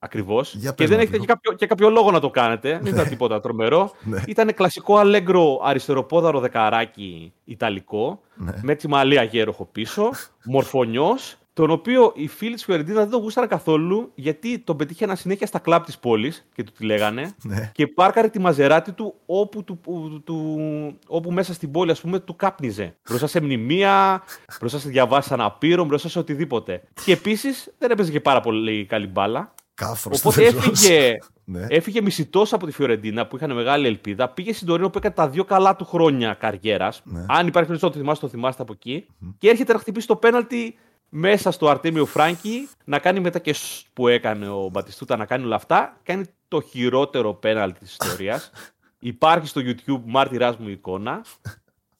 Ακριβώς. 0.05 0.57
Και 0.75 0.87
δεν 0.87 0.99
έχετε 0.99 1.17
και 1.17 1.25
κάποιο, 1.25 1.53
και 1.53 1.65
κάποιο 1.65 1.89
λόγο 1.89 2.11
να 2.11 2.19
το 2.19 2.29
κάνετε. 2.29 2.69
Δεν 2.69 2.85
ήταν 2.93 3.03
ναι. 3.03 3.09
τίποτα 3.09 3.39
τρομερό. 3.39 3.91
Ναι. 4.05 4.21
Ήταν 4.27 4.53
κλασικό 4.53 4.97
αλέγκρο 4.97 5.59
αριστεροπόδαρο 5.63 6.39
δεκαράκι 6.39 7.33
Ιταλικό. 7.45 8.21
Ναι. 8.35 8.51
Με 8.61 8.71
έτσι 8.71 8.87
μαλλία 8.87 9.23
γέροχο 9.23 9.65
πίσω. 9.71 10.09
Μορφωνιός 10.45 11.37
τον 11.55 11.69
οποίο 11.69 12.11
οι 12.15 12.27
φίλοι 12.27 12.53
της 12.53 12.63
Φιωρεντίνα 12.63 12.99
δεν 12.99 13.09
τον 13.09 13.21
γούσταραν 13.21 13.49
καθόλου 13.49 14.11
γιατί 14.15 14.59
τον 14.59 14.77
πετύχαιναν 14.77 15.15
συνέχεια 15.17 15.47
στα 15.47 15.59
κλαμπ 15.59 15.83
της 15.83 15.97
πόλης 15.97 16.45
και 16.53 16.63
του 16.63 16.71
τη 16.71 16.85
λέγανε. 16.85 17.35
Ναι. 17.43 17.71
Και 17.73 17.87
πάρκαρε 17.87 18.29
τη 18.29 18.39
μαζεράτη 18.39 18.91
του 18.91 19.15
όπου, 19.25 19.63
του, 19.63 19.79
του, 20.25 20.59
όπου 21.07 21.31
μέσα 21.31 21.53
στην 21.53 21.71
πόλη, 21.71 21.91
ας 21.91 22.01
πούμε, 22.01 22.19
του 22.19 22.35
κάπνιζε. 22.35 22.95
Μπροστά 23.09 23.27
σε 23.27 23.41
μνημεία, 23.41 24.23
μπροστά 24.59 24.79
σε 24.79 24.89
διαβάσεις 24.89 25.31
αναπήρων, 25.31 25.87
μπροστά 25.87 26.09
σε 26.09 26.19
οτιδήποτε. 26.19 26.83
Και 27.05 27.11
επίσης 27.11 27.73
δεν 27.77 27.91
έπαιζε 27.91 28.11
και 28.11 28.21
πάρα 28.21 28.41
πολύ 28.41 28.85
καλή 28.85 29.07
μπάλα. 29.07 29.53
Κάφρος, 29.75 30.19
Οπότε 30.19 30.45
έφυγε, 30.45 31.17
ναι. 31.45 31.65
έφυγε 31.69 32.01
μισητός 32.01 32.53
από 32.53 32.65
τη 32.65 32.71
Φιωρεντίνα 32.71 33.27
που 33.27 33.35
είχαν 33.35 33.53
μεγάλη 33.53 33.87
ελπίδα. 33.87 34.29
Πήγε 34.29 34.53
στην 34.53 34.67
Τωρίνο 34.67 34.89
που 34.89 34.97
έκανε 34.97 35.13
τα 35.13 35.29
δύο 35.29 35.43
καλά 35.43 35.75
του 35.75 35.85
χρόνια 35.85 36.33
καριέρας. 36.33 37.01
Ναι. 37.03 37.25
Αν 37.27 37.47
υπάρχει 37.47 37.69
περισσότερο 37.69 37.91
το 37.91 37.99
θυμάστε, 37.99 38.25
το 38.25 38.31
θυμάστε 38.31 38.61
από 38.61 38.73
εκεί. 38.73 39.05
Mm-hmm. 39.07 39.33
Και 39.37 39.49
έρχεται 39.49 39.73
να 39.73 39.79
χτυπήσει 39.79 40.07
το 40.07 40.15
πέναλτι 40.15 40.75
μέσα 41.09 41.51
στο 41.51 41.69
Αρτέμιο 41.69 42.05
Φράγκη 42.05 42.69
να 42.85 42.99
κάνει 42.99 43.19
μετά 43.19 43.39
και 43.39 43.55
που 43.93 44.07
έκανε 44.07 44.47
ο 44.49 44.69
Μπατιστούτα 44.71 45.17
να 45.17 45.25
κάνει 45.25 45.45
όλα 45.45 45.55
αυτά. 45.55 45.97
Κάνει 46.03 46.25
το 46.47 46.61
χειρότερο 46.61 47.33
πέναλτι 47.33 47.79
της 47.79 47.91
ιστορίας. 47.91 48.51
Υπάρχει 48.99 49.47
στο 49.47 49.61
YouTube 49.63 50.01
μάρτυράς 50.05 50.57
μου 50.57 50.69
εικόνα. 50.69 51.25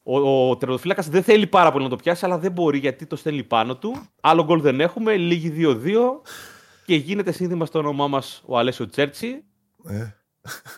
Ο, 0.04 0.50
ο 0.50 0.58
τερματοφύλακας 0.58 1.10
δεν 1.10 1.24
θέλει 1.24 1.48
πάρα 1.48 1.72
πολύ 1.72 1.84
να 1.84 1.90
το 1.90 1.96
πιάσει, 1.96 2.26
αλλά 2.26 2.38
δεν 2.38 2.52
μπορεί 2.52 2.78
γιατί 2.78 3.06
το 3.06 3.16
στέλνει 3.16 3.44
πάνω 3.44 3.76
του. 3.76 3.96
Άλλο 4.22 4.44
γκολ 4.44 4.62
δεν 4.62 4.82
έχουμε. 4.82 5.16
Λίγη 5.16 5.54
2-2. 5.58 5.78
Και 6.86 6.96
γίνεται 6.96 7.32
σύνθημα 7.32 7.66
στο 7.66 7.80
όνομά 7.80 8.08
μας 8.08 8.44
ο 8.46 8.58
Αλέσιο 8.58 8.86
Τσέρτσι. 8.86 9.44
Ε. 9.88 10.08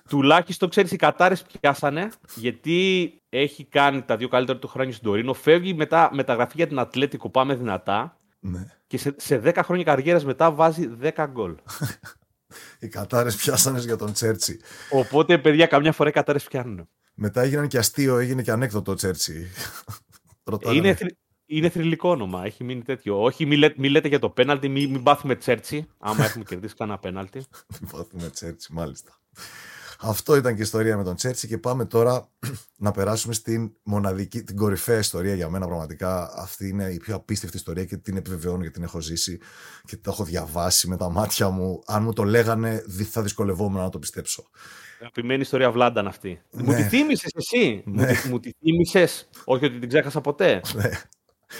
Τουλάχιστον 0.10 0.70
ξέρεις, 0.70 0.92
οι 0.92 0.96
Κατάρες 0.96 1.44
πιάσανε 1.44 2.10
γιατί 2.36 3.12
έχει 3.30 3.66
κάνει 3.66 4.02
τα 4.02 4.18
δύο 4.18 4.28
καλύτερα 4.28 4.60
του 4.60 4.68
χρόνια 4.68 4.94
στην 4.94 5.06
Τωρίνο. 5.06 5.34
Φεύγει 5.34 5.74
μετά 5.74 6.10
μεταγραφή 6.14 6.54
για 6.56 6.68
την 6.68 6.80
Ατλέτικο, 6.80 7.30
πάμε 7.30 7.56
δυνατά. 7.56 8.20
Ναι. 8.40 8.66
Και 8.88 8.98
σε, 8.98 9.16
σε 9.18 9.42
10 9.44 9.60
χρόνια 9.64 9.84
καριέρας 9.84 10.26
μετά 10.26 10.52
βάζει 10.52 10.90
10 11.02 11.26
γκολ. 11.30 11.56
οι 12.80 12.88
Κατάρες 12.88 13.36
πιάσανε 13.36 13.80
για 13.80 13.96
τον 13.96 14.14
Τσέρτσι. 14.14 14.60
Οπότε, 14.92 15.38
παιδιά, 15.38 15.66
καμιά 15.66 15.92
φορά 15.92 16.10
οι 16.10 16.12
Κατάρες 16.12 16.44
πιάνουν. 16.44 16.90
Μετά 17.14 17.42
έγιναν 17.42 17.68
και 17.68 17.78
αστείο, 17.78 18.18
έγινε 18.18 18.42
και 18.42 18.52
ανέκδοτο 18.52 18.94
Τσέρτσι. 18.94 19.48
είναι, 20.74 20.94
θρη, 20.94 21.18
είναι 21.48 21.70
θρηλυκό 21.70 22.10
όνομα. 22.10 22.46
Έχει 22.46 22.64
μείνει 22.64 22.82
τέτοιο. 22.82 23.22
Όχι, 23.22 23.46
μην, 23.46 23.74
μη 23.78 23.90
λέτε 23.90 24.08
για 24.08 24.20
το 24.20 24.30
πέναλτι, 24.30 24.70
μην, 24.70 24.90
μην 24.90 25.04
πάθουμε 25.04 25.36
Τσέρτσι. 25.36 25.88
Άμα 25.98 26.26
έχουμε 26.26 26.44
κερδίσει 26.44 26.76
κανένα 26.76 26.98
πέναλτι. 26.98 27.44
Μην 27.82 27.90
πάθουμε 27.92 28.30
Τσέρτσι, 28.30 28.74
μάλιστα. 28.74 29.20
Αυτό 30.00 30.36
ήταν 30.36 30.54
και 30.54 30.60
η 30.60 30.64
ιστορία 30.64 30.98
με 30.98 31.04
τον 31.04 31.16
Τσέρτσι 31.16 31.48
και 31.48 31.58
πάμε 31.58 31.86
τώρα 31.86 32.30
να 32.86 32.92
περάσουμε 32.92 33.34
στην 33.34 33.72
μοναδική, 33.84 34.44
την 34.44 34.56
κορυφαία 34.56 34.98
ιστορία 34.98 35.36
για 35.36 35.50
μένα 35.50 35.68
πραγματικά. 35.68 36.32
Αυτή 36.38 36.68
είναι 36.68 36.84
η 36.84 36.98
πιο 36.98 37.16
απίστευτη 37.16 37.58
ιστορία 37.58 37.86
και 37.86 37.98
την 37.98 38.18
επιβεβαιώνω 38.18 38.62
γιατί 38.62 38.74
την 38.74 38.84
έχω 38.84 39.00
ζήσει 39.00 39.40
και 39.86 39.96
την 39.96 40.12
έχω 40.12 40.24
διαβάσει 40.24 40.88
με 40.88 40.98
τα 40.98 41.10
μάτια 41.10 41.50
μου. 41.50 41.82
Αν 41.86 42.04
μου 42.04 42.14
το 42.14 42.24
λέγανε 42.24 42.84
θα 43.10 43.22
δυσκολευόμουν 43.22 43.82
να 43.82 43.90
το 43.90 44.00
πιστέψω. 44.00 44.50
Αγαπημένη 45.00 45.42
ιστορία 45.42 45.72
Βλάνταν 45.72 46.08
αυτή. 46.08 46.42
Ναι. 46.50 46.64
Μου 46.64 46.74
τη 46.74 46.84
θύμισες 46.84 47.32
εσύ; 47.36 47.84
Ναι. 47.86 48.12
Μου, 48.30 48.40
τη 48.40 48.52
θύμισες; 48.60 49.30
Όχι 49.46 49.66
ότι 49.66 49.80
την 49.80 49.90
ξέχασα 49.90 50.22
ποτέ. 50.22 50.62
Ναι. 50.74 50.90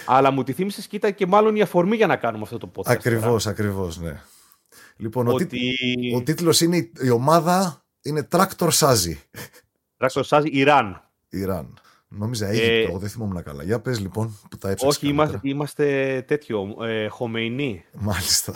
Αλλά 0.06 0.30
μου 0.30 0.42
τη 0.42 0.52
θύμισες 0.52 0.86
και 0.86 0.96
ήταν 0.96 1.14
και 1.14 1.26
μάλλον 1.26 1.56
η 1.56 1.60
αφορμή 1.60 1.96
για 1.96 2.06
να 2.06 2.16
κάνουμε 2.16 2.42
αυτό 2.42 2.58
το 2.58 2.70
podcast. 2.76 2.90
Ακριβώς, 2.90 3.46
ακριβώς, 3.46 3.98
ναι. 3.98 4.20
Λοιπόν, 4.96 5.28
ότι... 5.28 5.74
ο, 6.14 6.16
ο 6.16 6.22
τίτλος 6.22 6.60
είναι 6.60 6.90
η 7.00 7.10
ομάδα 7.10 7.84
είναι 8.02 8.28
Tractor 8.30 8.68
Sazi. 8.70 9.14
Tractor 9.98 10.22
Sazi, 10.22 10.48
Ιράν. 10.50 11.02
Ιράν. 11.28 11.78
Νόμιζα 12.08 12.46
Αίγυπτο, 12.46 12.96
ε, 12.96 12.98
δεν 12.98 13.08
θυμόμουν 13.08 13.42
καλά. 13.42 13.62
Για 13.62 13.80
πες 13.80 14.00
λοιπόν 14.00 14.38
που 14.50 14.56
τα 14.58 14.70
έψαξες 14.70 14.96
Όχι, 14.96 15.08
είμαστε, 15.08 15.40
είμαστε 15.42 16.22
τέτοιο, 16.26 16.76
ε, 16.80 17.08
Χομεϊνή. 17.08 17.84
Μάλιστα. 17.92 18.52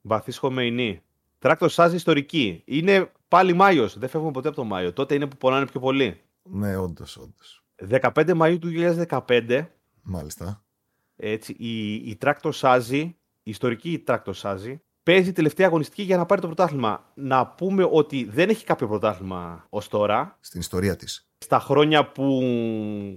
Βαθύς 0.00 0.38
Χομεϊνή. 0.38 1.02
Tractor 1.42 1.68
Sazi 1.68 1.92
ιστορική. 1.94 2.62
Είναι 2.64 3.12
πάλι 3.28 3.52
Μάιος, 3.52 3.98
δεν 3.98 4.08
φεύγουμε 4.08 4.32
ποτέ 4.32 4.48
από 4.48 4.56
τον 4.56 4.66
Μάιο. 4.66 4.92
Τότε 4.92 5.14
είναι 5.14 5.26
που 5.26 5.36
πονάνε 5.36 5.66
πιο 5.66 5.80
πολύ. 5.80 6.20
Ναι, 6.42 6.76
όντως, 6.76 7.16
όντως. 7.16 7.64
15 8.14 8.34
Μαΐου 8.40 8.58
του 8.60 8.68
2015. 9.08 9.66
Μάλιστα. 10.02 10.62
Έτσι, 11.20 11.54
η, 11.58 11.94
η 11.94 12.18
Tractor 12.22 12.50
Sazi, 12.60 13.10
η 13.42 13.50
ιστορική 13.50 14.04
Tractor 14.06 14.32
Sazi, 14.42 14.76
παίζει 15.02 15.32
τελευταία 15.32 15.66
αγωνιστική 15.66 16.02
για 16.02 16.16
να 16.16 16.26
πάρει 16.26 16.40
το 16.40 16.46
πρωτάθλημα. 16.46 17.04
Να 17.14 17.46
πούμε 17.46 17.88
ότι 17.90 18.28
δεν 18.30 18.48
έχει 18.48 18.64
κάποιο 18.64 18.88
πρωτάθλημα 18.88 19.66
ως 19.68 19.88
τώρα. 19.88 20.36
Στην 20.40 20.60
ιστορία 20.60 20.96
της. 20.96 21.28
Στα 21.38 21.58
χρόνια 21.60 22.06
που. 22.12 22.40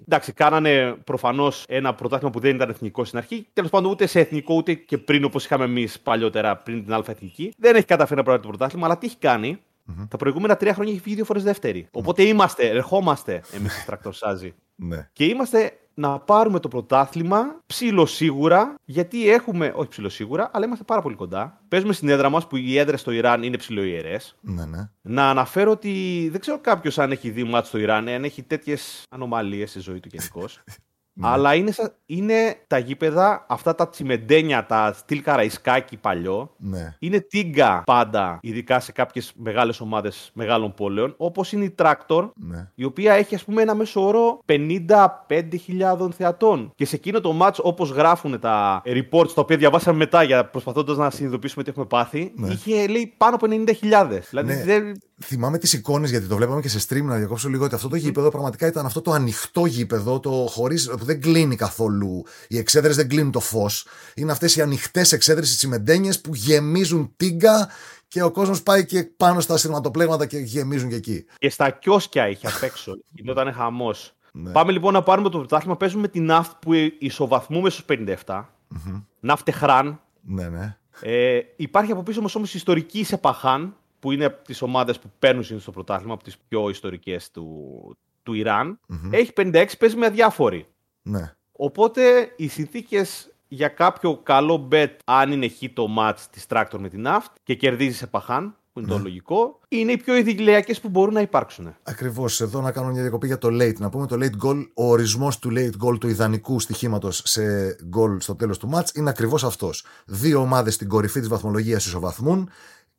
Εντάξει, 0.07 0.33
κάνανε 0.33 0.95
προφανώς 1.03 1.65
ένα 1.67 1.93
πρωτάθλημα 1.95 2.31
που 2.31 2.39
δεν 2.39 2.55
ήταν 2.55 2.69
εθνικό 2.69 3.05
στην 3.05 3.17
αρχή. 3.17 3.47
Τέλος 3.53 3.69
πάντων, 3.69 3.91
ούτε 3.91 4.05
σε 4.05 4.19
εθνικό 4.19 4.55
ούτε 4.55 4.73
και 4.73 4.97
πριν 4.97 5.23
όπως 5.23 5.45
είχαμε 5.45 5.63
εμείς 5.63 5.99
παλιότερα 5.99 6.57
πριν 6.57 6.83
την 6.83 6.93
Α 6.93 7.03
Εθνική. 7.07 7.53
Δεν 7.57 7.75
έχει 7.75 7.85
καταφέρει 7.85 8.19
να 8.19 8.25
πάρει 8.25 8.41
το 8.41 8.47
πρωτάθλημα, 8.47 8.85
αλλά 8.85 8.97
τι 8.97 9.05
έχει 9.05 9.17
κάνει. 9.17 9.57
Mm-hmm. 9.57 10.07
Τα 10.09 10.17
προηγούμενα 10.17 10.55
τρία 10.55 10.73
χρόνια 10.73 10.93
έχει 10.93 11.01
βγει 11.03 11.15
δύο 11.15 11.25
φορές 11.25 11.43
δεύτερη. 11.43 11.85
Mm-hmm. 11.85 11.99
Οπότε 11.99 12.23
είμαστε, 12.23 12.67
ερχόμαστε 12.67 13.41
εμείς 13.53 13.73
στη 13.75 13.85
Τρακτορσάζη. 13.85 14.53
Ναι. 14.75 15.09
Και 15.13 15.25
είμαστε 15.25 15.71
να 15.93 16.19
πάρουμε 16.19 16.59
το 16.59 16.67
πρωτάθλημα 16.67 17.59
ψηλοσίγουρα, 17.65 18.75
γιατί 18.85 19.29
έχουμε. 19.29 19.73
Όχι 19.75 19.89
ψηλοσίγουρα, 19.89 20.49
αλλά 20.53 20.65
είμαστε 20.65 20.83
πάρα 20.83 21.01
πολύ 21.01 21.15
κοντά. 21.15 21.61
Παίζουμε 21.67 21.93
στην 21.93 22.09
έδρα 22.09 22.29
μας 22.29 22.47
που 22.47 22.55
οι 22.55 22.77
έδρες 22.77 22.99
στο 22.99 23.11
Ιράν 23.11 23.43
είναι 23.43 23.57
ψηλοϊερές. 23.57 24.35
Ναι, 24.41 24.65
ναι. 24.65 24.89
Να 25.01 25.29
αναφέρω 25.29 25.71
ότι 25.71 26.27
δεν 26.31 26.39
ξέρω 26.39 26.59
κάποιος 26.59 26.99
αν 26.99 27.11
έχει 27.11 27.29
δει 27.29 27.43
μάτς 27.43 27.67
στο 27.67 27.77
Ιράν, 27.77 28.07
αν 28.07 28.23
έχει 28.23 28.43
τέτοιες 28.43 29.03
ανομαλίες 29.09 29.69
στη 29.69 29.79
ζωή 29.79 29.99
του 29.99 30.09
γενικώς. 30.11 30.63
Ναι. 31.13 31.27
Αλλά 31.27 31.55
είναι, 31.55 31.73
είναι 32.05 32.55
τα 32.67 32.77
γήπεδα, 32.77 33.45
αυτά 33.49 33.75
τα 33.75 33.89
τσιμεντένια, 33.89 34.65
τα 34.65 34.93
στυλ 34.93 35.21
καραϊσκάκι 35.21 35.97
παλιό. 35.97 36.55
Ναι. 36.57 36.95
Είναι 36.99 37.19
τίγκα 37.19 37.83
πάντα, 37.85 38.39
ειδικά 38.41 38.79
σε 38.79 38.91
κάποιες 38.91 39.33
μεγάλες 39.35 39.79
ομάδες 39.79 40.31
μεγάλων 40.33 40.73
πόλεων, 40.73 41.13
όπως 41.17 41.51
είναι 41.51 41.63
η 41.63 41.69
Τρακτορ, 41.69 42.31
ναι. 42.35 42.71
η 42.75 42.83
οποία 42.83 43.13
έχει 43.13 43.35
ας 43.35 43.43
πούμε 43.43 43.61
ένα 43.61 43.75
μέσο 43.75 44.07
όρο 44.07 44.39
55.000 44.45 46.09
θεατών. 46.11 46.71
Και 46.75 46.85
σε 46.85 46.95
εκείνο 46.95 47.19
το 47.21 47.39
match, 47.41 47.55
όπως 47.61 47.89
γράφουν 47.89 48.39
τα 48.39 48.81
reports 48.85 49.31
τα 49.33 49.41
οποία 49.41 49.57
διαβάσαμε 49.57 49.97
μετά 49.97 50.23
για 50.23 50.45
προσπαθώντας 50.45 50.97
να 50.97 51.09
συνειδητοποιήσουμε 51.09 51.63
τι 51.63 51.69
έχουμε 51.69 51.85
πάθει, 51.85 52.33
ναι. 52.35 52.53
είχε 52.53 52.87
λέει 52.87 53.13
πάνω 53.17 53.35
από 53.35 53.47
90.000. 53.49 54.19
Δηλαδή 54.29 54.53
ναι. 54.53 54.63
δεν 54.63 54.93
θυμάμαι 55.23 55.57
τις 55.57 55.73
εικόνες, 55.73 56.09
γιατί 56.09 56.27
το 56.27 56.35
βλέπαμε 56.35 56.61
και 56.61 56.69
σε 56.69 56.85
stream 56.89 57.03
να 57.03 57.15
διακόψω 57.15 57.49
λίγο, 57.49 57.65
ότι 57.65 57.75
αυτό 57.75 57.87
το 57.87 57.95
γήπεδο 57.95 58.29
πραγματικά 58.29 58.67
ήταν 58.67 58.85
αυτό 58.85 59.01
το 59.01 59.11
ανοιχτό 59.11 59.65
γήπεδο, 59.65 60.19
το 60.19 60.29
χωρίς, 60.29 60.89
που 60.97 61.05
δεν 61.05 61.21
κλείνει 61.21 61.55
καθόλου. 61.55 62.23
Οι 62.47 62.57
εξέδρες 62.57 62.95
δεν 62.95 63.07
κλείνουν 63.07 63.31
το 63.31 63.39
φως. 63.39 63.87
Είναι 64.15 64.31
αυτές 64.31 64.55
οι 64.55 64.61
ανοιχτές 64.61 65.11
εξέδρες, 65.11 65.53
οι 65.53 65.55
τσιμεντένιες 65.55 66.21
που 66.21 66.35
γεμίζουν 66.35 67.13
τίγκα 67.17 67.69
και 68.07 68.23
ο 68.23 68.31
κόσμος 68.31 68.63
πάει 68.63 68.85
και 68.85 69.03
πάνω 69.03 69.39
στα 69.39 69.57
σειρματοπλέγματα 69.57 70.25
και 70.25 70.37
γεμίζουν 70.37 70.89
και 70.89 70.95
εκεί. 70.95 71.25
Και 71.37 71.49
στα 71.49 71.69
κιόσκια 71.69 72.27
είχε 72.27 72.47
απ' 72.47 72.63
έξω. 72.63 72.93
Γινόταν 73.15 73.53
χαμός. 73.53 74.13
Ναι. 74.31 74.51
Πάμε 74.51 74.71
λοιπόν 74.71 74.93
να 74.93 75.03
πάρουμε 75.03 75.29
το 75.29 75.37
πρωτάθλημα. 75.37 75.77
Παίζουμε 75.77 76.07
την 76.07 76.25
ΝΑΦΤ 76.25 76.51
που 76.59 76.73
ισοβαθμούμε 76.99 77.69
στους 77.69 77.85
57. 77.87 78.15
Mm-hmm. 78.25 79.03
ΝΑΦΤ 79.19 79.51
Χραν. 79.51 79.99
Ναι, 80.21 80.49
ναι. 80.49 80.75
Ε, 81.01 81.39
υπάρχει 81.55 81.91
από 81.91 82.03
πίσω 82.03 82.21
όμως 82.25 82.53
ιστορική 82.53 83.03
Σεπαχάν, 83.03 83.75
που 84.01 84.11
είναι 84.11 84.25
από 84.25 84.43
τις 84.43 84.61
ομάδες 84.61 84.99
που 84.99 85.11
παίρνουν 85.19 85.43
συνήθως 85.43 85.65
το 85.65 85.71
πρωτάθλημα, 85.71 86.13
από 86.13 86.23
τις 86.23 86.37
πιο 86.47 86.69
ιστορικές 86.69 87.31
του, 87.31 87.97
του 88.23 88.33
Ιράν. 88.33 88.79
Mm-hmm. 88.89 89.09
Έχει 89.11 89.31
56, 89.35 89.51
παίζεις 89.79 89.95
με 89.95 90.05
αδιάφορη. 90.05 90.65
Ναι. 91.01 91.33
Οπότε 91.51 92.33
οι 92.35 92.47
συνθήκες 92.47 93.33
για 93.47 93.67
κάποιο 93.67 94.17
καλό 94.17 94.67
bet, 94.71 94.89
αν 95.05 95.31
είναι 95.31 95.47
χ 95.47 95.53
το 95.73 95.87
match 95.99 96.19
της 96.31 96.45
Tractor 96.49 96.77
με 96.79 96.89
την 96.89 97.05
Aft 97.07 97.33
και 97.43 97.55
κερδίζεις 97.55 97.97
σε 97.97 98.07
Παχάν, 98.07 98.55
που 98.73 98.79
είναι 98.79 98.87
ναι. 98.87 98.93
το 98.95 99.01
λογικό, 99.01 99.59
είναι 99.67 99.91
οι 99.91 99.97
πιο 99.97 100.15
ειδικηλιακέ 100.15 100.73
που 100.73 100.89
μπορούν 100.89 101.13
να 101.13 101.21
υπάρξουν. 101.21 101.75
Ακριβώς. 101.83 102.41
Εδώ 102.41 102.61
να 102.61 102.71
κάνω 102.71 102.91
μια 102.91 103.01
διακοπή 103.01 103.27
για 103.27 103.37
το 103.37 103.47
late. 103.47 103.77
Να 103.77 103.89
πούμε 103.89 104.07
το 104.07 104.17
late 104.19 104.45
goal, 104.45 104.67
ο 104.73 104.89
ορισμός 104.89 105.39
του 105.39 105.49
late 105.53 105.85
goal, 105.85 105.99
του 105.99 106.07
ιδανικού 106.07 106.59
στοιχήματος 106.59 107.21
σε 107.25 107.75
goal 107.95 108.15
στο 108.19 108.35
τέλος 108.35 108.57
του 108.57 108.69
match, 108.73 108.95
είναι 108.95 109.09
ακριβώς 109.09 109.43
αυτός. 109.43 109.85
Δύο 110.05 110.39
ομάδες 110.39 110.73
στην 110.73 110.87
κορυφή 110.87 111.19
της 111.19 111.29
βαθμολογίας 111.29 111.85
ισοβαθμούν 111.85 112.49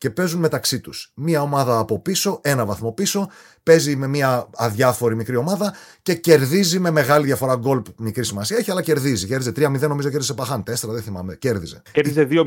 και 0.02 0.10
παίζουν 0.10 0.40
μεταξύ 0.40 0.80
τους. 0.80 1.12
Μία 1.14 1.42
ομάδα 1.42 1.78
από 1.78 1.98
πίσω, 1.98 2.40
ένα 2.42 2.66
βαθμό 2.66 2.92
πίσω, 2.92 3.28
παίζει 3.62 3.96
με 3.96 4.06
μια 4.06 4.48
αδιάφορη 4.56 5.16
μικρή 5.16 5.36
ομάδα 5.36 5.74
και 6.02 6.14
κερδίζει 6.14 6.78
με 6.78 6.90
μεγάλη 6.90 7.24
διαφορά 7.24 7.56
γκολ 7.56 7.80
που 7.80 7.94
μικρή 7.98 8.24
σημασία 8.24 8.56
έχει, 8.56 8.70
αλλά 8.70 8.82
κερδίζει. 8.82 9.26
Κέρδιζε 9.26 9.52
3-0, 9.56 9.88
νομίζω 9.88 10.08
κέρδισε 10.08 10.34
Παχάν. 10.34 10.60
4, 10.60 10.64
δεν 10.82 11.02
θυμάμαι. 11.02 11.34
Κέρδιζε. 11.34 11.82
Κέρδιζε 11.92 12.28
2-0. 12.30 12.34
2-0. 12.34 12.40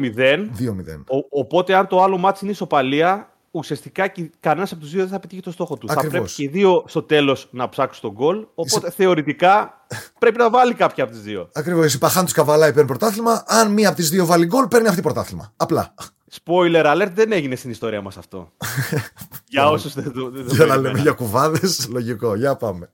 Ο, 1.08 1.39
οπότε, 1.39 1.76
αν 1.76 1.88
το 1.88 2.03
άλλο 2.03 2.18
μάτι 2.18 2.39
είναι 2.41 2.51
ισοπαλία, 2.51 3.30
ουσιαστικά 3.51 4.12
κανένας 4.39 4.72
από 4.72 4.82
τους 4.82 4.91
δύο 4.91 5.01
δεν 5.01 5.10
θα 5.10 5.20
πετύχει 5.20 5.41
το 5.41 5.51
στόχο 5.51 5.78
του. 5.78 5.88
Ακριβώς. 5.89 6.12
Θα 6.12 6.18
πρέπει 6.18 6.34
και 6.34 6.43
οι 6.43 6.47
δύο 6.47 6.84
στο 6.88 7.03
τέλος 7.03 7.47
να 7.51 7.70
ψάξουν 7.70 8.01
τον 8.01 8.12
γκολ. 8.12 8.47
Οπότε 8.56 8.88
Είσαι... 8.88 8.95
θεωρητικά 8.95 9.74
πρέπει 10.20 10.38
να 10.38 10.49
βάλει 10.49 10.74
κάποια 10.74 11.03
από 11.03 11.14
τις 11.14 11.22
δύο. 11.22 11.49
Ακριβώς. 11.53 11.93
Η 11.93 11.97
Παχάν 11.97 12.24
τους 12.24 12.34
καβαλάει 12.34 12.74
παίρνει 12.74 12.88
πρωτάθλημα. 12.88 13.43
Αν 13.47 13.72
μία 13.72 13.88
από 13.88 13.97
τις 13.97 14.10
δύο 14.10 14.26
βάλει 14.26 14.45
γκολ, 14.45 14.68
παίρνει 14.68 14.88
αυτή 14.88 15.01
πρωτάθλημα. 15.01 15.53
Απλά. 15.58 15.93
Spoiler 16.43 16.86
alert, 16.86 17.11
δεν 17.13 17.31
έγινε 17.31 17.55
στην 17.55 17.69
ιστορία 17.69 18.01
μας 18.01 18.17
αυτό. 18.17 18.51
για 19.47 19.69
όσους 19.69 19.93
δεν 19.93 20.11
το 20.13 20.31
Για 20.45 20.65
να 20.65 20.77
λέμε 20.77 20.99
για 20.99 21.11
κουβάδες, 21.11 21.88
λογικό. 21.91 22.36
Για 22.36 22.55
πάμε. 22.55 22.91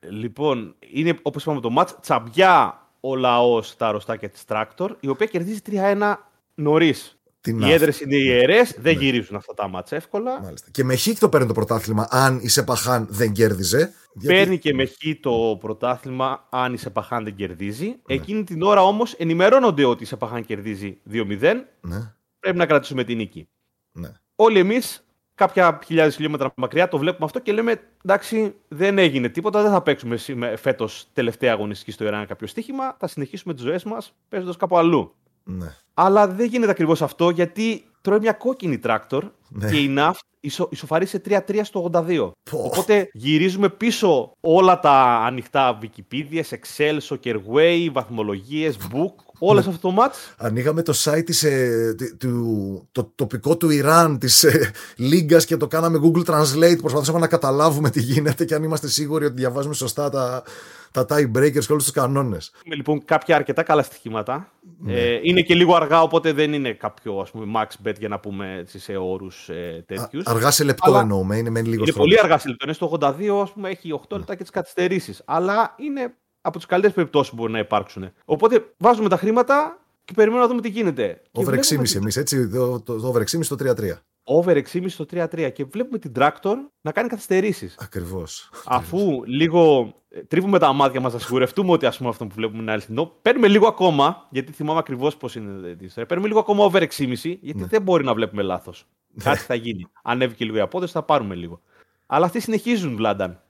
Λοιπόν, 0.00 0.74
είναι 0.92 1.18
όπως 1.22 1.42
είπαμε 1.42 1.60
το 1.60 1.74
match, 1.78 1.88
τσαμπιά 2.00 2.86
ο 3.00 3.16
λαός 3.16 3.68
στα 3.68 3.88
αρρωστάκια 3.88 4.28
της 4.28 4.42
Tractor, 4.48 4.88
η 5.00 5.08
οποία 5.08 5.26
κερδίζει 5.26 5.60
3-1 5.70 6.14
νωρίς. 6.54 7.14
Οι 7.44 7.72
έδρες 7.72 8.00
είναι 8.00 8.16
ιερές, 8.16 8.74
δεν 8.80 8.96
ναι. 8.96 9.00
γυρίζουν 9.00 9.36
αυτά 9.36 9.54
τα 9.54 9.68
μάτσα 9.68 9.96
εύκολα. 9.96 10.40
Μάλιστα. 10.42 10.68
Και 10.70 10.84
με 10.84 10.96
χ 10.96 11.08
το 11.18 11.28
παίρνει 11.28 11.46
το 11.46 11.52
πρωτάθλημα 11.52 12.08
αν 12.10 12.40
η 12.42 12.48
Σεπαχάν 12.48 13.06
δεν 13.10 13.32
κέρδιζε. 13.32 13.92
Παίρνει 14.26 14.58
και 14.58 14.74
με 14.74 14.84
χ 14.84 14.92
το 15.20 15.58
πρωτάθλημα 15.60 16.46
αν 16.50 16.72
η 16.72 16.76
Σεπαχάν 16.76 17.24
δεν 17.24 17.34
κερδίζει. 17.34 17.86
Ναι. 17.86 18.14
Εκείνη 18.14 18.44
την 18.44 18.62
ώρα 18.62 18.82
όμως 18.82 19.12
ενημερώνονται 19.12 19.84
ότι 19.84 20.02
η 20.02 20.06
Σεπαχάν 20.06 20.44
κερδίζει 20.44 20.98
2-0. 21.12 21.54
Ναι 21.80 22.14
πρέπει 22.40 22.56
να 22.56 22.66
κρατήσουμε 22.66 23.04
την 23.04 23.16
νίκη. 23.16 23.48
Ναι. 23.92 24.08
Όλοι 24.36 24.58
εμείς, 24.58 25.06
κάποια 25.34 25.80
χιλιάδες 25.84 26.14
χιλιόμετρα 26.14 26.52
μακριά, 26.56 26.88
το 26.88 26.98
βλέπουμε 26.98 27.24
αυτό 27.24 27.38
και 27.38 27.52
λέμε 27.52 27.80
εντάξει, 28.04 28.54
δεν 28.68 28.98
έγινε 28.98 29.28
τίποτα, 29.28 29.62
δεν 29.62 29.70
θα 29.70 29.82
παίξουμε 29.82 30.16
φέτος 30.56 31.08
τελευταία 31.12 31.52
αγωνιστική 31.52 31.90
στο 31.90 32.04
Ιράν 32.04 32.26
κάποιο 32.26 32.46
στοίχημα, 32.46 32.96
θα 32.98 33.06
συνεχίσουμε 33.06 33.54
τις 33.54 33.62
ζωές 33.62 33.84
μας 33.84 34.14
παίζοντας 34.28 34.56
κάπου 34.56 34.78
αλλού. 34.78 35.14
Ναι. 35.44 35.76
Αλλά 35.94 36.28
δεν 36.28 36.46
γίνεται 36.46 36.70
ακριβώς 36.70 37.02
αυτό 37.02 37.30
γιατί 37.30 37.84
τρώει 38.00 38.18
μια 38.18 38.32
κόκκινη 38.32 38.78
Τράκτορ 38.78 39.30
ναι. 39.48 39.70
και 39.70 39.76
η 39.76 39.88
Ναφτ 39.88 40.20
ισο, 40.40 40.68
ισοφαρεί 40.70 41.06
σε 41.06 41.22
3-3 41.28 41.60
στο 41.62 41.90
82. 41.92 42.30
Οπότε 42.52 43.08
γυρίζουμε 43.12 43.68
πίσω 43.68 44.32
όλα 44.40 44.80
τα 44.80 45.22
ανοιχτά 45.24 45.78
Wikipedia, 45.82 46.42
Excel, 46.42 46.98
Soccerway, 47.08 47.88
βαθμολογίες, 47.92 48.76
book, 48.92 49.14
όλα 49.40 49.62
σε 49.62 49.68
αυτό 49.68 49.88
το 49.88 49.94
μάτς. 49.94 50.34
Ανοίγαμε 50.36 50.82
το 50.82 50.92
site 51.04 51.22
της, 51.24 51.42
ε, 51.42 51.94
του, 52.18 52.88
το 52.92 53.12
τοπικό 53.14 53.56
του 53.56 53.70
Ιράν 53.70 54.18
της 54.18 54.44
ε, 54.44 54.70
Λίγκας 54.96 55.44
και 55.44 55.56
το 55.56 55.66
κάναμε 55.66 56.00
Google 56.02 56.24
Translate. 56.24 56.78
Προσπαθήσαμε 56.80 57.18
να 57.18 57.26
καταλάβουμε 57.26 57.90
τι 57.90 58.00
γίνεται 58.00 58.44
και 58.44 58.54
αν 58.54 58.62
είμαστε 58.62 58.88
σίγουροι 58.88 59.24
ότι 59.24 59.34
διαβάζουμε 59.34 59.74
σωστά 59.74 60.10
τα, 60.10 60.42
τα 60.90 61.06
tie 61.08 61.36
breakers 61.36 61.64
και 61.64 61.72
όλους 61.72 61.84
τους 61.84 61.92
κανόνες. 61.92 62.52
Έχουμε 62.58 62.74
λοιπόν 62.74 63.04
κάποια 63.04 63.36
αρκετά 63.36 63.62
καλά 63.62 63.82
στοιχήματα. 63.82 64.52
Ναι. 64.78 64.92
Ε, 64.92 65.20
είναι 65.22 65.40
και 65.40 65.54
λίγο 65.54 65.74
αργά, 65.74 66.02
οπότε 66.02 66.32
δεν 66.32 66.52
είναι 66.52 66.72
κάποιο 66.72 67.18
ας 67.18 67.30
πούμε, 67.30 67.60
max 67.60 67.88
bet 67.88 67.94
για 67.98 68.08
να 68.08 68.18
πούμε 68.18 68.64
σε 68.66 68.96
όρους 68.96 69.48
ε, 69.48 69.84
τέτοιους. 69.86 70.26
Αργά 70.26 70.50
σε 70.50 70.64
λεπτό 70.64 70.90
Αλλά... 70.90 71.00
εννοούμε, 71.00 71.36
είναι 71.36 71.50
με 71.50 71.62
λίγο 71.62 71.82
Είναι 71.82 71.92
πολύ 71.92 72.20
αργά 72.20 72.38
σε 72.38 72.48
λεπτό. 72.48 72.64
Είναι 72.64 72.74
στο 72.74 72.98
82, 73.00 73.42
ας 73.42 73.52
πούμε, 73.52 73.68
έχει 73.68 74.00
8 74.08 74.16
λεπτά 74.16 74.34
και 74.34 74.42
τις 74.42 74.50
καθυστερήσεις. 74.50 75.22
Αλλά 75.24 75.74
είναι 75.78 76.14
από 76.40 76.56
τις 76.56 76.66
καλύτερες 76.66 76.96
περιπτώσεις 76.96 77.30
που 77.30 77.36
μπορεί 77.36 77.52
να 77.52 77.58
υπάρξουν. 77.58 78.12
Οπότε 78.24 78.72
βάζουμε 78.78 79.08
τα 79.08 79.16
χρήματα 79.16 79.78
και 80.04 80.12
περιμένουμε 80.12 80.46
να 80.46 80.50
δούμε 80.50 80.60
τι 80.60 80.68
γίνεται. 80.68 81.22
Over 81.32 81.54
6,5 81.54 81.94
εμείς, 81.96 82.16
έτσι. 82.16 82.48
Το, 82.48 82.80
το, 82.80 83.00
το 83.00 83.06
over 83.06 83.20
6,5 83.20 83.24
στο 83.42 83.56
3-3 83.60 83.92
over 84.30 84.62
6,5 84.72 84.84
στο 84.86 85.06
3-3 85.12 85.50
και 85.52 85.64
βλέπουμε 85.64 85.98
την 85.98 86.12
Tractor 86.16 86.54
να 86.80 86.92
κάνει 86.92 87.08
καθυστερήσεις. 87.08 87.76
Ακριβώς. 87.78 88.50
Αφού 88.64 89.22
λίγο 89.24 89.92
ε, 90.08 90.20
τρίβουμε 90.20 90.58
τα 90.58 90.72
μάτια 90.72 91.00
μας 91.00 91.12
να 91.12 91.18
σιγουρευτούμε 91.18 91.72
ότι 91.72 91.86
ας 91.86 91.96
πούμε, 91.96 92.08
αυτό 92.08 92.26
που 92.26 92.34
βλέπουμε 92.34 92.62
είναι 92.62 92.72
αληθινό, 92.72 93.12
παίρνουμε 93.22 93.48
λίγο 93.48 93.66
ακόμα, 93.66 94.26
γιατί 94.30 94.52
θυμάμαι 94.52 94.78
ακριβώς 94.78 95.16
πώς 95.16 95.34
είναι 95.34 95.68
η 95.68 95.76
ιστορία. 95.80 96.06
Παίρνουμε 96.06 96.28
λίγο 96.28 96.40
ακόμα 96.40 96.64
over 96.64 96.82
6,5, 96.82 96.88
γιατί 97.22 97.60
ναι. 97.60 97.66
δεν 97.66 97.82
μπορεί 97.82 98.04
να 98.04 98.14
βλέπουμε 98.14 98.42
λάθος. 98.42 98.86
Ναι. 99.12 99.24
Κάτι 99.24 99.38
θα 99.38 99.54
γίνει. 99.54 99.86
Ανέβηκε 100.02 100.44
λίγο 100.44 100.56
η 100.56 100.60
απόδοση, 100.60 100.92
θα 100.92 101.02
πάρουμε 101.02 101.34
λίγο. 101.34 101.60
Αλλά 102.06 102.26
αυτοί 102.26 102.40
συνεχίζουν, 102.40 102.96
Βλάνταν. 102.96 103.40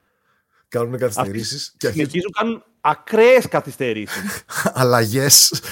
Κάνουν 0.70 0.98
καθυστερήσεις. 0.98 1.74
Και 1.76 1.90
συνεχίζουν, 1.90 2.30
κάνουν 2.30 2.64
ακραίες 2.80 3.48
καθυστερήσεις. 3.48 4.44
Αλλαγές. 4.80 5.62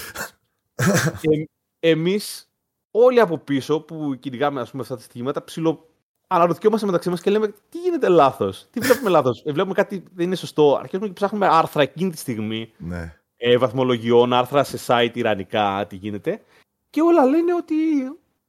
Εμείς 1.81 2.51
όλοι 2.91 3.21
από 3.21 3.39
πίσω 3.39 3.81
που 3.81 4.17
κυνηγάμε 4.21 4.61
ας 4.61 4.71
πούμε, 4.71 4.83
αυτά 4.83 4.97
τα 4.97 5.03
στοιχήματα, 5.03 5.45
ψηλο 5.45 5.89
αναρωτιόμαστε 6.27 6.87
μεταξύ 6.87 7.11
μας 7.11 7.21
και 7.21 7.31
λέμε 7.31 7.49
τι 7.69 7.79
γίνεται 7.79 8.09
λάθος; 8.09 8.67
Τι 8.71 8.81
βλέπουμε 8.81 9.11
λάθος; 9.11 9.43
Ε, 9.45 9.53
βλέπουμε 9.53 9.75
κάτι 9.75 10.03
δεν 10.13 10.27
είναι 10.27 10.37
σωστό. 10.37 10.77
Αρχίζουμε 10.77 11.07
και 11.07 11.13
ψάχνουμε 11.13 11.47
άρθρα 11.47 11.83
εκείνη 11.83 12.11
τη 12.11 12.19
στιγμή 12.19 12.73
ναι. 12.77 13.15
ε, 13.37 13.57
βαθμολογιών, 13.57 14.33
άρθρα 14.33 14.65
σε 14.65 14.79
site 14.87 15.11
ιρανικά, 15.17 15.87
τι 15.89 15.97
γίνεται. 15.97 16.43
Και 16.91 17.01
όλα 17.01 17.25
λένε 17.25 17.55
ότι 17.55 17.75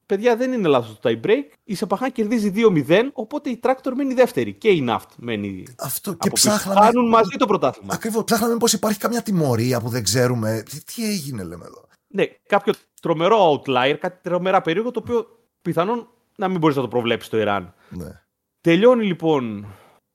παιδιά 0.10 0.36
δεν 0.36 0.52
είναι 0.52 0.68
λάθος 0.68 1.00
το 1.00 1.10
tie 1.10 1.26
break. 1.26 1.44
Η 1.64 1.76
Σεπαχάν 1.76 2.12
κερδίζει 2.12 2.52
2-0, 2.56 3.10
οπότε 3.14 3.50
η 3.50 3.60
Tractor 3.64 3.92
μένει 3.96 4.14
δεύτερη. 4.14 4.54
Και 4.54 4.70
η 4.70 4.86
Naft 4.90 5.10
μένει. 5.18 5.64
Αυτό 5.80 6.14
και 6.14 6.30
ψάχναμε. 6.30 6.80
Χάνουν 6.80 7.08
μαζί 7.10 7.38
το 7.38 7.46
πρωτάθλημα. 7.46 7.94
Ακριβώς. 7.94 8.24
Ψάχναμε 8.24 8.58
πώ 8.58 8.66
υπάρχει 8.72 9.00
καμιά 9.00 9.22
τιμωρία 9.22 9.82
που 9.82 9.90
δεν 9.90 10.04
ξέρουμε. 10.04 10.64
Τι, 10.70 10.84
τι 10.84 11.06
έγινε, 11.10 11.44
λέμε 11.44 11.66
εδώ. 11.66 11.88
Ναι, 12.08 12.26
κάποιο 12.48 12.74
τρομερό 13.02 13.54
outlier, 13.54 13.96
κάτι 14.00 14.20
τρομερά 14.22 14.62
περίεργο, 14.62 14.92
το 14.92 15.00
οποίο 15.00 15.40
πιθανόν 15.62 16.08
να 16.36 16.48
μην 16.48 16.60
μπορείς 16.60 16.76
να 16.76 16.82
το 16.82 16.88
προβλέψεις 16.88 17.28
στο 17.28 17.38
Ιράν. 17.38 17.74
Ναι. 17.90 18.22
Τελειώνει 18.62 19.06
λοιπόν 19.06 19.66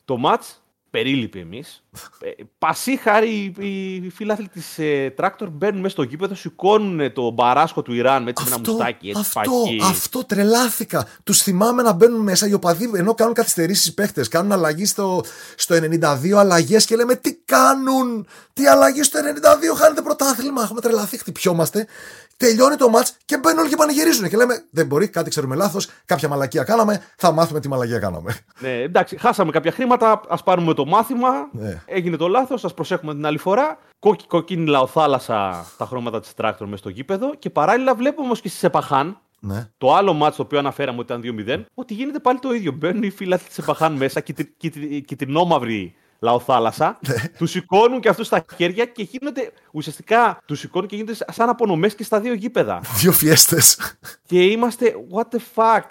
το 0.04 0.22
match 0.24 0.56
περίληπη 0.90 1.38
εμείς. 1.38 1.83
Ε, 2.20 2.30
πασίχαροι 2.58 3.54
οι 3.58 4.10
φίλαθλοι 4.10 4.48
της 4.48 4.78
ε, 4.78 5.12
Τράκτορ 5.16 5.48
μπαίνουν 5.48 5.80
μέσα 5.80 5.92
στο 5.92 6.02
γήπεδο, 6.02 6.34
σηκώνουν 6.34 7.12
το 7.12 7.30
μπαράσκο 7.30 7.82
του 7.82 7.92
Ιράν 7.92 8.22
με 8.22 8.30
έτσι 8.30 8.44
ένα 8.46 8.58
μουστάκι. 8.58 9.08
Έτσι, 9.08 9.20
αυτό, 9.20 9.52
αυτό 9.82 10.24
τρελάθηκα. 10.24 11.06
Τους 11.24 11.42
θυμάμαι 11.42 11.82
να 11.82 11.92
μπαίνουν 11.92 12.20
μέσα 12.20 12.48
οι 12.48 12.52
οπαδοί 12.52 12.90
ενώ 12.94 13.14
κάνουν 13.14 13.34
καθυστερήσεις 13.34 13.86
οι 13.86 13.94
παίχτες. 13.94 14.28
Κάνουν 14.28 14.52
αλλαγή 14.52 14.86
στο, 14.86 15.24
στο 15.56 15.74
92 15.74 16.30
αλλαγές 16.36 16.84
και 16.84 16.96
λέμε 16.96 17.14
τι 17.14 17.34
κάνουν; 17.34 18.26
Τι 18.52 18.66
αλλαγή 18.66 19.02
στο 19.02 19.18
92, 19.74 19.76
χάνετε 19.76 20.02
πρωτάθλημα. 20.02 20.62
Έχουμε 20.62 20.80
τρελαθεί, 20.80 21.18
χτυπιόμαστε. 21.18 21.86
Τελειώνει 22.36 22.76
το 22.76 22.88
μάτς 22.88 23.16
και 23.24 23.38
μπαίνουν 23.38 23.58
όλοι 23.58 23.68
και 23.68 23.76
πανηγυρίζουν. 23.76 24.28
Και 24.28 24.36
λέμε 24.36 24.64
δεν 24.70 24.86
μπορεί, 24.86 25.08
κάτι 25.08 25.30
ξέρουμε 25.30 25.54
λάθος. 25.54 25.88
Κάποια 26.04 26.28
μαλακία 26.28 26.62
κάναμε. 26.62 27.02
Θα 27.16 27.32
μάθουμε 27.32 27.60
τι 27.60 27.68
μαλακία 27.68 27.98
κάναμε. 27.98 28.36
Ναι, 28.58 28.72
εντάξει, 28.72 29.16
χάσαμε 29.16 29.50
κάποια 29.50 29.72
χρήματα. 29.72 30.20
Ας 30.28 30.36
πάρουμε 30.36 30.74
το 30.74 30.84
μάθημα. 30.84 31.30
Ναι. 31.52 31.82
Έγινε 31.86 32.16
το 32.16 32.28
λάθος, 32.28 32.60
ας 32.60 32.74
προσέχουμε 32.74 33.14
την 33.14 33.26
άλλη 33.26 33.38
φορά. 33.38 33.78
Κόκκι, 33.98 34.26
κόκκινη 34.26 34.66
λαοθάλασσα 34.66 35.66
τα 35.76 35.86
χρώματα 35.86 36.20
της 36.20 36.34
Τράκτορ 36.34 36.68
μες 36.68 36.78
στο 36.78 36.88
γήπεδο. 36.88 37.34
Και 37.34 37.50
παράλληλα 37.50 37.94
βλέπουμε 37.94 38.26
όμως 38.26 38.40
και 38.40 38.48
στη 38.48 38.58
Σεπαχάν, 38.58 39.18
ναι. 39.40 39.70
Το 39.78 39.94
άλλο 39.94 40.12
ματς 40.12 40.36
το 40.36 40.42
οποίο 40.42 40.58
αναφέραμε 40.58 40.98
ότι 40.98 41.12
ήταν 41.12 41.46
2-0, 41.46 41.64
ότι 41.74 41.94
γίνεται 41.94 42.18
πάλι 42.18 42.38
το 42.38 42.52
ίδιο. 42.52 42.72
Μπαίνουν 42.72 43.02
οι 43.02 43.10
φίλοι 43.10 43.38
της 43.38 43.54
Σεπαχάν 43.54 43.92
μέσα, 43.92 44.22
κυτρινόμαυροι 45.04 45.94
λαοθάλασσα, 46.18 46.98
ναι. 47.08 47.14
τους 47.38 47.50
σηκώνουν 47.50 48.00
και 48.00 48.08
αυτούς 48.08 48.26
στα 48.26 48.44
χέρια 48.56 48.84
και 48.84 49.02
γίνονται 49.02 49.52
ουσιαστικά 49.72 50.42
τους 50.46 50.58
σηκώνουν 50.58 50.88
και 50.88 50.96
γίνονται 50.96 51.16
σαν 51.28 51.48
απονομές 51.48 51.94
και 51.94 52.04
στα 52.04 52.20
δύο 52.20 52.34
γήπεδα. 52.34 52.80
Δύο 52.96 53.12
φιέστες. 53.12 53.78
Και 54.26 54.44
είμαστε, 54.44 54.94
what 55.12 55.36
the 55.36 55.38
fuck; 55.54 55.82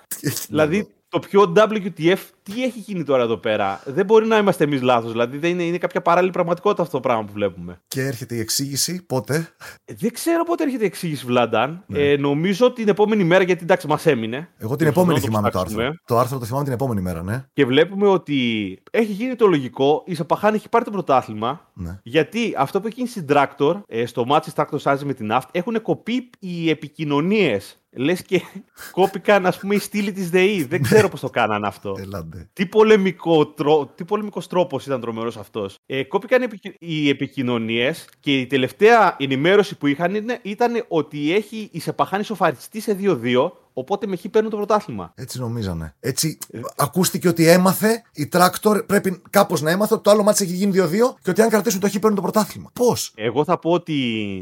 δηλαδή, 0.48 0.88
το 1.10 1.20
πιο 1.20 1.54
WTF, 1.56 2.18
τι 2.44 2.64
έχει 2.64 2.80
γίνει 2.80 3.04
τώρα 3.04 3.24
εδώ 3.24 3.38
πέρα; 3.38 3.82
Δεν 3.86 4.06
μπορεί 4.06 4.28
να 4.28 4.38
είμαστε 4.38 4.64
εμείς 4.64 4.82
λάθος. 4.82 5.12
Δηλαδή 5.12 5.38
δεν 5.38 5.50
είναι, 5.50 5.64
είναι 5.64 5.78
κάποια 5.78 6.02
παράλληλη 6.02 6.32
πραγματικότητα 6.32 6.82
αυτό 6.82 6.94
το 6.96 7.00
πράγμα 7.00 7.26
που 7.26 7.32
βλέπουμε. 7.34 7.82
Και 7.88 8.02
έρχεται 8.02 8.36
η 8.36 8.40
εξήγηση 8.40 9.06
πότε; 9.06 9.54
Δεν 9.86 10.14
ξέρω 10.14 10.44
πότε 10.44 10.64
έρχεται 10.64 10.84
η 10.84 10.88
εξήγηση, 10.88 11.26
Βλάνταν. 11.26 11.84
Ναι. 11.88 12.00
Ε, 12.00 12.18
νομίζω 12.18 12.72
την 12.72 12.88
επόμενη 12.88 13.24
μέρα, 13.24 13.44
γιατί 13.44 13.64
εντάξει, 13.64 13.88
μας 13.88 14.06
έμεινε. 14.06 14.50
Εγώ 14.58 14.76
την 14.76 14.88
επόμενη 14.88 15.20
θυμάμαι 15.20 15.50
το, 15.50 15.60
άρθρο. 15.60 15.94
Το 16.06 16.18
άρθρο 16.18 16.40
το 16.40 16.46
θυμάμαι 16.46 16.64
την 16.64 16.74
επόμενη 16.74 17.02
μέρα, 17.02 17.24
ναι. 17.24 17.46
Και 17.54 17.66
βλέπουμε 17.66 18.08
ότι 18.08 18.80
έχει 18.92 19.12
γίνει 19.12 19.36
το 19.36 19.48
λογικό. 19.48 20.04
Η 20.06 20.16
Σαπαχάν 20.16 20.54
έχει 20.54 20.70
πάρει 20.70 20.86
το 20.86 20.92
πρωτάθλημα. 20.92 21.72
Ναι. 21.74 22.00
Γιατί 22.04 22.54
αυτό 22.58 22.82
που 22.82 22.88
έχει 22.88 22.96
γίνει 22.96 23.10
στην 23.10 23.26
Tractor, 23.30 23.82
ε, 23.88 24.06
στο 24.06 24.26
μάτι 24.26 24.52
Tractor 24.56 24.78
Size 24.84 25.00
με 25.04 25.14
την 25.14 25.30
AFT, 25.32 25.48
έχουν 25.52 25.82
κοπεί 25.82 26.30
οι 26.40 26.70
επικοινωνίες 26.70 27.78
Λες 27.96 28.22
και 28.22 28.42
κόπηκαν, 28.92 29.46
ας 29.46 29.58
πούμε, 29.58 29.76
οι 29.76 29.80
στήλοι 29.80 30.12
της 30.12 30.30
ΔΕΗ. 30.30 30.64
Δεν 30.64 30.82
ξέρω 30.82 31.10
πώς 31.10 31.20
το 31.20 31.30
κάνανε 31.30 31.68
αυτό. 31.68 31.96
Ελάτε. 32.34 32.50
Τι, 32.54 32.66
πολεμικό, 32.66 33.48
τρο... 33.48 33.92
Τι 33.96 34.06
πολεμικός 34.06 34.48
τρόπος 34.48 34.86
ήταν 34.86 35.02
τρομερός 35.02 35.38
αυτός. 35.38 35.78
Ε, 35.86 36.04
κόπηκαν 36.04 36.50
οι 36.80 37.10
επικοινωνίες 37.10 38.10
και 38.20 38.40
η 38.40 38.48
τελευταία 38.48 39.16
ενημέρωση 39.20 39.78
που 39.78 39.88
είχαν 39.88 40.40
ήταν 40.42 40.86
ότι 40.88 41.34
έχει 41.34 41.70
η 41.72 41.80
Σεπαχάνη 41.80 42.24
σοφαριστεί 42.24 42.80
σε 42.80 42.98
2-2 43.02 43.52
Οπότε 43.76 44.08
με 44.08 44.16
χ 44.16 44.26
παίρνουν 44.32 44.52
το 44.52 44.58
πρωτάθλημα. 44.58 45.14
Έτσι 45.16 45.40
νομίζανε. 45.40 45.96
Έτσι 46.00 46.38
ε... 46.52 46.60
ακούστηκε 46.76 47.28
ότι 47.28 47.48
έμαθε 47.48 48.04
η 48.14 48.28
Τράκτορ, 48.28 48.84
πρέπει 48.84 49.22
κάπως 49.30 49.62
να 49.62 49.72
έμαθε 49.72 49.94
ότι 49.94 50.04
το 50.04 50.10
άλλο 50.10 50.24
μάτι 50.24 50.44
έχει 50.44 50.54
γίνει 50.54 50.72
2-2 50.76 50.90
και 51.22 51.30
ότι 51.30 51.42
αν 51.42 51.50
κρατήσουν 51.50 51.80
το 51.80 51.90
χ 51.90 51.92
παίρνουν 51.92 52.16
το 52.16 52.22
πρωτάθλημα. 52.22 52.70
Πώς; 52.74 53.12
Εγώ 53.16 53.44
θα 53.44 53.60
πω 53.60 53.72
ότι 53.72 53.94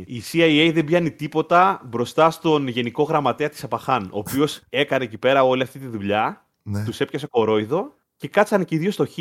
η 0.07 0.23
CIA 0.31 0.71
δεν 0.73 0.85
πιάνει 0.85 1.11
τίποτα 1.11 1.81
μπροστά 1.85 2.31
στον 2.31 2.67
Γενικό 2.67 3.03
Γραμματέα 3.03 3.49
της 3.49 3.63
Απαχάν, 3.63 4.03
ο 4.03 4.17
οποίος 4.17 4.61
έκανε 4.69 5.03
εκεί 5.03 5.17
πέρα 5.17 5.43
όλη 5.43 5.61
αυτή 5.61 5.79
τη 5.79 5.87
δουλειά, 5.87 6.45
ναι. 6.63 6.83
τους 6.83 6.99
έπιασε 6.99 7.27
κορόιδο 7.27 7.93
και 8.17 8.27
κάτσανε 8.27 8.63
και 8.63 8.75
οι 8.75 8.77
δύο 8.77 8.91
στο 8.91 9.05
χ 9.05 9.17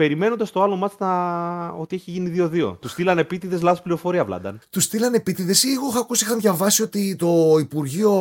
περιμένοντας 0.00 0.50
το 0.50 0.62
άλλο 0.62 0.76
μάτι 0.76 0.94
να... 0.98 1.68
ότι 1.68 1.96
έχει 1.96 2.10
γίνει 2.10 2.50
2-2. 2.52 2.76
Τους 2.80 2.90
στείλανε 2.90 3.20
επίτηδες 3.20 3.62
λάθος 3.62 3.82
πληροφορία, 3.82 4.24
Βλάνταν. 4.24 4.60
Τους 4.70 4.84
στείλανε 4.84 5.16
επίτηδες 5.16 5.62
ή 5.62 5.72
εγώ 5.72 5.88
είχα 5.90 5.98
ακούσει, 5.98 6.24
είχαν 6.24 6.40
διαβάσει 6.40 6.82
ότι 6.82 7.16
το 7.16 7.56
Υπουργείο 7.60 8.12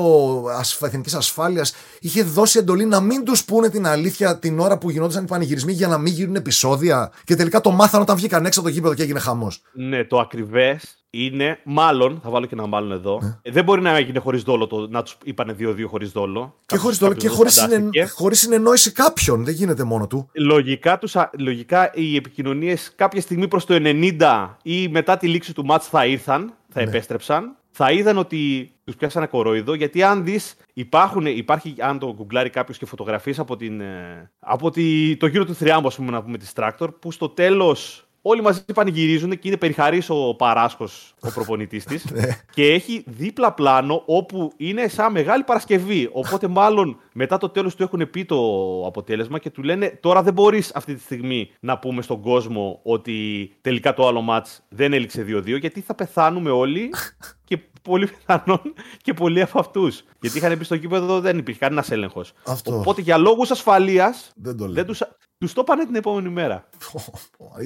Εθνικής 0.82 1.14
Ασφάλειας 1.14 1.74
είχε 1.99 2.24
δώσει 2.24 2.60
εντολή 2.60 2.86
να 2.86 2.99
μην 2.99 3.24
τους 3.24 3.45
πούνε 3.45 3.70
την 3.70 3.88
αλήθεια 3.88 4.39
την 4.39 4.60
ώρα 4.60 4.78
που 4.78 4.89
γινόντουσαν 4.89 5.24
οι 5.24 5.28
πανηγυρισμοί 5.28 5.72
για 5.72 5.88
να 5.88 5.97
μην 5.97 6.14
γίνουν 6.14 6.36
επεισόδια. 6.36 7.12
Και 7.24 7.36
τελικά 7.36 7.62
το 7.62 7.72
μάθαν 7.72 8.01
όταν 8.01 8.16
βγήκαν 8.16 8.45
έξω 8.45 8.60
από 8.60 8.70
το 8.70 8.76
γήπεδο 8.76 8.93
και 8.93 9.03
έγινε 9.03 9.20
χαμός. 9.20 9.62
Ναι, 9.74 10.03
το 10.03 10.20
ακριβές 10.20 10.99
είναι, 11.10 11.60
μάλλον, 11.64 12.20
θα 12.24 12.30
βάλω 12.30 12.45
και 12.45 12.55
ένα 12.55 12.68
μάλλον 12.68 12.91
εδώ, 12.91 13.20
ναι. 13.22 13.51
δεν 13.51 13.64
μπορεί 13.64 13.82
να 13.82 13.95
έγινε 13.95 14.20
χωρίς 14.20 14.43
δόλο 14.43 14.68
το 14.68 14.88
να 14.89 15.03
τους 15.03 15.18
είπανε 15.24 15.55
2-2 15.60 15.84
χωρίς 15.88 16.12
δόλο. 16.12 16.55
Και 16.66 16.78
χωρίς 16.78 16.97
δόλο 16.97 17.14
και 17.14 17.28
χωρίς 17.28 17.53
συνεν, 17.53 17.91
συνεννόηση 18.30 18.91
κάποιον. 18.91 19.43
Δεν 19.45 19.53
γίνεται 19.53 19.84
μόνο 19.84 20.07
του. 20.07 20.30
Λογικά, 20.34 20.97
τους, 20.97 21.16
λογικά 21.38 21.91
οι 21.93 22.16
επικοινωνίες 22.16 22.93
κάποια 22.95 23.22
στιγμή 23.22 23.47
προς 23.47 23.66
το 23.66 23.76
90 23.80 24.57
ή 24.64 24.88
μετά 24.88 25.18
τη 25.18 25.28
λήξη 25.28 25.53
του 25.53 25.66
μάτς 25.66 25.88
θα 25.88 26.05
ήρθαν, 26.05 26.53
θα 26.70 26.82
ναι. 26.82 26.88
επέστρεψαν. 26.88 27.53
Θα 27.72 27.91
είδαν 27.91 28.18
ότι 28.18 28.72
τους 28.84 28.95
πιάσανε 28.95 29.26
κορόιδο, 29.26 29.74
γιατί 29.74 30.03
αν 30.03 30.24
δεις, 30.24 30.55
υπάρχει, 30.74 31.76
αν 31.80 31.99
το 31.99 32.14
γκουγκλάρει 32.14 32.49
κάποιος 32.49 32.78
και 32.78 32.86
φωτογραφίες 32.86 33.39
από, 33.39 33.55
την, 33.55 33.82
ε, 33.82 34.32
από 34.39 34.70
τη, 34.70 35.18
το 35.18 35.28
γύρο 35.28 35.45
του 35.45 35.55
θριάμβου, 35.55 35.88
ας 35.88 35.95
πούμε, 35.95 36.12
να 36.12 36.22
πούμε, 36.22 36.38
της 36.38 36.53
Τρακτορ, 36.53 36.91
που 36.91 37.12
στο 37.12 37.30
τέλος 37.30 38.09
Όλοι 38.22 38.41
μαζί 38.41 38.63
πανηγυρίζουν 38.74 39.30
και 39.30 39.47
είναι 39.47 39.57
περιχαρής 39.57 40.09
ο 40.09 40.36
Παράσχος, 40.36 41.13
ο 41.20 41.32
προπονητής 41.32 41.86
της. 41.86 42.05
Ναι. 42.11 42.38
και 42.53 42.74
έχει 42.74 43.03
δίπλα 43.07 43.53
πλάνο 43.53 44.03
όπου 44.05 44.51
είναι 44.57 44.88
σαν 44.88 45.11
μεγάλη 45.11 45.43
Παρασκευή. 45.43 46.09
Οπότε, 46.11 46.47
μάλλον 46.47 46.97
μετά 47.13 47.38
το 47.38 47.49
τέλος 47.49 47.76
του 47.76 47.84
έχουν 47.84 48.09
πει 48.09 48.26
το 48.26 48.38
αποτέλεσμα 48.86 49.39
και 49.39 49.49
του 49.49 49.63
λένε: 49.63 49.97
Τώρα 50.01 50.24
δεν 50.24 50.34
μπορείς 50.34 50.72
αυτή 50.76 50.95
τη 50.95 51.01
στιγμή 51.01 51.51
να 51.59 51.80
πούμε 51.80 52.01
στον 52.01 52.22
κόσμο 52.22 52.80
ότι 52.84 53.49
τελικά 53.61 53.93
το 53.93 54.07
άλλο 54.07 54.22
μάτς 54.22 54.63
δεν 54.70 54.93
έληξε 54.93 55.26
2-2, 55.28 55.59
γιατί 55.59 55.82
θα 55.82 55.95
πεθάνουμε 55.95 56.49
όλοι 56.49 56.89
και 57.47 57.59
πολύ 57.82 58.07
πιθανόν 58.07 58.61
και 59.01 59.13
πολλοί 59.13 59.41
από 59.41 59.59
αυτούς. 59.59 60.03
Γιατί 60.22 60.38
είχαν 60.38 60.57
πει 60.57 60.63
στο 60.63 60.78
κήπεδο 60.78 61.20
δεν 61.20 61.38
υπήρχε 61.38 61.59
κανένας 61.59 61.91
έλεγχος. 61.91 62.34
Οπότε 62.65 63.01
για 63.01 63.17
λόγους 63.17 63.51
ασφαλείας 63.51 64.32
δεν, 64.36 64.57
το 64.57 64.72
δεν 64.72 64.86
τους 64.86 65.01
τους 65.40 65.54
το 65.54 65.64
πάνε 65.64 65.86
την 65.86 65.96
επόμενη 65.96 66.30
μέρα. 66.30 66.70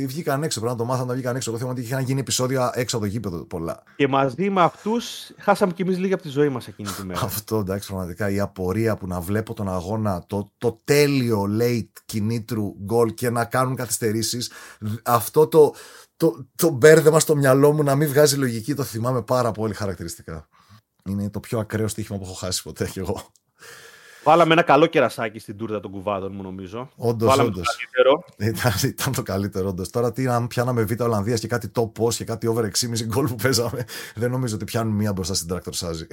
Βγήκαν 0.06 0.44
έξω, 0.44 0.60
πρέπει 0.60 0.76
να 0.76 0.84
το 0.84 0.90
μάθαν 0.90 1.08
να 1.08 1.14
βγήκαν 1.14 1.36
έξω. 1.36 1.50
Εγώ 1.50 1.60
θυμάμαι 1.60 1.80
ότι 1.80 1.88
είχαν 1.88 2.04
γίνει 2.04 2.20
επεισόδια 2.20 2.72
έξω 2.74 2.98
από 2.98 3.06
το 3.06 3.12
γήπεδο 3.12 3.46
πολλά. 3.46 3.84
Και 3.96 4.08
μαζί 4.08 4.50
με 4.50 4.62
αυτούς 4.62 5.32
χάσαμε 5.38 5.74
κι 5.74 5.82
εμείς 5.82 5.98
λίγα 5.98 6.14
από 6.14 6.24
τη 6.24 6.30
ζωή 6.30 6.50
μας 6.50 6.68
εκείνη 6.68 6.90
τη 6.90 7.06
μέρα. 7.06 7.22
Αυτό 7.22 7.58
εντάξει, 7.58 7.88
πραγματικά 7.88 8.30
η 8.30 8.40
απορία 8.40 8.98
που 8.98 9.08
να 9.08 9.20
βλέπω 9.20 9.54
τον 9.54 9.70
αγώνα, 9.70 10.24
το, 10.28 10.52
το 10.58 10.82
τέλειο 10.84 11.46
late 11.60 12.02
κινήτρου 12.06 12.76
γκολ 12.84 13.14
και 13.14 13.30
να 13.30 13.46
κάνουν 13.46 13.76
καθυστερήσεις. 13.76 14.52
Αυτό 15.04 15.48
το, 15.48 15.74
το, 16.18 16.48
το 16.56 16.70
μπέρδεμα 16.70 17.20
στο 17.20 17.36
μυαλό 17.36 17.72
μου 17.72 17.84
να 17.84 17.96
μην 17.96 18.08
βγάζει 18.08 18.36
λογική, 18.36 18.74
το 18.74 18.84
θυμάμαι 18.84 19.22
πάρα 19.22 19.52
πολύ 19.52 19.74
χαρακτηριστικά. 19.74 20.48
Είναι 21.10 21.30
το 21.30 21.40
πιο 21.40 21.60
ακραίο 21.60 21.88
στοίχημα 21.88 22.18
που 22.18 22.24
έχω 22.24 22.34
χάσει 22.34 22.64
ποτέ 22.64 22.86
κι 22.86 23.00
εγώ. 23.00 23.32
Βάλαμε 24.24 24.54
ένα 24.54 24.62
καλό 24.62 24.86
κερασάκι 24.86 25.40
στην 25.40 25.58
τούρτα 25.58 25.80
των 25.80 25.92
κουβάδων 25.92 26.32
μου, 26.36 26.42
νομίζω. 26.42 26.90
Όντως, 26.96 27.38
όντως. 27.38 27.78
Ήταν, 28.38 28.72
ήταν 28.84 29.14
το 29.14 29.24
καλύτερο, 29.24 29.68
όντως. 29.68 29.90
Τώρα 29.90 30.12
τι 30.12 30.28
αν 30.28 30.48
πιάναμε 30.48 30.84
Β' 30.84 31.02
Ολλανδίας 31.02 31.40
και 31.40 31.48
κάτι 31.48 31.72
top 31.76 31.92
post 32.00 32.14
και 32.14 32.24
κάτι 32.24 32.48
over 32.48 32.64
6,5 32.64 33.06
γκολ 33.06 33.28
που 33.28 33.36
παίζαμε. 33.36 33.86
Δεν 34.16 34.32
νομίζω 34.32 34.56
ότι 34.56 34.66
πιάνουν 34.66 34.94
μία 34.94 35.14
μπροστά 35.14 35.34
στην 35.34 35.48
Tractor 35.54 35.70
Σάζη. 35.70 36.08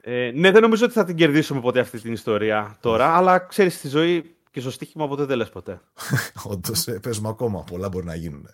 Ε, 0.00 0.30
ναι, 0.34 0.50
δεν 0.50 0.62
νομίζω 0.62 0.84
ότι 0.84 0.94
θα 0.94 1.04
την 1.04 1.16
κερδίσουμε 1.16 1.60
ποτέ 1.60 1.80
αυτή 1.80 2.00
την 2.00 2.12
ιστορία 2.12 2.76
τώρα, 2.80 3.16
αλλά 3.16 3.38
ξέρεις 3.38 3.74
στη 3.74 3.88
ζωή 3.88 4.36
και 4.50 4.60
στο 4.60 4.70
στοίχημα 4.70 5.08
ποτέ 5.08 5.24
δεν 5.24 5.36
λες 5.36 5.48
ποτέ. 5.48 5.80
Όντως, 6.52 6.86
ε, 6.86 6.92
παίζουμε 6.92 7.28
ακόμα. 7.28 7.64
Πολλά 7.70 7.88
μπορεί 7.88 8.04
να 8.04 8.14
γίνουν. 8.14 8.48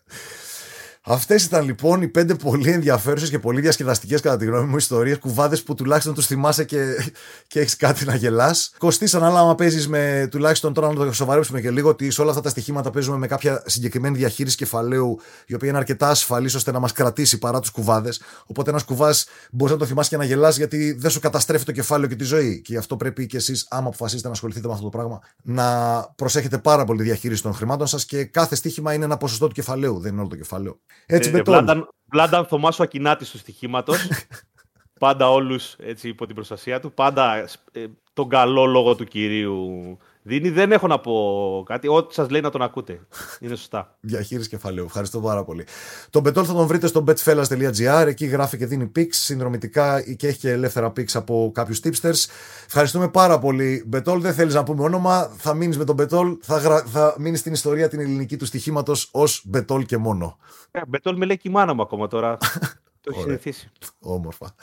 Αυτές 1.05 1.45
ήταν 1.45 1.65
λοιπόν 1.65 2.03
οι 2.03 2.09
πέντε 2.09 2.35
πολύ 2.35 2.71
ενδιαφέρουσες 2.71 3.31
και 3.31 3.39
πολύ 3.39 3.61
διασκεδαστικές 3.61 4.21
κατά 4.21 4.37
τη 4.37 4.45
γνώμη 4.45 4.67
μου 4.67 4.77
ιστορίες, 4.77 5.19
κουβάδες 5.19 5.63
που 5.63 5.75
τουλάχιστον 5.75 6.15
τους 6.15 6.27
θυμάσαι 6.27 6.65
και, 6.65 7.11
και 7.47 7.61
έχεις 7.61 7.77
κάτι 7.77 8.05
να 8.05 8.15
γελάς. 8.15 8.73
Κοστίσαν, 8.79 9.25
αλλά 9.25 9.41
άμα 9.41 9.55
παίζεις 9.55 9.89
με 9.89 10.29
τουλάχιστον 10.31 10.73
τώρα 10.73 10.89
να 10.89 10.95
το 10.95 11.13
σοβαρέψουμε 11.13 11.61
και 11.61 11.71
λίγο, 11.71 11.89
ότι 11.89 12.11
σε 12.11 12.21
όλα 12.21 12.31
αυτά 12.31 12.43
τα 12.43 12.49
στοιχήματα 12.49 12.91
παίζουμε 12.91 13.17
με 13.17 13.27
κάποια 13.27 13.63
συγκεκριμένη 13.67 14.17
διαχείριση 14.17 14.57
κεφαλαίου, 14.57 15.21
η 15.47 15.55
οποία 15.55 15.69
είναι 15.69 15.79
αρκετά 15.79 16.09
ασφαλής 16.09 16.55
ώστε 16.55 16.73
να 16.73 16.79
μας 16.79 16.93
κρατήσει 16.93 17.39
παρά 17.39 17.61
τους 17.61 17.71
κουβάδες. 17.71 18.21
Οπότε 18.47 18.71
ένα 18.71 18.81
κουβά 18.83 19.15
μπορείς 19.51 19.73
να 19.73 19.79
το 19.79 19.87
θυμάσαι 19.87 20.09
και 20.09 20.17
να 20.17 20.25
γελάς 20.25 20.57
γιατί 20.57 20.93
δεν 20.93 21.11
σου 21.11 21.21
καταστρέφει 21.21 21.65
το 21.65 21.73
κεφάλαιο 21.73 22.09
και 22.09 22.17
τη 22.17 22.25
ζωή. 22.25 22.61
Και 22.61 22.73
γι' 22.73 22.79
αυτό 22.79 22.97
πρέπει 22.97 23.27
και 23.27 23.37
εσείς, 23.37 23.67
άμα 23.71 23.89
αποφασίσετε 23.89 24.27
να 24.27 24.35
ασχοληθείτε 24.35 24.67
με 24.67 24.73
αυτό 24.73 24.85
το 24.85 24.91
πράγμα, 24.91 25.21
να 25.43 25.99
προσέχετε 26.17 26.59
πάρα 26.59 26.85
πολύ 26.85 26.99
τη 26.99 27.05
διαχείριση 27.05 27.43
των 27.43 27.55
χρημάτων 27.55 27.87
σας 27.87 28.05
και 28.05 28.25
κάθε 28.25 28.55
στοίχημα 28.55 28.93
είναι 28.95 29.05
ένα 29.05 29.17
ποσοστό 29.17 29.47
του 29.47 29.55
κεφαλαίου, 29.55 29.99
δεν 29.99 30.13
είναι 30.13 30.21
όλο 30.21 30.31
το 30.31 30.37
κεφάλαιο. 30.37 30.81
Έτσι 31.07 31.31
ε, 31.35 31.43
Βλάνταν, 31.43 31.89
Βλάνταν 32.11 32.47
Θωμάσου 32.47 32.83
Ακινάτη 32.83 33.31
του 33.31 33.39
στοιχήματος. 33.39 34.09
πάντα 35.03 35.31
όλους 35.31 35.77
υπό 36.03 36.27
την 36.27 36.35
προστασία 36.35 36.81
του. 36.81 36.93
Πάντα 36.93 37.49
ε, 37.73 37.85
τον 38.13 38.29
καλό 38.29 38.65
λόγο 38.65 38.95
του 38.95 39.05
κυρίου 39.05 39.99
δίνει. 40.23 40.51
Δεν 40.51 40.73
έχω 40.73 40.87
να 40.87 40.99
πω 40.99 41.63
κάτι. 41.67 41.89
Ό,τι 41.89 42.15
σας 42.15 42.31
λέει 42.31 42.41
να 42.41 42.51
τον 42.51 42.63
ακούτε. 42.63 43.01
Είναι 43.41 43.57
σωστά. 43.57 43.97
Διαχείριση 44.01 44.49
κεφαλαίου. 44.49 44.85
Ευχαριστώ 44.85 45.21
πάρα 45.21 45.45
πολύ. 45.45 45.67
Τον 46.11 46.23
Πετόλ 46.23 46.45
θα 46.47 46.53
τον 46.53 46.67
βρείτε 46.67 46.87
στο 46.87 47.05
betfellas.gr. 47.07 48.07
Εκεί 48.07 48.27
γράφει 48.27 48.57
και 48.57 48.67
δίνει 48.67 48.93
picks 48.97 49.07
συνδρομητικά 49.11 50.01
και 50.17 50.27
έχει 50.27 50.39
και 50.39 50.51
ελεύθερα 50.51 50.93
picks 50.97 51.13
από 51.15 51.51
κάποιους 51.55 51.81
tipsters. 51.85 52.27
Ευχαριστούμε 52.67 53.09
πάρα 53.09 53.39
πολύ. 53.39 53.85
Μπετόλ, 53.87 54.21
δεν 54.21 54.35
θέλεις 54.35 54.55
να 54.55 54.63
πούμε 54.63 54.83
όνομα. 54.83 55.31
Θα 55.37 55.55
μείνεις 55.55 55.79
με 55.79 55.85
τον 55.85 55.95
Μπετόλ. 55.95 56.37
Θα, 56.43 56.59
γρα... 56.59 56.83
θα 56.83 57.15
μείνεις 57.19 57.41
στην 57.41 57.53
ιστορία 57.53 57.89
την 57.89 58.01
ελληνική 58.01 58.37
του 58.37 58.45
στοιχήματος 58.45 59.09
ως 59.13 59.43
Μπετόλ 59.47 59.85
και 59.85 59.97
μόνο. 59.97 60.39
Ε, 60.71 60.81
Μπετόλ 60.89 61.17
με 61.17 61.25
λέει 61.25 61.37
και 61.37 61.49
η 61.49 61.53
μάνα 61.53 61.75
μου 61.75 61.83
ακόμα 61.83 62.09
τώρα. 62.09 62.37
Το 63.03 63.11
έχει 63.15 63.23
συνηθίσει. 63.23 63.71
Όμορφα. 64.01 64.55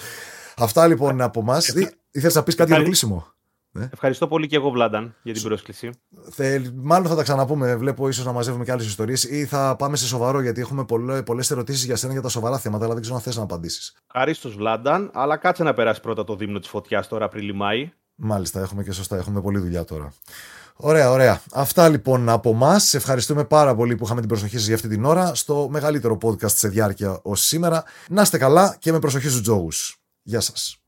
Αυτά 0.57 0.87
λοιπόν 0.87 1.11
είναι 1.11 1.23
από 1.23 1.39
εμά. 1.39 1.57
Ήθελες 2.11 2.35
να 2.35 2.43
πεις 2.43 2.55
κάτι 2.55 2.73
για 2.73 2.83
κλείσιμο; 2.83 3.27
Ναι. 3.71 3.89
Ευχαριστώ 3.93 4.27
πολύ 4.27 4.47
και 4.47 4.55
εγώ, 4.55 4.69
Βλάνταν, 4.69 5.15
για 5.21 5.33
την 5.33 5.43
πρόσκληση. 5.43 5.89
Θε, 6.29 6.61
μάλλον 6.75 7.07
θα 7.07 7.15
τα 7.15 7.23
ξαναπούμε. 7.23 7.75
Βλέπω 7.75 8.07
ίσως 8.07 8.25
να 8.25 8.31
μαζεύουμε 8.31 8.63
και 8.63 8.71
άλλες 8.71 8.85
ιστορίες 8.85 9.23
ή 9.23 9.45
θα 9.45 9.75
πάμε 9.75 9.97
σε 9.97 10.05
σοβαρό, 10.05 10.41
γιατί 10.41 10.61
έχουμε 10.61 10.85
πολλές 11.25 11.51
ερωτήσεις 11.51 11.85
για 11.85 11.95
σένα 11.95 12.13
για 12.13 12.21
τα 12.21 12.29
σοβαρά 12.29 12.57
θέματα, 12.57 12.83
αλλά 12.83 12.93
δεν 12.93 13.01
ξέρω 13.01 13.17
αν 13.17 13.23
θες 13.23 13.35
να 13.35 13.43
απαντήσεις. 13.43 13.95
Ευχαριστώ, 14.13 14.49
Βλάνταν, 14.49 15.11
αλλά 15.13 15.37
κάτσε 15.37 15.63
να 15.63 15.73
περάσει 15.73 16.01
πρώτα 16.01 16.23
το 16.23 16.35
δίμηνο 16.35 16.59
της 16.59 16.69
φωτιάς 16.69 17.07
τώρα 17.07 17.25
Απρίλη-Μάη. 17.25 17.91
Μάλιστα, 18.15 18.59
έχουμε 18.59 18.83
και 18.83 18.91
σωστά. 18.91 19.17
Έχουμε 19.17 19.41
πολλή 19.41 19.59
δουλειά 19.59 19.83
τώρα. 19.83 20.13
Ωραία, 20.75 21.11
ωραία. 21.11 21.41
Αυτά 21.53 21.89
λοιπόν 21.89 22.29
από 22.29 22.49
εμά. 22.49 22.79
Σε 22.79 22.97
ευχαριστούμε 22.97 23.45
πάρα 23.45 23.75
πολύ 23.75 23.95
που 23.95 24.05
είχαμε 24.05 24.19
την 24.19 24.29
προσοχή 24.29 24.57
σας 24.57 24.65
για 24.65 24.75
αυτή 24.75 24.87
την 24.87 25.05
ώρα 25.05 25.35
στο 25.35 25.67
μεγαλύτερο 25.69 26.17
podcast 26.21 26.51
σε 26.51 26.67
διάρκεια 26.67 27.19
ως 27.21 27.41
σήμερα. 27.41 27.83
Να 28.09 28.21
είστε 28.21 28.37
καλά 28.37 28.75
και 28.79 28.91
με 28.91 28.99
προσοχή 28.99 29.29
στους 29.29 29.41
τζόγους. 29.41 29.97
Γεια 30.21 30.39
σας. 30.39 30.78